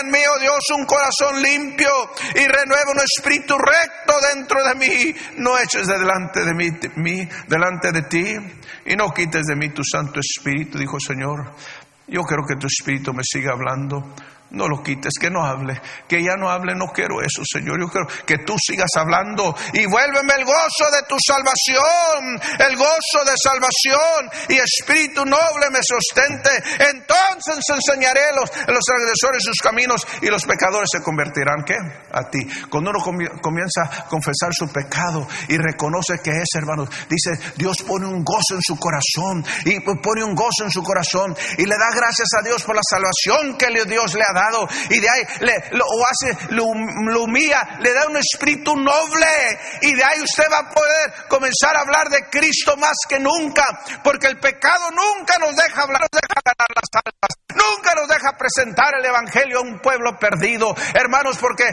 mí, 0.05 0.20
oh 0.34 0.39
Dios, 0.39 0.59
un 0.76 0.84
corazón 0.84 1.43
limpio 1.43 1.78
y 1.85 2.47
renueva 2.47 2.93
un 2.93 3.01
espíritu 3.01 3.57
recto 3.57 4.14
dentro 4.35 4.62
de 4.64 4.74
mí. 4.74 5.14
No 5.37 5.59
eches 5.59 5.87
delante 5.87 6.45
de 6.45 6.55
mí, 6.55 6.70
mí, 6.97 7.29
delante 7.47 7.93
de 7.93 8.03
ti, 8.03 8.37
y 8.87 8.97
no 8.97 9.11
quites 9.11 9.47
de 9.47 9.57
mí 9.57 9.70
tu 9.70 9.83
Santo 9.85 10.20
Espíritu, 10.20 10.79
dijo 10.79 10.99
Señor. 10.99 11.53
Yo 12.07 12.22
quiero 12.22 12.45
que 12.47 12.57
tu 12.57 12.66
Espíritu 12.66 13.12
me 13.12 13.22
siga 13.22 13.53
hablando 13.53 14.14
no 14.51 14.66
lo 14.66 14.82
quites, 14.82 15.12
que 15.20 15.30
no 15.30 15.44
hable, 15.44 15.80
que 16.09 16.22
ya 16.22 16.34
no 16.36 16.51
hable, 16.51 16.74
no 16.74 16.86
quiero 16.92 17.20
eso, 17.20 17.42
Señor. 17.44 17.78
Yo 17.80 17.88
quiero 17.88 18.07
que 18.24 18.38
tú 18.38 18.57
sigas 18.59 18.90
hablando 18.96 19.55
y 19.74 19.84
vuélveme 19.84 20.34
el 20.38 20.44
gozo 20.44 20.90
de 20.92 21.03
tu 21.07 21.16
salvación, 21.20 22.40
el 22.59 22.76
gozo 22.76 23.24
de 23.26 23.36
salvación 23.36 24.30
y 24.49 24.57
espíritu 24.57 25.24
noble 25.24 25.68
me 25.70 25.80
sostente. 25.82 26.51
Entonces 26.80 27.61
enseñaré 27.68 28.32
los, 28.34 28.51
los 28.68 28.84
agresores 28.88 29.44
sus 29.44 29.59
caminos 29.59 30.07
y 30.22 30.26
los 30.28 30.44
pecadores 30.44 30.88
se 30.90 31.03
convertirán, 31.03 31.62
¿qué? 31.64 31.76
A 32.12 32.28
ti. 32.30 32.40
Cuando 32.70 32.90
uno 32.90 33.01
comienza 33.42 33.82
a 33.84 34.05
confesar 34.07 34.51
su 34.53 34.72
pecado 34.72 35.28
y 35.49 35.59
reconoce 35.59 36.20
que 36.22 36.30
es, 36.30 36.49
hermanos, 36.55 36.88
dice, 37.09 37.38
Dios 37.57 37.76
pone 37.86 38.07
un 38.07 38.24
gozo 38.24 38.55
en 38.55 38.62
su 38.62 38.78
corazón 38.78 39.44
y 39.66 39.80
pone 39.80 40.24
un 40.24 40.34
gozo 40.34 40.64
en 40.64 40.70
su 40.70 40.82
corazón 40.82 41.36
y 41.59 41.66
le 41.66 41.76
da 41.76 41.90
gracias 41.94 42.28
a 42.38 42.42
Dios 42.42 42.62
por 42.62 42.74
la 42.74 42.82
salvación 42.88 43.57
que 43.59 43.68
Dios 43.86 44.14
le 44.14 44.22
ha 44.22 44.32
dado 44.32 44.38
y 44.91 45.01
de 45.01 45.09
ahí 45.09 45.22
le, 45.41 45.55
lo 45.72 45.84
hace, 46.09 46.36
lo, 46.51 46.66
le 47.80 47.93
da 47.93 48.07
un 48.07 48.16
espíritu 48.16 48.76
noble. 48.76 49.26
Y 49.82 49.95
de 49.95 50.05
ahí 50.05 50.20
usted 50.20 50.45
va 50.51 50.59
a 50.59 50.70
poder 50.70 51.28
comenzar 51.28 51.76
a 51.76 51.80
hablar 51.80 52.09
de 52.09 52.28
Cristo 52.30 52.76
más 52.76 52.97
que 53.09 53.18
nunca, 53.18 53.64
porque 54.03 54.26
el 54.26 54.39
pecado 54.39 54.91
nunca 54.91 55.39
nos 55.39 55.55
deja 55.57 55.82
hablar, 55.82 56.03
nos 56.03 56.20
deja 56.20 56.41
ganar 56.45 56.68
las 56.74 57.03
almas, 57.05 57.30
nunca 57.55 57.95
nos 57.95 58.09
deja 58.09 58.36
presentar 58.36 58.95
el 58.99 59.05
Evangelio 59.05 59.59
a 59.59 59.62
un 59.62 59.80
pueblo 59.80 60.18
perdido, 60.18 60.74
hermanos, 60.95 61.39
porque 61.39 61.64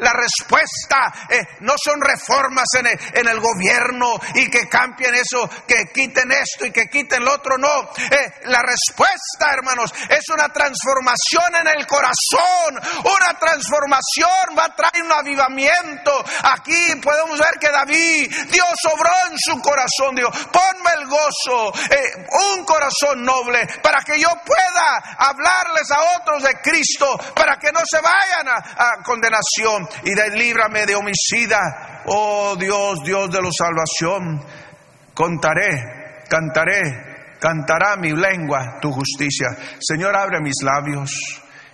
la 0.00 0.12
respuesta 0.12 1.26
eh, 1.28 1.40
no 1.60 1.74
son 1.82 2.00
reformas 2.00 2.68
en 2.78 2.86
el, 2.86 2.98
en 3.14 3.28
el, 3.28 3.40
gobierno 3.40 4.20
y 4.34 4.50
que 4.50 4.68
cambien 4.68 5.14
eso, 5.14 5.48
que 5.66 5.86
quiten 5.92 6.30
esto 6.32 6.66
y 6.66 6.72
que 6.72 6.88
quiten 6.88 7.24
lo 7.24 7.34
otro, 7.34 7.56
no, 7.56 7.90
eh, 7.96 8.32
la 8.44 8.62
respuesta, 8.62 9.52
hermanos, 9.52 9.92
es 10.08 10.28
una 10.28 10.48
transformación 10.48 11.54
en 11.60 11.78
el 11.78 11.86
corazón 11.86 12.09
una 13.04 13.38
transformación, 13.38 14.56
va 14.58 14.64
a 14.66 14.74
traer 14.74 15.04
un 15.04 15.12
avivamiento. 15.12 16.24
Aquí 16.42 17.00
podemos 17.02 17.38
ver 17.38 17.58
que 17.60 17.70
David, 17.70 18.30
Dios 18.50 18.74
obró 18.92 19.10
en 19.30 19.38
su 19.38 19.60
corazón, 19.60 20.14
Dios, 20.14 20.30
ponme 20.52 20.90
el 21.02 21.06
gozo, 21.06 21.72
eh, 21.90 22.26
un 22.56 22.64
corazón 22.64 23.22
noble, 23.22 23.66
para 23.82 24.00
que 24.00 24.18
yo 24.18 24.28
pueda 24.44 25.16
hablarles 25.18 25.90
a 25.90 26.20
otros 26.20 26.42
de 26.42 26.60
Cristo, 26.60 27.18
para 27.34 27.56
que 27.56 27.72
no 27.72 27.80
se 27.84 28.00
vayan 28.00 28.48
a, 28.48 29.02
condenación 29.04 29.88
y 30.04 30.14
de, 30.14 30.30
líbrame 30.30 30.86
de 30.86 30.94
homicida. 30.94 32.02
Oh 32.06 32.56
Dios, 32.56 33.00
Dios 33.04 33.30
de 33.30 33.40
la 33.40 33.50
salvación, 33.52 34.44
contaré, 35.14 36.24
cantaré, 36.28 37.36
cantará 37.40 37.96
mi 37.96 38.10
lengua 38.10 38.78
tu 38.80 38.90
justicia. 38.92 39.48
Señor, 39.80 40.16
abre 40.16 40.40
mis 40.40 40.56
labios 40.62 41.10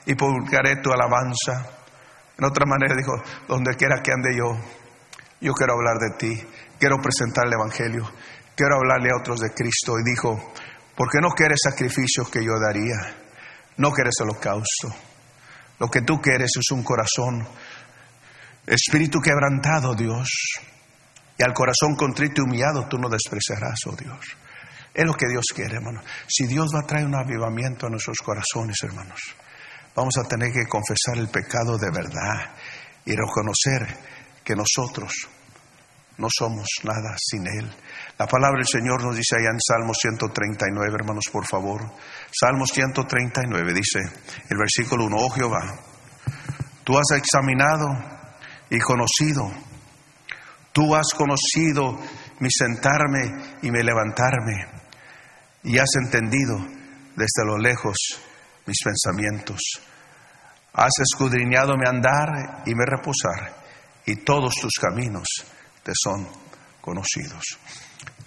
y 0.06 0.14
publicaré 0.14 0.76
tu 0.76 0.90
alabanza. 0.92 1.68
En 2.38 2.44
otra 2.44 2.64
manera 2.64 2.94
dijo, 2.94 3.12
donde 3.48 3.74
quiera 3.76 4.00
que 4.02 4.12
ande 4.12 4.36
yo, 4.36 4.56
yo 5.40 5.52
quiero 5.52 5.74
hablar 5.74 5.98
de 5.98 6.16
ti, 6.16 6.48
quiero 6.78 6.96
presentar 6.98 7.46
el 7.46 7.52
Evangelio, 7.52 8.10
quiero 8.54 8.76
hablarle 8.76 9.10
a 9.10 9.20
otros 9.20 9.40
de 9.40 9.50
Cristo. 9.50 9.94
Y 9.98 10.08
dijo, 10.08 10.52
¿por 10.94 11.10
qué 11.10 11.18
no 11.20 11.30
quieres 11.30 11.58
sacrificios 11.62 12.30
que 12.30 12.44
yo 12.44 12.58
daría? 12.58 12.96
No 13.78 13.90
quieres 13.92 14.14
holocausto. 14.20 14.94
Lo 15.78 15.90
que 15.90 16.02
tú 16.02 16.20
quieres 16.20 16.52
es 16.56 16.70
un 16.70 16.82
corazón, 16.82 17.46
espíritu 18.66 19.20
quebrantado, 19.20 19.94
Dios. 19.94 20.28
Y 21.38 21.42
al 21.42 21.52
corazón 21.52 21.96
contrito 21.96 22.40
y 22.40 22.44
humillado 22.44 22.86
tú 22.88 22.96
no 22.96 23.08
despreciarás, 23.08 23.80
oh 23.86 23.96
Dios. 23.96 24.20
Es 24.94 25.04
lo 25.04 25.12
que 25.12 25.28
Dios 25.28 25.44
quiere, 25.54 25.76
hermano. 25.76 26.00
Si 26.26 26.46
Dios 26.46 26.68
va 26.74 26.80
a 26.80 26.86
traer 26.86 27.04
un 27.04 27.14
avivamiento 27.14 27.86
a 27.86 27.90
nuestros 27.90 28.16
corazones, 28.24 28.76
hermanos 28.82 29.20
vamos 29.96 30.14
a 30.18 30.28
tener 30.28 30.52
que 30.52 30.68
confesar 30.68 31.16
el 31.16 31.28
pecado 31.28 31.78
de 31.78 31.90
verdad 31.90 32.54
y 33.06 33.12
reconocer 33.12 33.98
que 34.44 34.54
nosotros 34.54 35.12
no 36.18 36.28
somos 36.30 36.66
nada 36.84 37.16
sin 37.18 37.46
Él. 37.46 37.70
La 38.18 38.26
palabra 38.26 38.58
del 38.58 38.66
Señor 38.66 39.02
nos 39.02 39.16
dice 39.16 39.36
allá 39.36 39.50
en 39.50 39.60
Salmo 39.60 39.92
139, 39.94 40.94
hermanos, 40.94 41.24
por 41.32 41.46
favor. 41.46 41.80
Salmo 42.30 42.66
139 42.66 43.74
dice, 43.74 44.00
el 44.48 44.58
versículo 44.58 45.06
1, 45.06 45.16
oh 45.16 45.30
Jehová, 45.30 45.78
tú 46.84 46.96
has 46.96 47.18
examinado 47.18 47.88
y 48.70 48.78
conocido, 48.78 49.50
tú 50.72 50.94
has 50.94 51.12
conocido 51.14 51.98
mi 52.40 52.48
sentarme 52.50 53.58
y 53.62 53.70
mi 53.70 53.82
levantarme, 53.82 54.66
y 55.64 55.78
has 55.78 55.90
entendido 56.02 56.56
desde 57.16 57.44
lo 57.46 57.58
lejos 57.58 57.96
mis 58.66 58.78
pensamientos. 58.82 59.60
Has 60.76 60.92
escudriñado 61.10 61.74
mi 61.78 61.88
andar 61.88 62.62
y 62.66 62.74
mi 62.74 62.84
reposar, 62.84 63.50
y 64.04 64.16
todos 64.16 64.56
tus 64.60 64.74
caminos 64.78 65.26
te 65.82 65.92
son 65.94 66.28
conocidos. 66.82 67.42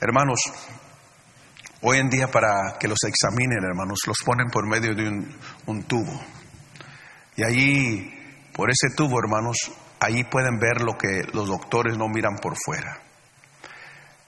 Hermanos, 0.02 0.40
hoy 1.82 2.00
en 2.00 2.10
día 2.10 2.28
para 2.32 2.80
que 2.80 2.88
los 2.88 2.98
examinen, 3.04 3.64
hermanos, 3.64 4.00
los 4.08 4.18
ponen 4.26 4.50
por 4.50 4.68
medio 4.68 4.96
de 4.96 5.08
un, 5.68 5.84
tubo. 5.84 6.20
Y 7.36 7.44
allí, 7.44 8.50
por 8.52 8.72
ese 8.72 8.96
tubo, 8.96 9.20
hermanos, 9.20 9.72
allí 10.00 10.24
pueden 10.24 10.58
ver 10.58 10.82
lo 10.82 10.98
que 10.98 11.26
los 11.32 11.48
doctores 11.48 12.00
no 12.00 12.08
miran 12.08 12.38
por 12.38 12.56
fuera. 12.58 13.00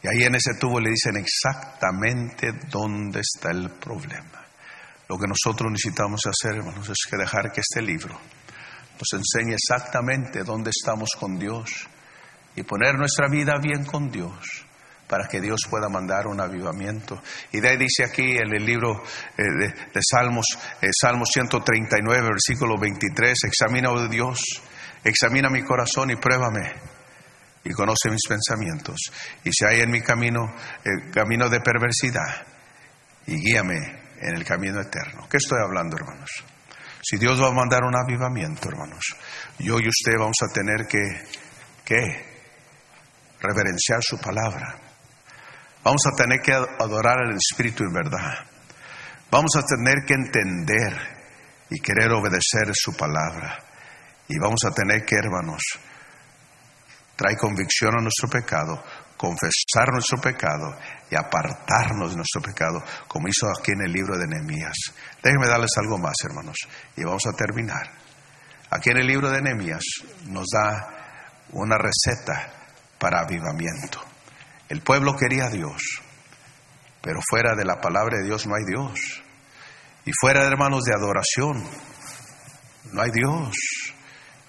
Y 0.03 0.07
ahí 0.07 0.23
en 0.25 0.35
ese 0.35 0.53
tubo 0.59 0.79
le 0.79 0.91
dicen 0.91 1.17
exactamente 1.17 2.53
dónde 2.69 3.21
está 3.21 3.49
el 3.49 3.71
problema. 3.71 4.40
Lo 5.11 5.17
que 5.17 5.27
nosotros 5.27 5.69
necesitamos 5.69 6.21
hacer, 6.25 6.55
hermanos, 6.55 6.87
es 6.87 6.99
que 7.09 7.17
dejar 7.17 7.51
que 7.51 7.59
este 7.59 7.81
libro 7.81 8.17
nos 8.17 9.21
enseñe 9.21 9.55
exactamente 9.55 10.41
dónde 10.45 10.69
estamos 10.69 11.09
con 11.19 11.37
Dios 11.37 11.85
y 12.55 12.63
poner 12.63 12.95
nuestra 12.95 13.27
vida 13.27 13.57
bien 13.61 13.83
con 13.83 14.09
Dios 14.09 14.65
para 15.09 15.27
que 15.27 15.41
Dios 15.41 15.63
pueda 15.69 15.89
mandar 15.89 16.27
un 16.27 16.39
avivamiento. 16.39 17.21
Y 17.51 17.59
de 17.59 17.67
ahí 17.71 17.77
dice 17.77 18.05
aquí 18.05 18.37
en 18.37 18.55
el 18.55 18.65
libro 18.65 19.03
eh, 19.37 19.43
de, 19.93 20.01
Salmos, 20.01 20.45
eh, 20.81 20.87
Salmos 20.97 21.27
139, 21.33 22.29
versículo 22.29 22.77
23, 22.79 23.37
examina, 23.43 23.91
oh 23.91 24.07
Dios, 24.07 24.39
examina 25.03 25.49
mi 25.49 25.61
corazón 25.63 26.11
y 26.11 26.15
pruébame 26.15 26.71
y 27.65 27.71
conoce 27.71 28.09
mis 28.09 28.25
pensamientos. 28.29 29.11
Y 29.43 29.51
si 29.51 29.65
hay 29.65 29.81
en 29.81 29.91
mi 29.91 29.99
camino 29.99 30.55
el 30.85 31.11
camino 31.11 31.49
de 31.49 31.59
perversidad, 31.59 32.47
y 33.27 33.35
guíame 33.35 34.00
en 34.21 34.35
el 34.35 34.45
camino 34.45 34.79
eterno. 34.79 35.27
¿Qué 35.29 35.37
estoy 35.37 35.59
hablando, 35.59 35.97
hermanos? 35.97 36.29
Si 37.01 37.17
Dios 37.17 37.41
va 37.41 37.47
a 37.47 37.53
mandar 37.53 37.83
un 37.83 37.95
avivamiento, 37.95 38.69
hermanos, 38.69 39.15
yo 39.57 39.79
y 39.79 39.87
usted 39.87 40.13
vamos 40.17 40.37
a 40.43 40.53
tener 40.53 40.87
que, 40.87 41.01
¿qué? 41.83 42.31
Reverenciar 43.39 44.01
su 44.01 44.19
palabra. 44.19 44.77
Vamos 45.83 46.01
a 46.05 46.15
tener 46.15 46.39
que 46.41 46.53
adorar 46.53 47.17
al 47.23 47.35
Espíritu 47.35 47.83
en 47.83 47.93
verdad. 47.93 48.45
Vamos 49.31 49.55
a 49.57 49.65
tener 49.65 50.05
que 50.05 50.13
entender 50.13 50.93
y 51.71 51.79
querer 51.79 52.11
obedecer 52.11 52.71
su 52.73 52.95
palabra. 52.95 53.57
Y 54.27 54.37
vamos 54.37 54.59
a 54.65 54.71
tener 54.71 55.03
que, 55.03 55.15
hermanos, 55.15 55.63
traer 57.15 57.37
convicción 57.37 57.97
a 57.97 58.01
nuestro 58.01 58.29
pecado, 58.29 58.83
confesar 59.17 59.91
nuestro 59.91 60.21
pecado 60.21 60.77
y 61.11 61.15
apartarnos 61.17 62.11
de 62.11 62.15
nuestro 62.15 62.41
pecado, 62.41 62.81
como 63.07 63.27
hizo 63.27 63.47
aquí 63.49 63.73
en 63.73 63.81
el 63.81 63.91
libro 63.91 64.17
de 64.17 64.27
Nehemías. 64.27 64.77
Déjenme 65.21 65.45
darles 65.45 65.71
algo 65.77 65.97
más, 65.97 66.15
hermanos, 66.23 66.55
y 66.95 67.03
vamos 67.03 67.27
a 67.27 67.33
terminar. 67.33 67.91
Aquí 68.69 68.91
en 68.91 68.99
el 68.99 69.07
libro 69.07 69.29
de 69.29 69.41
Nehemías 69.41 69.83
nos 70.27 70.47
da 70.47 71.37
una 71.51 71.77
receta 71.77 72.53
para 72.97 73.19
avivamiento. 73.19 74.01
El 74.69 74.81
pueblo 74.81 75.17
quería 75.17 75.47
a 75.47 75.49
Dios, 75.49 76.01
pero 77.01 77.19
fuera 77.29 77.55
de 77.55 77.65
la 77.65 77.81
palabra 77.81 78.19
de 78.19 78.23
Dios 78.23 78.47
no 78.47 78.55
hay 78.55 78.63
Dios. 78.63 79.21
Y 80.05 80.11
fuera, 80.19 80.41
de 80.41 80.47
hermanos, 80.47 80.85
de 80.85 80.95
adoración, 80.95 81.61
no 82.93 83.01
hay 83.01 83.11
Dios. 83.11 83.53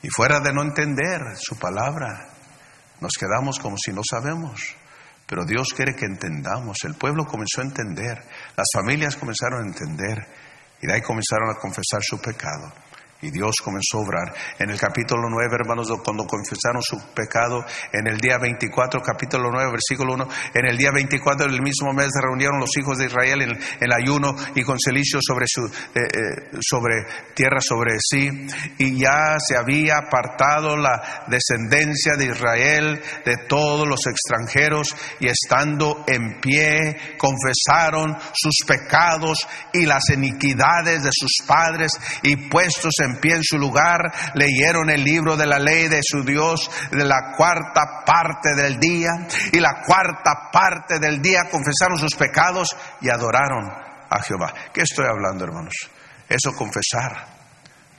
Y 0.00 0.08
fuera 0.10 0.38
de 0.38 0.52
no 0.52 0.62
entender 0.62 1.36
su 1.36 1.58
palabra, 1.58 2.28
nos 3.00 3.12
quedamos 3.18 3.58
como 3.58 3.76
si 3.76 3.92
no 3.92 4.02
sabemos. 4.08 4.76
Pero 5.32 5.46
Dios 5.46 5.68
quiere 5.74 5.94
que 5.94 6.04
entendamos. 6.04 6.76
El 6.84 6.94
pueblo 6.94 7.24
comenzó 7.24 7.62
a 7.62 7.64
entender, 7.64 8.18
las 8.54 8.66
familias 8.74 9.16
comenzaron 9.16 9.62
a 9.62 9.66
entender 9.66 10.18
y 10.82 10.86
de 10.86 10.92
ahí 10.92 11.00
comenzaron 11.00 11.48
a 11.48 11.58
confesar 11.58 12.02
su 12.02 12.20
pecado. 12.20 12.70
Y 13.22 13.30
Dios 13.30 13.54
comenzó 13.62 13.98
a 13.98 14.00
obrar. 14.00 14.34
En 14.58 14.70
el 14.70 14.78
capítulo 14.78 15.28
9, 15.30 15.46
hermanos, 15.54 15.86
cuando 16.04 16.26
confesaron 16.26 16.82
su 16.82 16.98
pecado, 17.14 17.64
en 17.92 18.08
el 18.08 18.18
día 18.18 18.36
24, 18.36 19.00
capítulo 19.00 19.48
9, 19.48 19.70
versículo 19.70 20.14
1, 20.14 20.28
en 20.54 20.66
el 20.66 20.76
día 20.76 20.90
24 20.92 21.46
del 21.46 21.62
mismo 21.62 21.92
mes 21.92 22.08
se 22.12 22.20
reunieron 22.20 22.58
los 22.58 22.76
hijos 22.76 22.98
de 22.98 23.06
Israel 23.06 23.42
en 23.42 23.58
el 23.78 23.92
ayuno 23.92 24.34
y 24.56 24.64
con 24.64 24.76
celicio 24.76 25.20
sobre, 25.22 25.46
su, 25.46 25.64
eh, 25.66 26.00
eh, 26.02 26.58
sobre 26.68 27.06
tierra 27.32 27.60
sobre 27.60 27.92
sí. 28.00 28.28
Y 28.78 28.98
ya 28.98 29.36
se 29.38 29.56
había 29.56 29.98
apartado 29.98 30.76
la 30.76 31.24
descendencia 31.28 32.14
de 32.18 32.26
Israel 32.26 33.00
de 33.24 33.36
todos 33.48 33.86
los 33.86 34.00
extranjeros 34.04 34.96
y 35.20 35.28
estando 35.28 36.04
en 36.08 36.40
pie 36.40 37.16
confesaron 37.18 38.16
sus 38.34 38.66
pecados 38.66 39.46
y 39.72 39.86
las 39.86 40.02
iniquidades 40.12 41.04
de 41.04 41.10
sus 41.12 41.46
padres 41.46 41.92
y 42.24 42.48
puestos 42.48 42.94
en 42.98 43.11
en 43.22 43.42
su 43.42 43.58
lugar, 43.58 44.00
leyeron 44.34 44.90
el 44.90 45.04
libro 45.04 45.36
de 45.36 45.46
la 45.46 45.58
ley 45.58 45.88
de 45.88 46.00
su 46.02 46.22
Dios 46.24 46.70
de 46.90 47.04
la 47.04 47.34
cuarta 47.36 48.04
parte 48.04 48.54
del 48.54 48.78
día 48.78 49.10
y 49.52 49.58
la 49.58 49.82
cuarta 49.86 50.50
parte 50.52 50.98
del 50.98 51.20
día 51.20 51.44
confesaron 51.50 51.98
sus 51.98 52.14
pecados 52.14 52.68
y 53.00 53.08
adoraron 53.08 53.70
a 54.10 54.22
Jehová. 54.22 54.52
¿Qué 54.72 54.82
estoy 54.82 55.06
hablando, 55.06 55.44
hermanos? 55.44 55.74
Eso 56.28 56.52
confesar, 56.52 57.26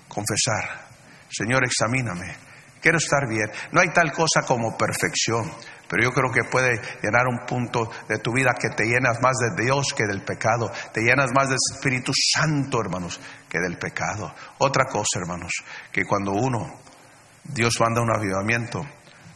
confesar. 0.08 0.84
Señor, 1.30 1.64
examíname. 1.66 2.36
Quiero 2.82 2.98
estar 2.98 3.28
bien. 3.28 3.50
No 3.72 3.82
hay 3.82 3.90
tal 3.90 4.12
cosa 4.12 4.42
como 4.46 4.78
perfección. 4.78 5.52
Pero 5.94 6.06
yo 6.06 6.12
creo 6.12 6.32
que 6.32 6.50
puede 6.50 6.82
llenar 7.04 7.28
un 7.28 7.46
punto 7.46 7.88
de 8.10 8.18
tu 8.18 8.34
vida 8.34 8.56
que 8.60 8.70
te 8.70 8.86
llenas 8.86 9.22
más 9.22 9.36
de 9.38 9.64
Dios 9.64 9.94
que 9.96 10.08
del 10.08 10.24
pecado. 10.24 10.72
Te 10.92 11.02
llenas 11.02 11.30
más 11.36 11.50
del 11.50 11.60
Espíritu 11.72 12.12
Santo, 12.16 12.82
hermanos, 12.82 13.20
que 13.48 13.60
del 13.60 13.78
pecado. 13.78 14.34
Otra 14.58 14.86
cosa, 14.86 15.20
hermanos, 15.22 15.52
que 15.92 16.04
cuando 16.04 16.32
uno, 16.32 16.80
Dios 17.44 17.76
manda 17.80 18.02
un 18.02 18.10
avivamiento, 18.12 18.84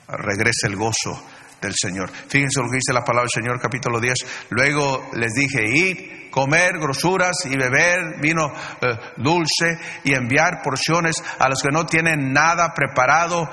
regresa 0.07 0.65
el 0.65 0.77
gozo 0.77 1.23
del 1.61 1.73
Señor. 1.79 2.09
Fíjense 2.09 2.59
lo 2.59 2.69
que 2.69 2.77
dice 2.77 2.91
la 2.91 3.03
palabra 3.03 3.29
del 3.31 3.43
Señor, 3.43 3.61
capítulo 3.61 3.99
10. 3.99 4.15
Luego 4.49 5.11
les 5.13 5.33
dije, 5.35 5.61
id, 5.63 6.31
comer 6.31 6.79
grosuras 6.79 7.35
y 7.45 7.55
beber 7.55 8.19
vino 8.19 8.51
eh, 8.81 8.87
dulce 9.17 9.77
y 10.03 10.13
enviar 10.13 10.61
porciones 10.63 11.23
a 11.39 11.49
los 11.49 11.61
que 11.61 11.71
no 11.71 11.85
tienen 11.85 12.31
nada 12.31 12.73
preparado 12.73 13.47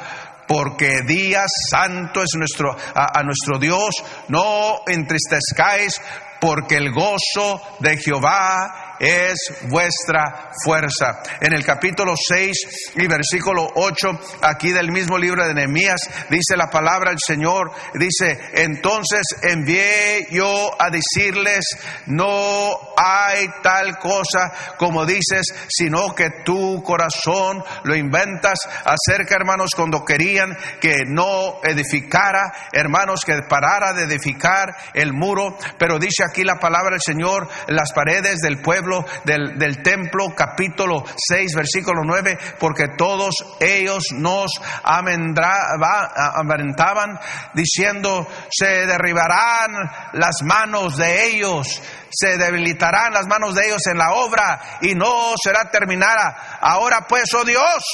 porque 0.47 1.03
día 1.07 1.43
santo 1.71 2.23
es 2.23 2.31
nuestro, 2.37 2.71
a, 2.95 3.19
a 3.19 3.23
nuestro 3.23 3.59
Dios. 3.59 3.95
No 4.29 4.81
entristezcáis, 4.87 6.01
porque 6.41 6.77
el 6.77 6.93
gozo 6.93 7.61
de 7.81 7.97
Jehová 7.97 8.84
es 8.99 9.37
vuestra 9.69 10.51
fuerza. 10.65 11.23
En 11.41 11.55
el 11.55 11.65
capítulo 11.65 12.15
6 12.17 12.93
y 12.97 13.07
versículo 13.07 13.67
8, 13.75 14.09
aquí 14.43 14.73
del 14.73 14.91
mismo 14.93 15.19
libro 15.19 15.47
de 15.47 15.55
Nehemías, 15.55 16.01
dice 16.31 16.57
la 16.57 16.71
palabra 16.71 17.11
del 17.11 17.19
Señor, 17.25 17.73
dice, 17.95 18.39
entonces 18.55 19.23
envié 19.43 20.27
yo 20.31 20.71
a 20.81 20.91
decirles, 20.91 21.65
no 22.07 22.79
hay 22.97 23.49
tal 23.63 23.99
cosa 23.99 24.53
como 24.77 25.07
dices, 25.07 25.47
sino 25.69 26.15
que 26.15 26.31
tu 26.45 26.83
corazón 26.83 27.63
lo 27.85 27.97
inventas 27.97 28.59
acerca, 28.85 29.37
hermanos, 29.37 29.71
cuando 29.75 30.05
querían 30.05 30.57
que 30.81 31.05
no 31.07 31.61
edificara, 31.63 32.53
hermanos, 32.73 33.21
que 33.25 33.35
parara 33.49 33.93
de 33.93 34.05
edificar 34.05 34.75
el 34.95 35.13
muro, 35.13 35.57
pero 35.79 35.99
dice 35.99 36.25
aquí 36.25 36.45
la 36.45 36.59
palabra 36.59 36.93
del 36.93 37.03
Señor, 37.03 37.49
las 37.69 37.93
paredes 37.93 38.39
del 38.41 38.61
pueblo, 38.61 38.84
del, 39.25 39.83
templo, 39.83 40.35
capítulo 40.37 41.03
6, 41.17 41.55
versículo 41.55 42.03
9, 42.05 42.37
porque 42.59 42.89
todos 42.97 43.35
ellos 43.61 44.05
nos 44.13 44.51
amedrentaban 44.83 47.19
diciendo, 47.55 48.27
se 48.51 48.87
derribarán 48.87 49.73
las 50.13 50.37
manos 50.45 50.97
de 50.97 51.29
ellos, 51.29 51.81
se 52.11 52.39
debilitarán 52.39 53.13
las 53.13 53.27
manos 53.27 53.55
de 53.55 53.67
ellos 53.67 53.87
en 53.87 53.99
la 53.99 54.13
obra 54.13 54.79
y 54.81 54.95
no 54.95 55.35
será 55.43 55.71
terminada. 55.71 56.59
Ahora 56.61 57.07
pues, 57.09 57.33
oh 57.35 57.45
Dios, 57.45 57.85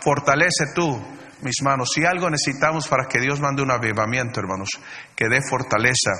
fortalece 0.00 0.66
tú 0.74 1.00
mis 1.42 1.62
manos. 1.62 1.90
Si 1.94 2.04
algo 2.04 2.28
necesitamos 2.30 2.88
para 2.88 3.06
que 3.06 3.20
Dios 3.20 3.40
mande 3.40 3.62
un 3.62 3.70
avivamiento, 3.70 4.40
hermanos, 4.40 4.70
que 5.16 5.28
dé 5.28 5.40
fortaleza 5.42 6.10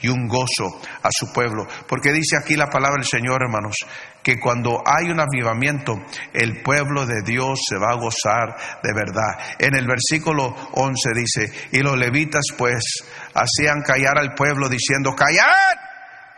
y 0.00 0.08
un 0.08 0.26
gozo 0.26 0.80
a 1.02 1.08
su 1.10 1.32
pueblo. 1.32 1.66
Porque 1.86 2.12
dice 2.12 2.36
aquí 2.36 2.56
la 2.56 2.68
palabra 2.68 2.96
del 2.96 3.06
Señor, 3.06 3.42
hermanos, 3.42 3.76
que 4.22 4.38
cuando 4.38 4.82
hay 4.84 5.10
un 5.10 5.20
avivamiento, 5.20 5.94
el 6.32 6.62
pueblo 6.62 7.06
de 7.06 7.22
Dios 7.24 7.60
se 7.68 7.78
va 7.78 7.92
a 7.92 8.00
gozar 8.00 8.56
de 8.82 8.92
verdad. 8.92 9.56
En 9.58 9.74
el 9.74 9.86
versículo 9.86 10.54
11 10.72 11.10
dice, 11.14 11.52
y 11.72 11.80
los 11.80 11.96
levitas 11.96 12.44
pues 12.56 12.82
hacían 13.34 13.82
callar 13.82 14.18
al 14.18 14.34
pueblo 14.34 14.68
diciendo, 14.68 15.14
callad 15.16 15.87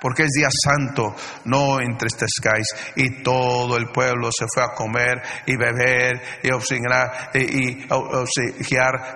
porque 0.00 0.22
es 0.24 0.30
día 0.30 0.48
santo, 0.50 1.14
no 1.44 1.80
entristezcáis. 1.80 2.66
Y 2.96 3.22
todo 3.22 3.76
el 3.76 3.88
pueblo 3.88 4.30
se 4.32 4.46
fue 4.52 4.64
a 4.64 4.74
comer 4.74 5.22
y 5.46 5.56
beber 5.56 6.20
y 6.42 6.50
obsequiar, 6.52 7.30
y, 7.34 7.86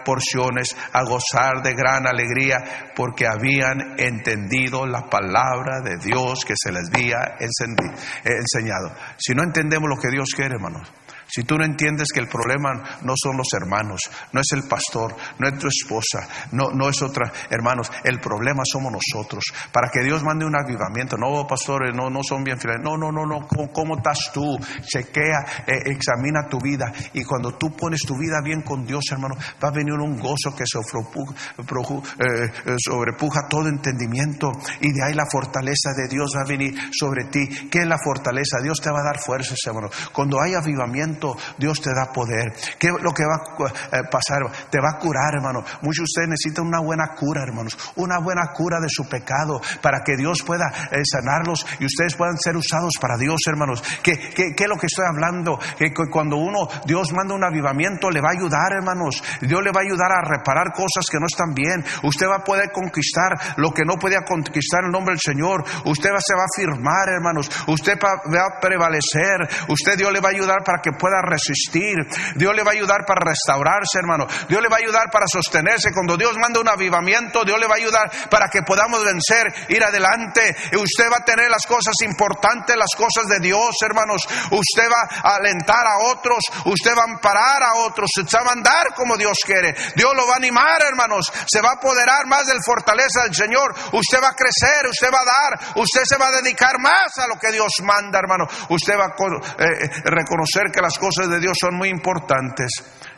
porciones, 0.04 0.76
a 0.92 1.02
gozar 1.04 1.62
de 1.62 1.74
gran 1.74 2.06
alegría, 2.06 2.92
porque 2.94 3.26
habían 3.26 3.94
entendido 3.98 4.86
la 4.86 5.08
palabra 5.08 5.80
de 5.82 5.96
Dios 5.96 6.44
que 6.46 6.54
se 6.56 6.70
les 6.72 6.88
había 6.92 7.36
enseñado. 7.40 8.94
Si 9.18 9.34
no 9.34 9.42
entendemos 9.42 9.88
lo 9.88 9.96
que 9.96 10.10
Dios 10.10 10.28
quiere, 10.34 10.54
hermanos, 10.54 10.92
si 11.26 11.44
tú 11.44 11.56
no 11.56 11.64
entiendes 11.64 12.08
que 12.12 12.20
el 12.20 12.28
problema 12.28 12.98
no 13.02 13.14
son 13.16 13.36
los 13.36 13.48
hermanos, 13.54 14.00
no 14.32 14.40
es 14.40 14.52
el 14.52 14.68
pastor, 14.68 15.14
no 15.38 15.48
es 15.48 15.58
tu 15.58 15.68
esposa, 15.68 16.28
no, 16.52 16.70
no 16.70 16.88
es 16.88 17.00
otra, 17.02 17.32
hermanos, 17.50 17.90
el 18.04 18.20
problema 18.20 18.62
somos 18.64 18.92
nosotros. 18.92 19.44
Para 19.72 19.88
que 19.90 20.02
Dios 20.02 20.22
mande 20.22 20.44
un 20.44 20.56
avivamiento, 20.56 21.16
no, 21.16 21.46
pastores, 21.46 21.94
no, 21.94 22.10
no 22.10 22.22
son 22.22 22.44
bien 22.44 22.58
fieles, 22.58 22.80
no, 22.82 22.96
no, 22.96 23.10
no, 23.10 23.24
no, 23.26 23.46
¿cómo, 23.48 23.96
estás 23.96 24.30
tú? 24.32 24.58
Chequea, 24.82 25.64
eh, 25.66 25.82
examina 25.86 26.48
tu 26.48 26.58
vida 26.58 26.92
y 27.12 27.24
cuando 27.24 27.56
tú 27.56 27.74
pones 27.76 28.00
tu 28.02 28.14
vida 28.16 28.40
bien 28.42 28.62
con 28.62 28.84
Dios, 28.84 29.04
hermano, 29.10 29.34
va 29.62 29.68
a 29.68 29.72
venir 29.72 29.94
un 29.94 30.18
gozo 30.18 30.54
que 30.54 30.64
eh, 30.64 32.52
eh, 32.66 32.76
sobrepuja 32.78 33.48
todo 33.48 33.68
entendimiento 33.68 34.50
y 34.80 34.92
de 34.92 35.04
ahí 35.04 35.14
la 35.14 35.26
fortaleza 35.30 35.92
de 35.96 36.08
Dios 36.08 36.32
va 36.36 36.42
a 36.42 36.48
venir 36.48 36.74
sobre 36.92 37.24
ti. 37.24 37.68
¿Qué 37.70 37.80
es 37.80 37.86
la 37.86 37.98
fortaleza? 37.98 38.60
Dios 38.62 38.80
te 38.80 38.90
va 38.90 39.00
a 39.00 39.04
dar 39.04 39.18
fuerzas, 39.18 39.58
hermano. 39.66 39.88
Cuando 40.12 40.40
hay 40.40 40.54
avivamiento, 40.54 41.23
Dios 41.58 41.80
te 41.80 41.90
da 41.94 42.12
poder. 42.12 42.52
¿Qué 42.78 42.88
es 42.88 42.94
lo 43.00 43.12
que 43.12 43.24
va 43.24 43.36
a 43.36 43.98
eh, 43.98 44.02
pasar? 44.10 44.42
Te 44.70 44.80
va 44.80 44.96
a 44.96 44.98
curar, 44.98 45.34
hermano. 45.34 45.64
Muchos 45.82 46.04
de 46.04 46.10
ustedes 46.10 46.28
necesitan 46.28 46.66
una 46.66 46.80
buena 46.80 47.14
cura, 47.16 47.42
hermanos. 47.42 47.76
Una 47.96 48.18
buena 48.20 48.52
cura 48.52 48.78
de 48.80 48.88
su 48.88 49.08
pecado 49.08 49.60
para 49.80 50.00
que 50.04 50.16
Dios 50.16 50.42
pueda 50.42 50.66
eh, 50.90 51.02
sanarlos 51.04 51.64
y 51.78 51.86
ustedes 51.86 52.14
puedan 52.16 52.36
ser 52.36 52.56
usados 52.56 52.92
para 53.00 53.16
Dios, 53.16 53.40
hermanos. 53.46 53.82
¿Qué, 54.02 54.12
es 54.12 54.68
lo 54.68 54.76
que 54.76 54.86
estoy 54.86 55.06
hablando? 55.06 55.58
Que 55.78 55.92
cuando 56.10 56.36
uno, 56.36 56.68
Dios 56.86 57.12
manda 57.12 57.34
un 57.34 57.44
avivamiento, 57.44 58.10
le 58.10 58.20
va 58.20 58.28
a 58.28 58.38
ayudar, 58.38 58.72
hermanos. 58.72 59.22
Dios 59.40 59.62
le 59.62 59.70
va 59.70 59.80
a 59.80 59.84
ayudar 59.84 60.12
a 60.12 60.22
reparar 60.22 60.72
cosas 60.72 61.06
que 61.10 61.18
no 61.18 61.26
están 61.26 61.54
bien. 61.54 61.84
Usted 62.02 62.26
va 62.26 62.36
a 62.36 62.44
poder 62.44 62.70
conquistar 62.72 63.32
lo 63.56 63.70
que 63.70 63.84
no 63.84 63.94
podía 63.96 64.22
conquistar 64.26 64.80
en 64.80 64.86
el 64.86 64.92
nombre 64.92 65.14
del 65.14 65.20
Señor. 65.20 65.64
Usted 65.84 66.10
va, 66.10 66.20
se 66.20 66.34
va 66.34 66.44
a 66.44 66.54
firmar, 66.56 67.08
hermanos. 67.08 67.50
Usted 67.68 67.98
va 68.00 68.46
a 68.46 68.60
prevalecer. 68.60 69.48
Usted 69.68 69.96
Dios 69.96 70.12
le 70.12 70.20
va 70.20 70.28
a 70.28 70.32
ayudar 70.32 70.64
para 70.64 70.80
que 70.82 70.92
pueda 71.04 71.20
resistir. 71.20 72.00
Dios 72.34 72.56
le 72.56 72.64
va 72.64 72.70
a 72.70 72.72
ayudar 72.72 73.04
para 73.04 73.28
restaurarse, 73.28 74.00
hermano. 74.00 74.24
Dios 74.48 74.62
le 74.62 74.72
va 74.72 74.76
a 74.76 74.80
ayudar 74.80 75.10
para 75.12 75.26
sostenerse. 75.28 75.92
Cuando 75.92 76.16
Dios 76.16 76.32
manda 76.38 76.60
un 76.60 76.68
avivamiento, 76.68 77.44
Dios 77.44 77.60
le 77.60 77.66
va 77.66 77.74
a 77.74 77.76
ayudar 77.76 78.10
para 78.30 78.48
que 78.48 78.62
podamos 78.62 79.04
vencer, 79.04 79.52
ir 79.68 79.84
adelante. 79.84 80.56
Usted 80.72 81.12
va 81.12 81.18
a 81.20 81.24
tener 81.24 81.50
las 81.50 81.66
cosas 81.66 81.92
importantes, 82.04 82.74
las 82.74 82.88
cosas 82.96 83.28
de 83.28 83.38
Dios, 83.40 83.76
hermanos. 83.84 84.22
Usted 84.50 84.88
va 84.88 85.28
a 85.28 85.36
alentar 85.36 85.84
a 85.86 85.98
otros, 86.08 86.40
usted 86.64 86.96
va 86.96 87.02
a 87.02 87.12
amparar 87.12 87.62
a 87.62 87.74
otros, 87.84 88.08
se 88.14 88.38
va 88.38 88.48
a 88.48 88.52
andar 88.52 88.94
como 88.96 89.18
Dios 89.18 89.36
quiere. 89.44 89.74
Dios 89.96 90.12
lo 90.16 90.26
va 90.26 90.34
a 90.34 90.36
animar, 90.36 90.80
hermanos. 90.88 91.26
Se 91.46 91.60
va 91.60 91.70
a 91.70 91.74
apoderar 91.74 92.26
más 92.26 92.46
del 92.46 92.64
fortaleza 92.64 93.24
del 93.24 93.34
Señor. 93.34 93.74
Usted 93.92 94.22
va 94.22 94.28
a 94.28 94.34
crecer, 94.34 94.88
usted 94.88 95.12
va 95.12 95.20
a 95.20 95.28
dar, 95.28 95.76
usted 95.76 96.02
se 96.04 96.16
va 96.16 96.28
a 96.28 96.40
dedicar 96.40 96.80
más 96.80 97.18
a 97.18 97.26
lo 97.26 97.36
que 97.36 97.52
Dios 97.52 97.72
manda, 97.82 98.18
hermano. 98.18 98.46
Usted 98.70 98.94
va 98.96 99.12
a 99.12 99.64
eh, 99.64 99.90
reconocer 100.04 100.70
que 100.72 100.80
las 100.80 100.93
cosas 100.98 101.28
de 101.28 101.40
Dios 101.40 101.56
son 101.60 101.76
muy 101.76 101.88
importantes 101.88 102.70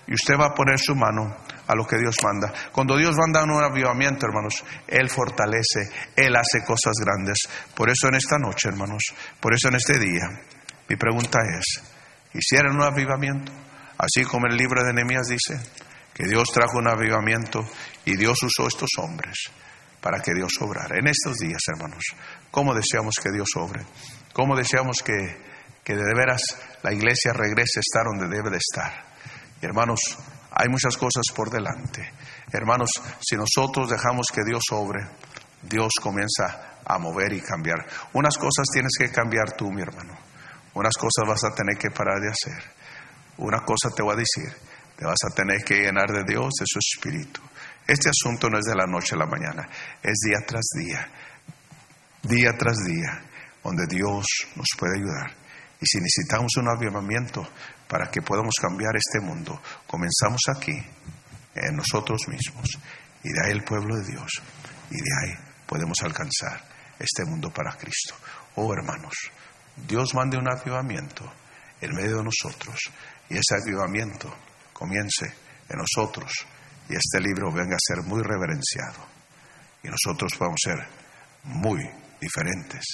y 0.07 0.15
usted 0.15 0.35
va 0.39 0.47
a 0.47 0.55
poner 0.55 0.79
su 0.79 0.95
mano 0.95 1.37
a 1.67 1.75
lo 1.75 1.85
que 1.87 1.99
Dios 1.99 2.17
manda. 2.23 2.53
Cuando 2.73 2.97
Dios 2.97 3.17
manda 3.17 3.43
un 3.43 3.63
avivamiento, 3.63 4.27
hermanos, 4.27 4.65
Él 4.87 5.09
fortalece, 5.11 5.91
Él 6.15 6.35
hace 6.37 6.65
cosas 6.65 6.95
grandes. 7.01 7.39
Por 7.75 7.91
eso 7.91 8.09
en 8.09 8.15
esta 8.15 8.39
noche, 8.39 8.69
hermanos, 8.69 9.03
por 9.41 9.55
eso 9.55 9.69
en 9.69 9.77
este 9.77 9.99
día, 9.99 10.29
mi 10.89 10.97
pregunta 10.97 11.39
es, 11.59 11.83
¿hicieron 12.35 12.77
un 12.77 12.83
avivamiento? 12.83 13.53
Así 13.99 14.25
como 14.25 14.47
el 14.47 14.57
libro 14.57 14.85
de 14.85 14.93
Nehemías 14.93 15.27
dice, 15.27 15.59
que 16.17 16.25
Dios 16.25 16.49
trajo 16.53 16.79
un 16.79 16.89
avivamiento 16.89 17.61
y 18.05 18.17
Dios 18.17 18.39
usó 18.43 18.67
estos 18.69 18.89
hombres 18.99 19.51
para 20.01 20.21
que 20.21 20.33
Dios 20.33 20.53
obrara. 20.61 20.97
En 20.99 21.09
estos 21.09 21.37
días, 21.37 21.61
hermanos, 21.69 22.05
¿cómo 22.51 22.75
deseamos 22.75 23.17
que 23.23 23.31
Dios 23.31 23.49
obre? 23.57 23.85
¿Cómo 24.33 24.57
deseamos 24.57 25.03
que, 25.03 25.13
que 25.87 25.95
de 25.95 26.15
veras 26.17 26.43
la 26.83 26.93
iglesia 26.93 27.33
regrese 27.33 27.79
a 27.79 27.87
estar 27.87 28.05
donde 28.07 28.27
debe 28.27 28.51
de 28.51 28.59
estar? 28.59 29.07
hermanos, 29.61 30.01
hay 30.51 30.69
muchas 30.69 30.97
cosas 30.97 31.25
por 31.35 31.49
delante. 31.49 32.11
Hermanos, 32.53 32.91
si 33.21 33.37
nosotros 33.37 33.89
dejamos 33.89 34.27
que 34.35 34.43
Dios 34.45 34.63
obre, 34.73 35.07
Dios 35.63 35.93
comienza 36.03 36.81
a 36.85 36.99
mover 36.99 37.33
y 37.33 37.41
cambiar. 37.41 37.87
Unas 38.15 38.37
cosas 38.37 38.67
tienes 38.73 38.93
que 38.99 39.11
cambiar 39.11 39.57
tú, 39.57 39.71
mi 39.71 39.83
hermano. 39.83 40.19
Unas 40.75 40.97
cosas 40.97 41.25
vas 41.27 41.45
a 41.45 41.55
tener 41.55 41.79
que 41.79 41.91
parar 41.91 42.21
de 42.21 42.31
hacer. 42.31 42.65
Una 43.39 43.61
cosa 43.61 43.89
te 43.95 44.03
voy 44.03 44.15
a 44.15 44.17
decir, 44.17 44.53
te 44.97 45.05
vas 45.05 45.23
a 45.31 45.35
tener 45.35 45.63
que 45.63 45.83
llenar 45.83 46.11
de 46.11 46.25
Dios, 46.27 46.51
de 46.59 46.67
su 46.67 46.81
Espíritu. 46.81 47.41
Este 47.87 48.09
asunto 48.09 48.51
no 48.51 48.59
es 48.59 48.65
de 48.65 48.75
la 48.75 48.87
noche 48.87 49.15
a 49.15 49.19
la 49.19 49.27
mañana, 49.27 49.69
es 50.03 50.15
día 50.27 50.39
tras 50.47 50.67
día, 50.77 51.09
día 52.23 52.53
tras 52.59 52.77
día, 52.85 53.23
donde 53.63 53.87
Dios 53.87 54.27
nos 54.57 54.67
puede 54.77 54.99
ayudar. 54.99 55.46
Y 55.81 55.87
si 55.87 55.99
necesitamos 55.99 56.53
un 56.57 56.69
avivamiento, 56.69 57.47
para 57.89 58.11
que 58.11 58.23
podamos 58.23 58.55
cambiar 58.61 58.97
este 58.97 59.21
mundo. 59.21 59.61
Comenzamos 59.87 60.41
aquí, 60.55 60.77
en 61.55 61.77
nosotros 61.77 62.21
mismos, 62.29 62.67
y 63.23 63.33
de 63.33 63.45
ahí 63.45 63.53
el 63.53 63.65
pueblo 63.65 63.97
de 63.97 64.05
Dios, 64.05 64.31
y 64.91 64.97
de 64.97 65.11
ahí 65.23 65.35
podemos 65.67 65.97
alcanzar 66.03 66.63
este 66.99 67.25
mundo 67.25 67.51
para 67.51 67.77
Cristo. 67.77 68.15
Oh 68.57 68.73
hermanos, 68.73 69.15
Dios 69.89 70.15
mande 70.15 70.37
un 70.37 70.49
avivamiento 70.51 71.33
en 71.81 71.95
medio 71.95 72.19
de 72.19 72.25
nosotros, 72.25 72.79
y 73.31 73.35
ese 73.35 73.57
avivamiento 73.63 74.35
comience 74.73 75.27
en 75.69 75.79
nosotros, 75.79 76.31
y 76.89 76.95
este 76.95 77.21
libro 77.21 77.51
venga 77.51 77.75
a 77.75 77.95
ser 77.95 78.03
muy 78.05 78.23
reverenciado, 78.23 79.07
y 79.83 79.89
nosotros 79.89 80.35
podamos 80.37 80.61
ser 80.63 80.87
muy 81.45 81.81
diferentes, 82.21 82.85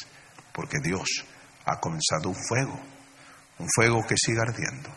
porque 0.52 0.78
Dios 0.82 1.08
ha 1.64 1.78
comenzado 1.80 2.28
un 2.28 2.36
fuego 2.36 2.92
un 3.62 3.68
fuego 3.74 4.04
que 4.06 4.16
siga 4.16 4.42
ardiendo. 4.42 4.90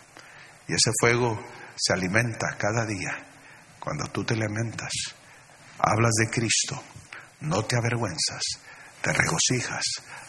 Y 0.68 0.74
ese 0.74 0.92
fuego 1.00 1.40
se 1.76 1.94
alimenta 1.94 2.58
cada 2.58 2.86
día. 2.86 3.12
Cuando 3.80 4.06
tú 4.08 4.24
te 4.24 4.34
alimentas, 4.34 4.92
hablas 5.78 6.14
de 6.20 6.30
Cristo, 6.30 6.82
no 7.42 7.64
te 7.64 7.78
avergüenzas, 7.78 8.42
te 9.02 9.14
regocijas, 9.14 9.84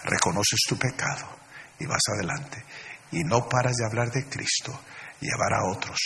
reconoces 0.04 0.60
tu 0.68 0.78
pecado 0.78 1.26
y 1.78 1.86
vas 1.86 2.02
adelante. 2.14 2.62
Y 3.12 3.24
no 3.24 3.48
paras 3.48 3.76
de 3.76 3.86
hablar 3.86 4.10
de 4.10 4.28
Cristo, 4.28 4.78
llevar 5.20 5.54
a 5.54 5.64
otros 5.64 5.98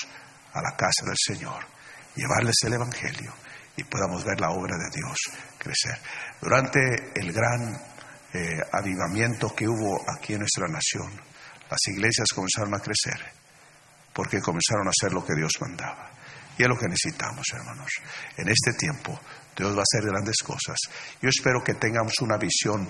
a 0.53 0.63
la 0.63 0.77
casa 0.77 1.05
del 1.07 1.17
Señor, 1.19 1.67
llevarles 2.15 2.57
el 2.63 2.75
Evangelio 2.75 3.33
y 3.77 3.83
podamos 3.85 4.25
ver 4.25 4.41
la 4.41 4.51
obra 4.51 4.77
de 4.77 4.91
Dios 4.95 5.17
crecer. 5.59 5.99
Durante 6.41 6.81
el 7.15 7.33
gran 7.33 7.90
eh, 8.33 8.61
avivamiento 8.73 9.55
que 9.55 9.67
hubo 9.67 10.01
aquí 10.11 10.35
en 10.35 10.41
nuestra 10.41 10.69
nación, 10.69 11.11
las 11.71 11.81
iglesias 11.89 12.29
comenzaron 12.35 12.75
a 12.75 12.81
crecer 12.81 13.41
porque 14.13 14.41
comenzaron 14.41 14.87
a 14.87 14.91
hacer 14.91 15.13
lo 15.13 15.25
que 15.25 15.35
Dios 15.35 15.53
mandaba. 15.61 16.11
Y 16.59 16.63
es 16.63 16.69
lo 16.69 16.77
que 16.77 16.89
necesitamos, 16.89 17.47
hermanos. 17.55 17.91
En 18.37 18.49
este 18.49 18.73
tiempo 18.75 19.19
Dios 19.57 19.75
va 19.75 19.81
a 19.81 19.85
hacer 19.89 20.09
grandes 20.09 20.37
cosas. 20.45 20.77
Yo 21.23 21.29
espero 21.29 21.63
que 21.65 21.75
tengamos 21.75 22.15
una 22.21 22.37
visión 22.37 22.89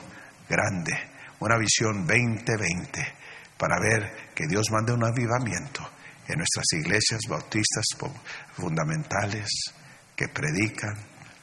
grande, 0.48 0.92
una 1.40 1.56
visión 1.58 2.06
2020, 2.06 3.14
para 3.56 3.78
ver 3.78 4.32
que 4.34 4.46
Dios 4.46 4.70
mande 4.70 4.92
un 4.92 5.04
avivamiento 5.04 5.88
en 6.26 6.38
nuestras 6.38 6.66
iglesias 6.72 7.20
bautistas 7.28 7.84
fundamentales 8.54 9.48
que 10.16 10.28
predican 10.28 10.96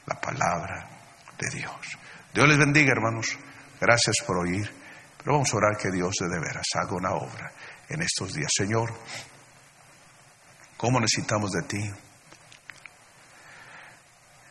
la 0.05 0.19
palabra 0.19 0.89
de 1.37 1.59
Dios. 1.59 1.97
Dios 2.33 2.47
les 2.47 2.57
bendiga, 2.57 2.91
hermanos. 2.91 3.37
Gracias 3.79 4.17
por 4.25 4.37
oír. 4.37 4.69
Pero 5.17 5.33
vamos 5.33 5.53
a 5.53 5.57
orar 5.57 5.77
que 5.77 5.91
Dios 5.91 6.15
de 6.19 6.39
veras 6.39 6.65
haga 6.75 6.95
una 6.95 7.11
obra 7.11 7.51
en 7.89 8.01
estos 8.01 8.33
días. 8.33 8.49
Señor, 8.55 8.93
¿cómo 10.77 10.99
necesitamos 10.99 11.51
de 11.51 11.63
ti? 11.63 11.91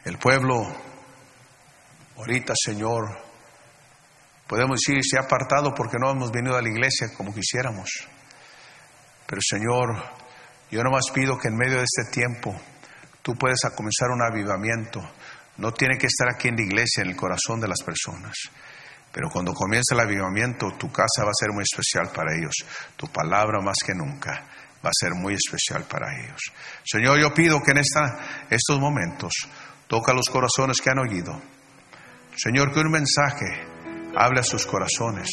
El 0.05 0.19
pueblo, 0.19 0.67
ahorita, 2.17 2.53
Señor, 2.55 3.19
podemos 4.47 4.79
decir, 4.81 5.03
se 5.03 5.19
ha 5.19 5.23
apartado 5.23 5.75
porque 5.75 5.97
no 5.99 6.11
hemos 6.11 6.31
venido 6.31 6.57
a 6.57 6.63
la 6.63 6.69
iglesia 6.69 7.09
como 7.17 7.35
quisiéramos. 7.35 8.07
Pero, 9.27 9.41
Señor, 9.43 9.97
yo 10.71 10.83
nomás 10.83 11.11
pido 11.13 11.39
que 11.39 11.49
en 11.49 11.57
medio 11.57 11.79
de 11.79 11.85
este 11.85 12.11
tiempo 12.13 12.55
tú 13.23 13.35
puedas 13.35 13.59
comenzar 13.75 14.11
un 14.11 14.23
avivamiento. 14.23 15.01
No 15.57 15.73
tiene 15.73 15.97
que 15.97 16.07
estar 16.07 16.29
aquí 16.29 16.49
en 16.49 16.57
la 16.57 16.63
iglesia, 16.63 17.03
en 17.03 17.09
el 17.09 17.17
corazón 17.17 17.61
de 17.61 17.69
las 17.69 17.83
personas. 17.83 18.37
Pero 19.17 19.31
cuando 19.31 19.55
comience 19.55 19.95
el 19.95 20.01
avivamiento, 20.01 20.73
tu 20.77 20.93
casa 20.93 21.25
va 21.25 21.31
a 21.31 21.41
ser 21.41 21.49
muy 21.51 21.65
especial 21.65 22.13
para 22.15 22.37
ellos. 22.37 22.53
Tu 22.99 23.09
palabra 23.09 23.63
más 23.63 23.77
que 23.83 23.95
nunca 23.95 24.47
va 24.85 24.91
a 24.91 25.01
ser 25.01 25.15
muy 25.15 25.33
especial 25.33 25.85
para 25.85 26.15
ellos. 26.21 26.39
Señor, 26.85 27.19
yo 27.19 27.33
pido 27.33 27.63
que 27.63 27.71
en 27.71 27.79
esta, 27.79 28.45
estos 28.51 28.79
momentos 28.79 29.33
toca 29.87 30.13
los 30.13 30.29
corazones 30.29 30.83
que 30.83 30.91
han 30.91 30.99
oído. 30.99 31.41
Señor, 32.37 32.75
que 32.75 32.81
un 32.81 32.91
mensaje 32.91 33.65
hable 34.15 34.41
a 34.41 34.43
sus 34.43 34.67
corazones 34.67 35.31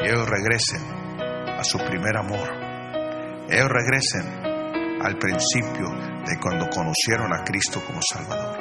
y 0.00 0.06
ellos 0.06 0.26
regresen 0.26 0.80
a 0.80 1.64
su 1.64 1.76
primer 1.76 2.16
amor. 2.16 2.48
Ellos 3.50 3.68
regresen 3.68 5.02
al 5.04 5.18
principio 5.18 5.90
de 6.24 6.40
cuando 6.40 6.70
conocieron 6.70 7.34
a 7.34 7.44
Cristo 7.44 7.84
como 7.86 8.00
Salvador. 8.00 8.56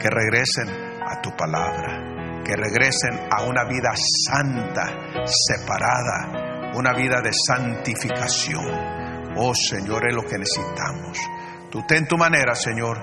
Que 0.00 0.08
regresen 0.08 0.70
a 1.06 1.20
tu 1.20 1.36
palabra 1.36 2.15
que 2.46 2.54
regresen 2.54 3.26
a 3.28 3.42
una 3.42 3.64
vida 3.64 3.92
santa, 3.96 5.26
separada, 5.26 6.70
una 6.74 6.92
vida 6.92 7.20
de 7.20 7.32
santificación. 7.32 9.34
Oh 9.36 9.52
Señor, 9.52 10.08
es 10.08 10.14
lo 10.14 10.22
que 10.22 10.38
necesitamos. 10.38 11.18
Tú 11.70 11.80
ten 11.88 12.06
tu 12.06 12.16
manera, 12.16 12.54
Señor. 12.54 12.98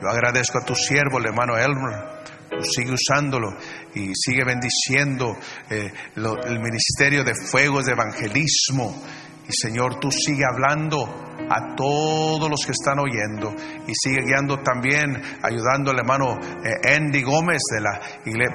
Yo 0.00 0.08
agradezco 0.08 0.58
a 0.58 0.64
tu 0.64 0.74
siervo, 0.74 1.18
el 1.18 1.26
hermano 1.26 1.56
Elmer. 1.56 2.24
Tú 2.48 2.64
sigue 2.64 2.92
usándolo 2.92 3.50
y 3.94 4.12
sigue 4.14 4.44
bendiciendo 4.44 5.36
eh, 5.68 5.92
el 6.16 6.60
ministerio 6.60 7.22
de 7.22 7.34
fuegos 7.34 7.84
de 7.84 7.92
evangelismo. 7.92 9.02
Y 9.46 9.52
Señor, 9.52 10.00
tú 10.00 10.10
sigue 10.10 10.44
hablando 10.50 11.35
a 11.48 11.74
todos 11.76 12.48
los 12.50 12.64
que 12.64 12.72
están 12.72 12.98
oyendo 12.98 13.54
y 13.86 13.92
sigue 13.94 14.26
guiando 14.26 14.58
también, 14.58 15.22
ayudando 15.42 15.90
al 15.90 15.98
hermano 15.98 16.38
eh, 16.64 16.96
Andy 16.96 17.22
Gómez 17.22 17.62
de 17.72 17.80
la 17.80 18.00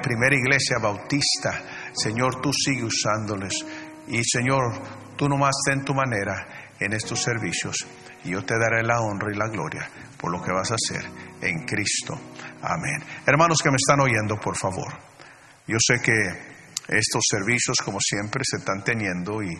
primera 0.00 0.36
iglesia 0.36 0.78
bautista. 0.80 1.62
Señor, 1.92 2.40
tú 2.40 2.50
sigue 2.52 2.84
usándoles. 2.84 3.64
Y 4.08 4.22
Señor, 4.24 4.72
tú 5.16 5.28
nomás 5.28 5.54
ten 5.66 5.84
tu 5.84 5.94
manera 5.94 6.46
en 6.78 6.92
estos 6.92 7.22
servicios 7.22 7.76
y 8.24 8.30
yo 8.30 8.44
te 8.44 8.58
daré 8.58 8.82
la 8.82 9.00
honra 9.00 9.32
y 9.32 9.36
la 9.36 9.48
gloria 9.48 9.88
por 10.18 10.30
lo 10.30 10.42
que 10.42 10.52
vas 10.52 10.70
a 10.70 10.74
hacer 10.74 11.04
en 11.40 11.64
Cristo. 11.64 12.14
Amén. 12.62 13.02
Hermanos 13.26 13.58
que 13.62 13.70
me 13.70 13.76
están 13.76 14.00
oyendo, 14.00 14.38
por 14.38 14.56
favor, 14.56 14.92
yo 15.66 15.76
sé 15.80 16.00
que 16.00 16.12
estos 16.88 17.22
servicios, 17.28 17.76
como 17.84 17.98
siempre, 18.00 18.42
se 18.44 18.58
están 18.58 18.84
teniendo 18.84 19.42
y 19.42 19.50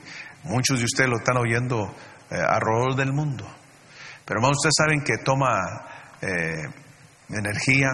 muchos 0.44 0.78
de 0.78 0.84
ustedes 0.84 1.10
lo 1.10 1.16
están 1.16 1.36
oyendo 1.36 1.94
eh, 2.32 2.96
del 2.96 3.12
mundo. 3.12 3.46
Pero 4.24 4.38
hermanos, 4.38 4.58
ustedes 4.58 4.74
saben 4.76 5.02
que 5.02 5.22
toma 5.24 5.60
eh, 6.20 6.62
energía, 7.28 7.90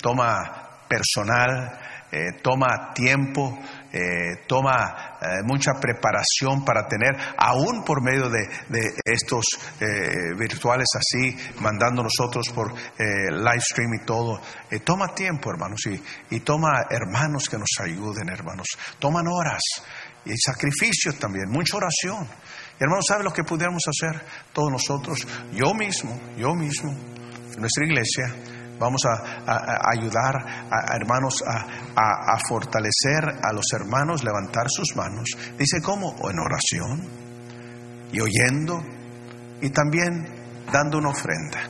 toma 0.00 0.86
personal, 0.88 1.80
eh, 2.12 2.40
toma 2.42 2.92
tiempo, 2.94 3.58
eh, 3.92 4.44
toma 4.46 5.18
mucha 5.44 5.72
preparación 5.80 6.64
para 6.64 6.86
tener, 6.86 7.10
aún 7.36 7.84
por 7.84 8.02
medio 8.02 8.28
de, 8.28 8.40
estos 9.04 9.44
virtuales 10.36 10.86
así, 10.96 11.36
mandando 11.60 12.02
nosotros 12.02 12.48
por 12.54 12.72
live 12.98 13.60
stream 13.60 13.94
y 13.94 14.04
todo. 14.04 14.40
toma 14.84 15.14
tiempo, 15.14 15.50
hermanos, 15.50 15.80
y, 15.86 16.02
y 16.34 16.40
toma 16.40 16.86
hermanos 16.90 17.48
que 17.48 17.58
nos 17.58 17.70
ayuden, 17.80 18.28
hermanos. 18.28 18.66
Toman 18.98 19.26
horas 19.28 19.62
y 20.24 20.36
sacrificio 20.36 21.14
también, 21.18 21.50
mucha 21.50 21.76
oración. 21.76 22.28
Hermanos, 22.82 23.04
¿sabe 23.06 23.22
lo 23.22 23.32
que 23.32 23.44
pudiéramos 23.44 23.82
hacer 23.86 24.20
todos 24.52 24.72
nosotros? 24.72 25.24
Yo 25.52 25.72
mismo, 25.72 26.18
yo 26.36 26.52
mismo, 26.52 26.92
nuestra 27.56 27.86
iglesia, 27.86 28.34
vamos 28.76 29.02
a, 29.06 29.78
ayudar 29.96 30.34
a, 30.68 30.96
hermanos 30.96 31.44
a, 31.46 32.36
fortalecer 32.48 33.22
a 33.40 33.52
los 33.52 33.66
hermanos, 33.72 34.24
levantar 34.24 34.66
sus 34.68 34.96
manos. 34.96 35.28
Dice, 35.56 35.80
¿cómo? 35.80 36.16
En 36.28 36.40
oración 36.40 37.08
y 38.10 38.18
oyendo 38.18 38.82
y 39.60 39.70
también 39.70 40.26
dando 40.72 40.98
una 40.98 41.10
ofrenda. 41.10 41.60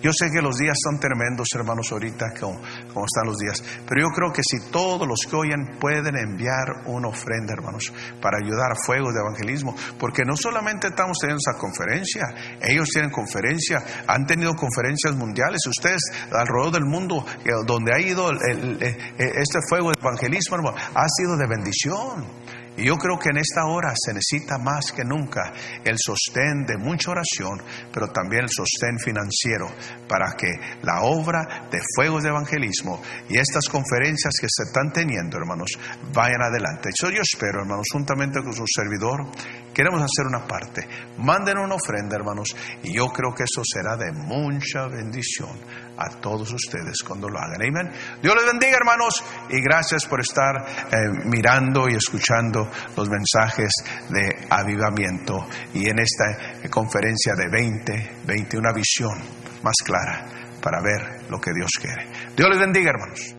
Yo 0.00 0.12
sé 0.12 0.30
que 0.30 0.40
los 0.40 0.56
días 0.56 0.76
son 0.82 1.00
tremendos, 1.00 1.48
hermanos, 1.54 1.90
ahorita, 1.90 2.26
como, 2.38 2.60
están 3.04 3.26
los 3.26 3.36
días. 3.36 3.62
Pero 3.88 4.02
yo 4.02 4.14
creo 4.14 4.32
que 4.32 4.42
si 4.42 4.70
todos 4.70 5.06
los 5.06 5.20
que 5.28 5.34
oyen 5.34 5.78
pueden 5.80 6.16
enviar 6.16 6.86
una 6.86 7.08
ofrenda, 7.08 7.52
hermanos, 7.52 7.92
para 8.20 8.38
ayudar 8.38 8.72
a 8.72 8.76
fuegos 8.86 9.12
de 9.12 9.20
evangelismo, 9.20 9.74
porque 9.98 10.22
no 10.24 10.36
solamente 10.36 10.88
estamos 10.88 11.18
teniendo 11.20 11.40
esa 11.44 11.58
conferencia, 11.58 12.22
ellos 12.62 12.88
tienen 12.90 13.10
conferencia, 13.10 13.82
han 14.06 14.24
tenido 14.26 14.54
conferencias 14.54 15.16
mundiales. 15.16 15.58
Ustedes 15.66 16.02
alrededor 16.30 16.72
del 16.72 16.84
mundo, 16.84 17.24
eh, 17.44 17.50
donde 17.66 17.92
ha 17.92 18.00
ido 18.00 18.30
eh, 18.32 18.96
este 19.18 19.58
fuego 19.68 19.90
de 19.90 19.98
evangelismo, 20.00 20.56
hermano, 20.56 20.76
ha 20.76 21.06
sido 21.08 21.36
de 21.36 21.46
bendición. 21.48 22.37
Y 22.78 22.86
yo 22.86 22.96
creo 22.96 23.18
que 23.18 23.30
en 23.30 23.38
esta 23.38 23.66
hora 23.66 23.92
se 23.96 24.14
necesita 24.14 24.56
más 24.58 24.92
que 24.92 25.04
nunca 25.04 25.52
el 25.84 25.96
sostén 25.98 26.64
de 26.64 26.78
mucha 26.78 27.10
oración, 27.10 27.60
pero 27.92 28.08
también 28.08 28.44
el 28.44 28.48
sostén 28.48 28.98
financiero 28.98 29.66
para 30.08 30.32
que 30.36 30.48
la 30.82 31.02
obra 31.02 31.68
de 31.70 31.80
fuegos 31.96 32.22
de 32.22 32.28
evangelismo 32.30 33.02
y 33.28 33.38
estas 33.38 33.68
conferencias 33.68 34.34
que 34.40 34.46
se 34.48 34.62
están 34.62 34.92
teniendo, 34.92 35.38
hermanos, 35.38 35.70
vayan 36.14 36.42
adelante. 36.42 36.90
Yo, 37.02 37.10
yo 37.10 37.20
espero, 37.20 37.62
hermanos, 37.62 37.86
juntamente 37.92 38.40
con 38.42 38.52
su 38.52 38.64
servidor, 38.66 39.26
queremos 39.78 40.02
hacer 40.02 40.26
una 40.26 40.44
parte. 40.44 40.88
Manden 41.18 41.56
una 41.56 41.76
ofrenda, 41.76 42.16
hermanos, 42.16 42.48
y 42.82 42.96
yo 42.96 43.10
creo 43.10 43.32
que 43.32 43.44
eso 43.44 43.62
será 43.64 43.96
de 43.96 44.10
mucha 44.10 44.88
bendición 44.88 45.56
a 45.96 46.18
todos 46.18 46.52
ustedes 46.52 47.00
cuando 47.06 47.28
lo 47.28 47.38
hagan. 47.38 47.62
Amén. 47.62 47.92
Dios 48.20 48.34
les 48.34 48.44
bendiga, 48.44 48.76
hermanos, 48.76 49.22
y 49.48 49.62
gracias 49.62 50.04
por 50.06 50.20
estar 50.20 50.56
eh, 50.90 50.96
mirando 51.26 51.88
y 51.88 51.94
escuchando 51.94 52.68
los 52.96 53.08
mensajes 53.08 53.70
de 54.08 54.48
avivamiento 54.50 55.46
y 55.72 55.88
en 55.88 56.00
esta 56.00 56.68
conferencia 56.68 57.34
de 57.36 57.48
20, 57.48 58.16
20, 58.26 58.58
una 58.58 58.72
visión 58.72 59.16
más 59.62 59.76
clara 59.84 60.26
para 60.60 60.82
ver 60.82 61.30
lo 61.30 61.40
que 61.40 61.52
Dios 61.52 61.70
quiere. 61.80 62.34
Dios 62.34 62.48
les 62.50 62.58
bendiga, 62.58 62.90
hermanos. 62.90 63.32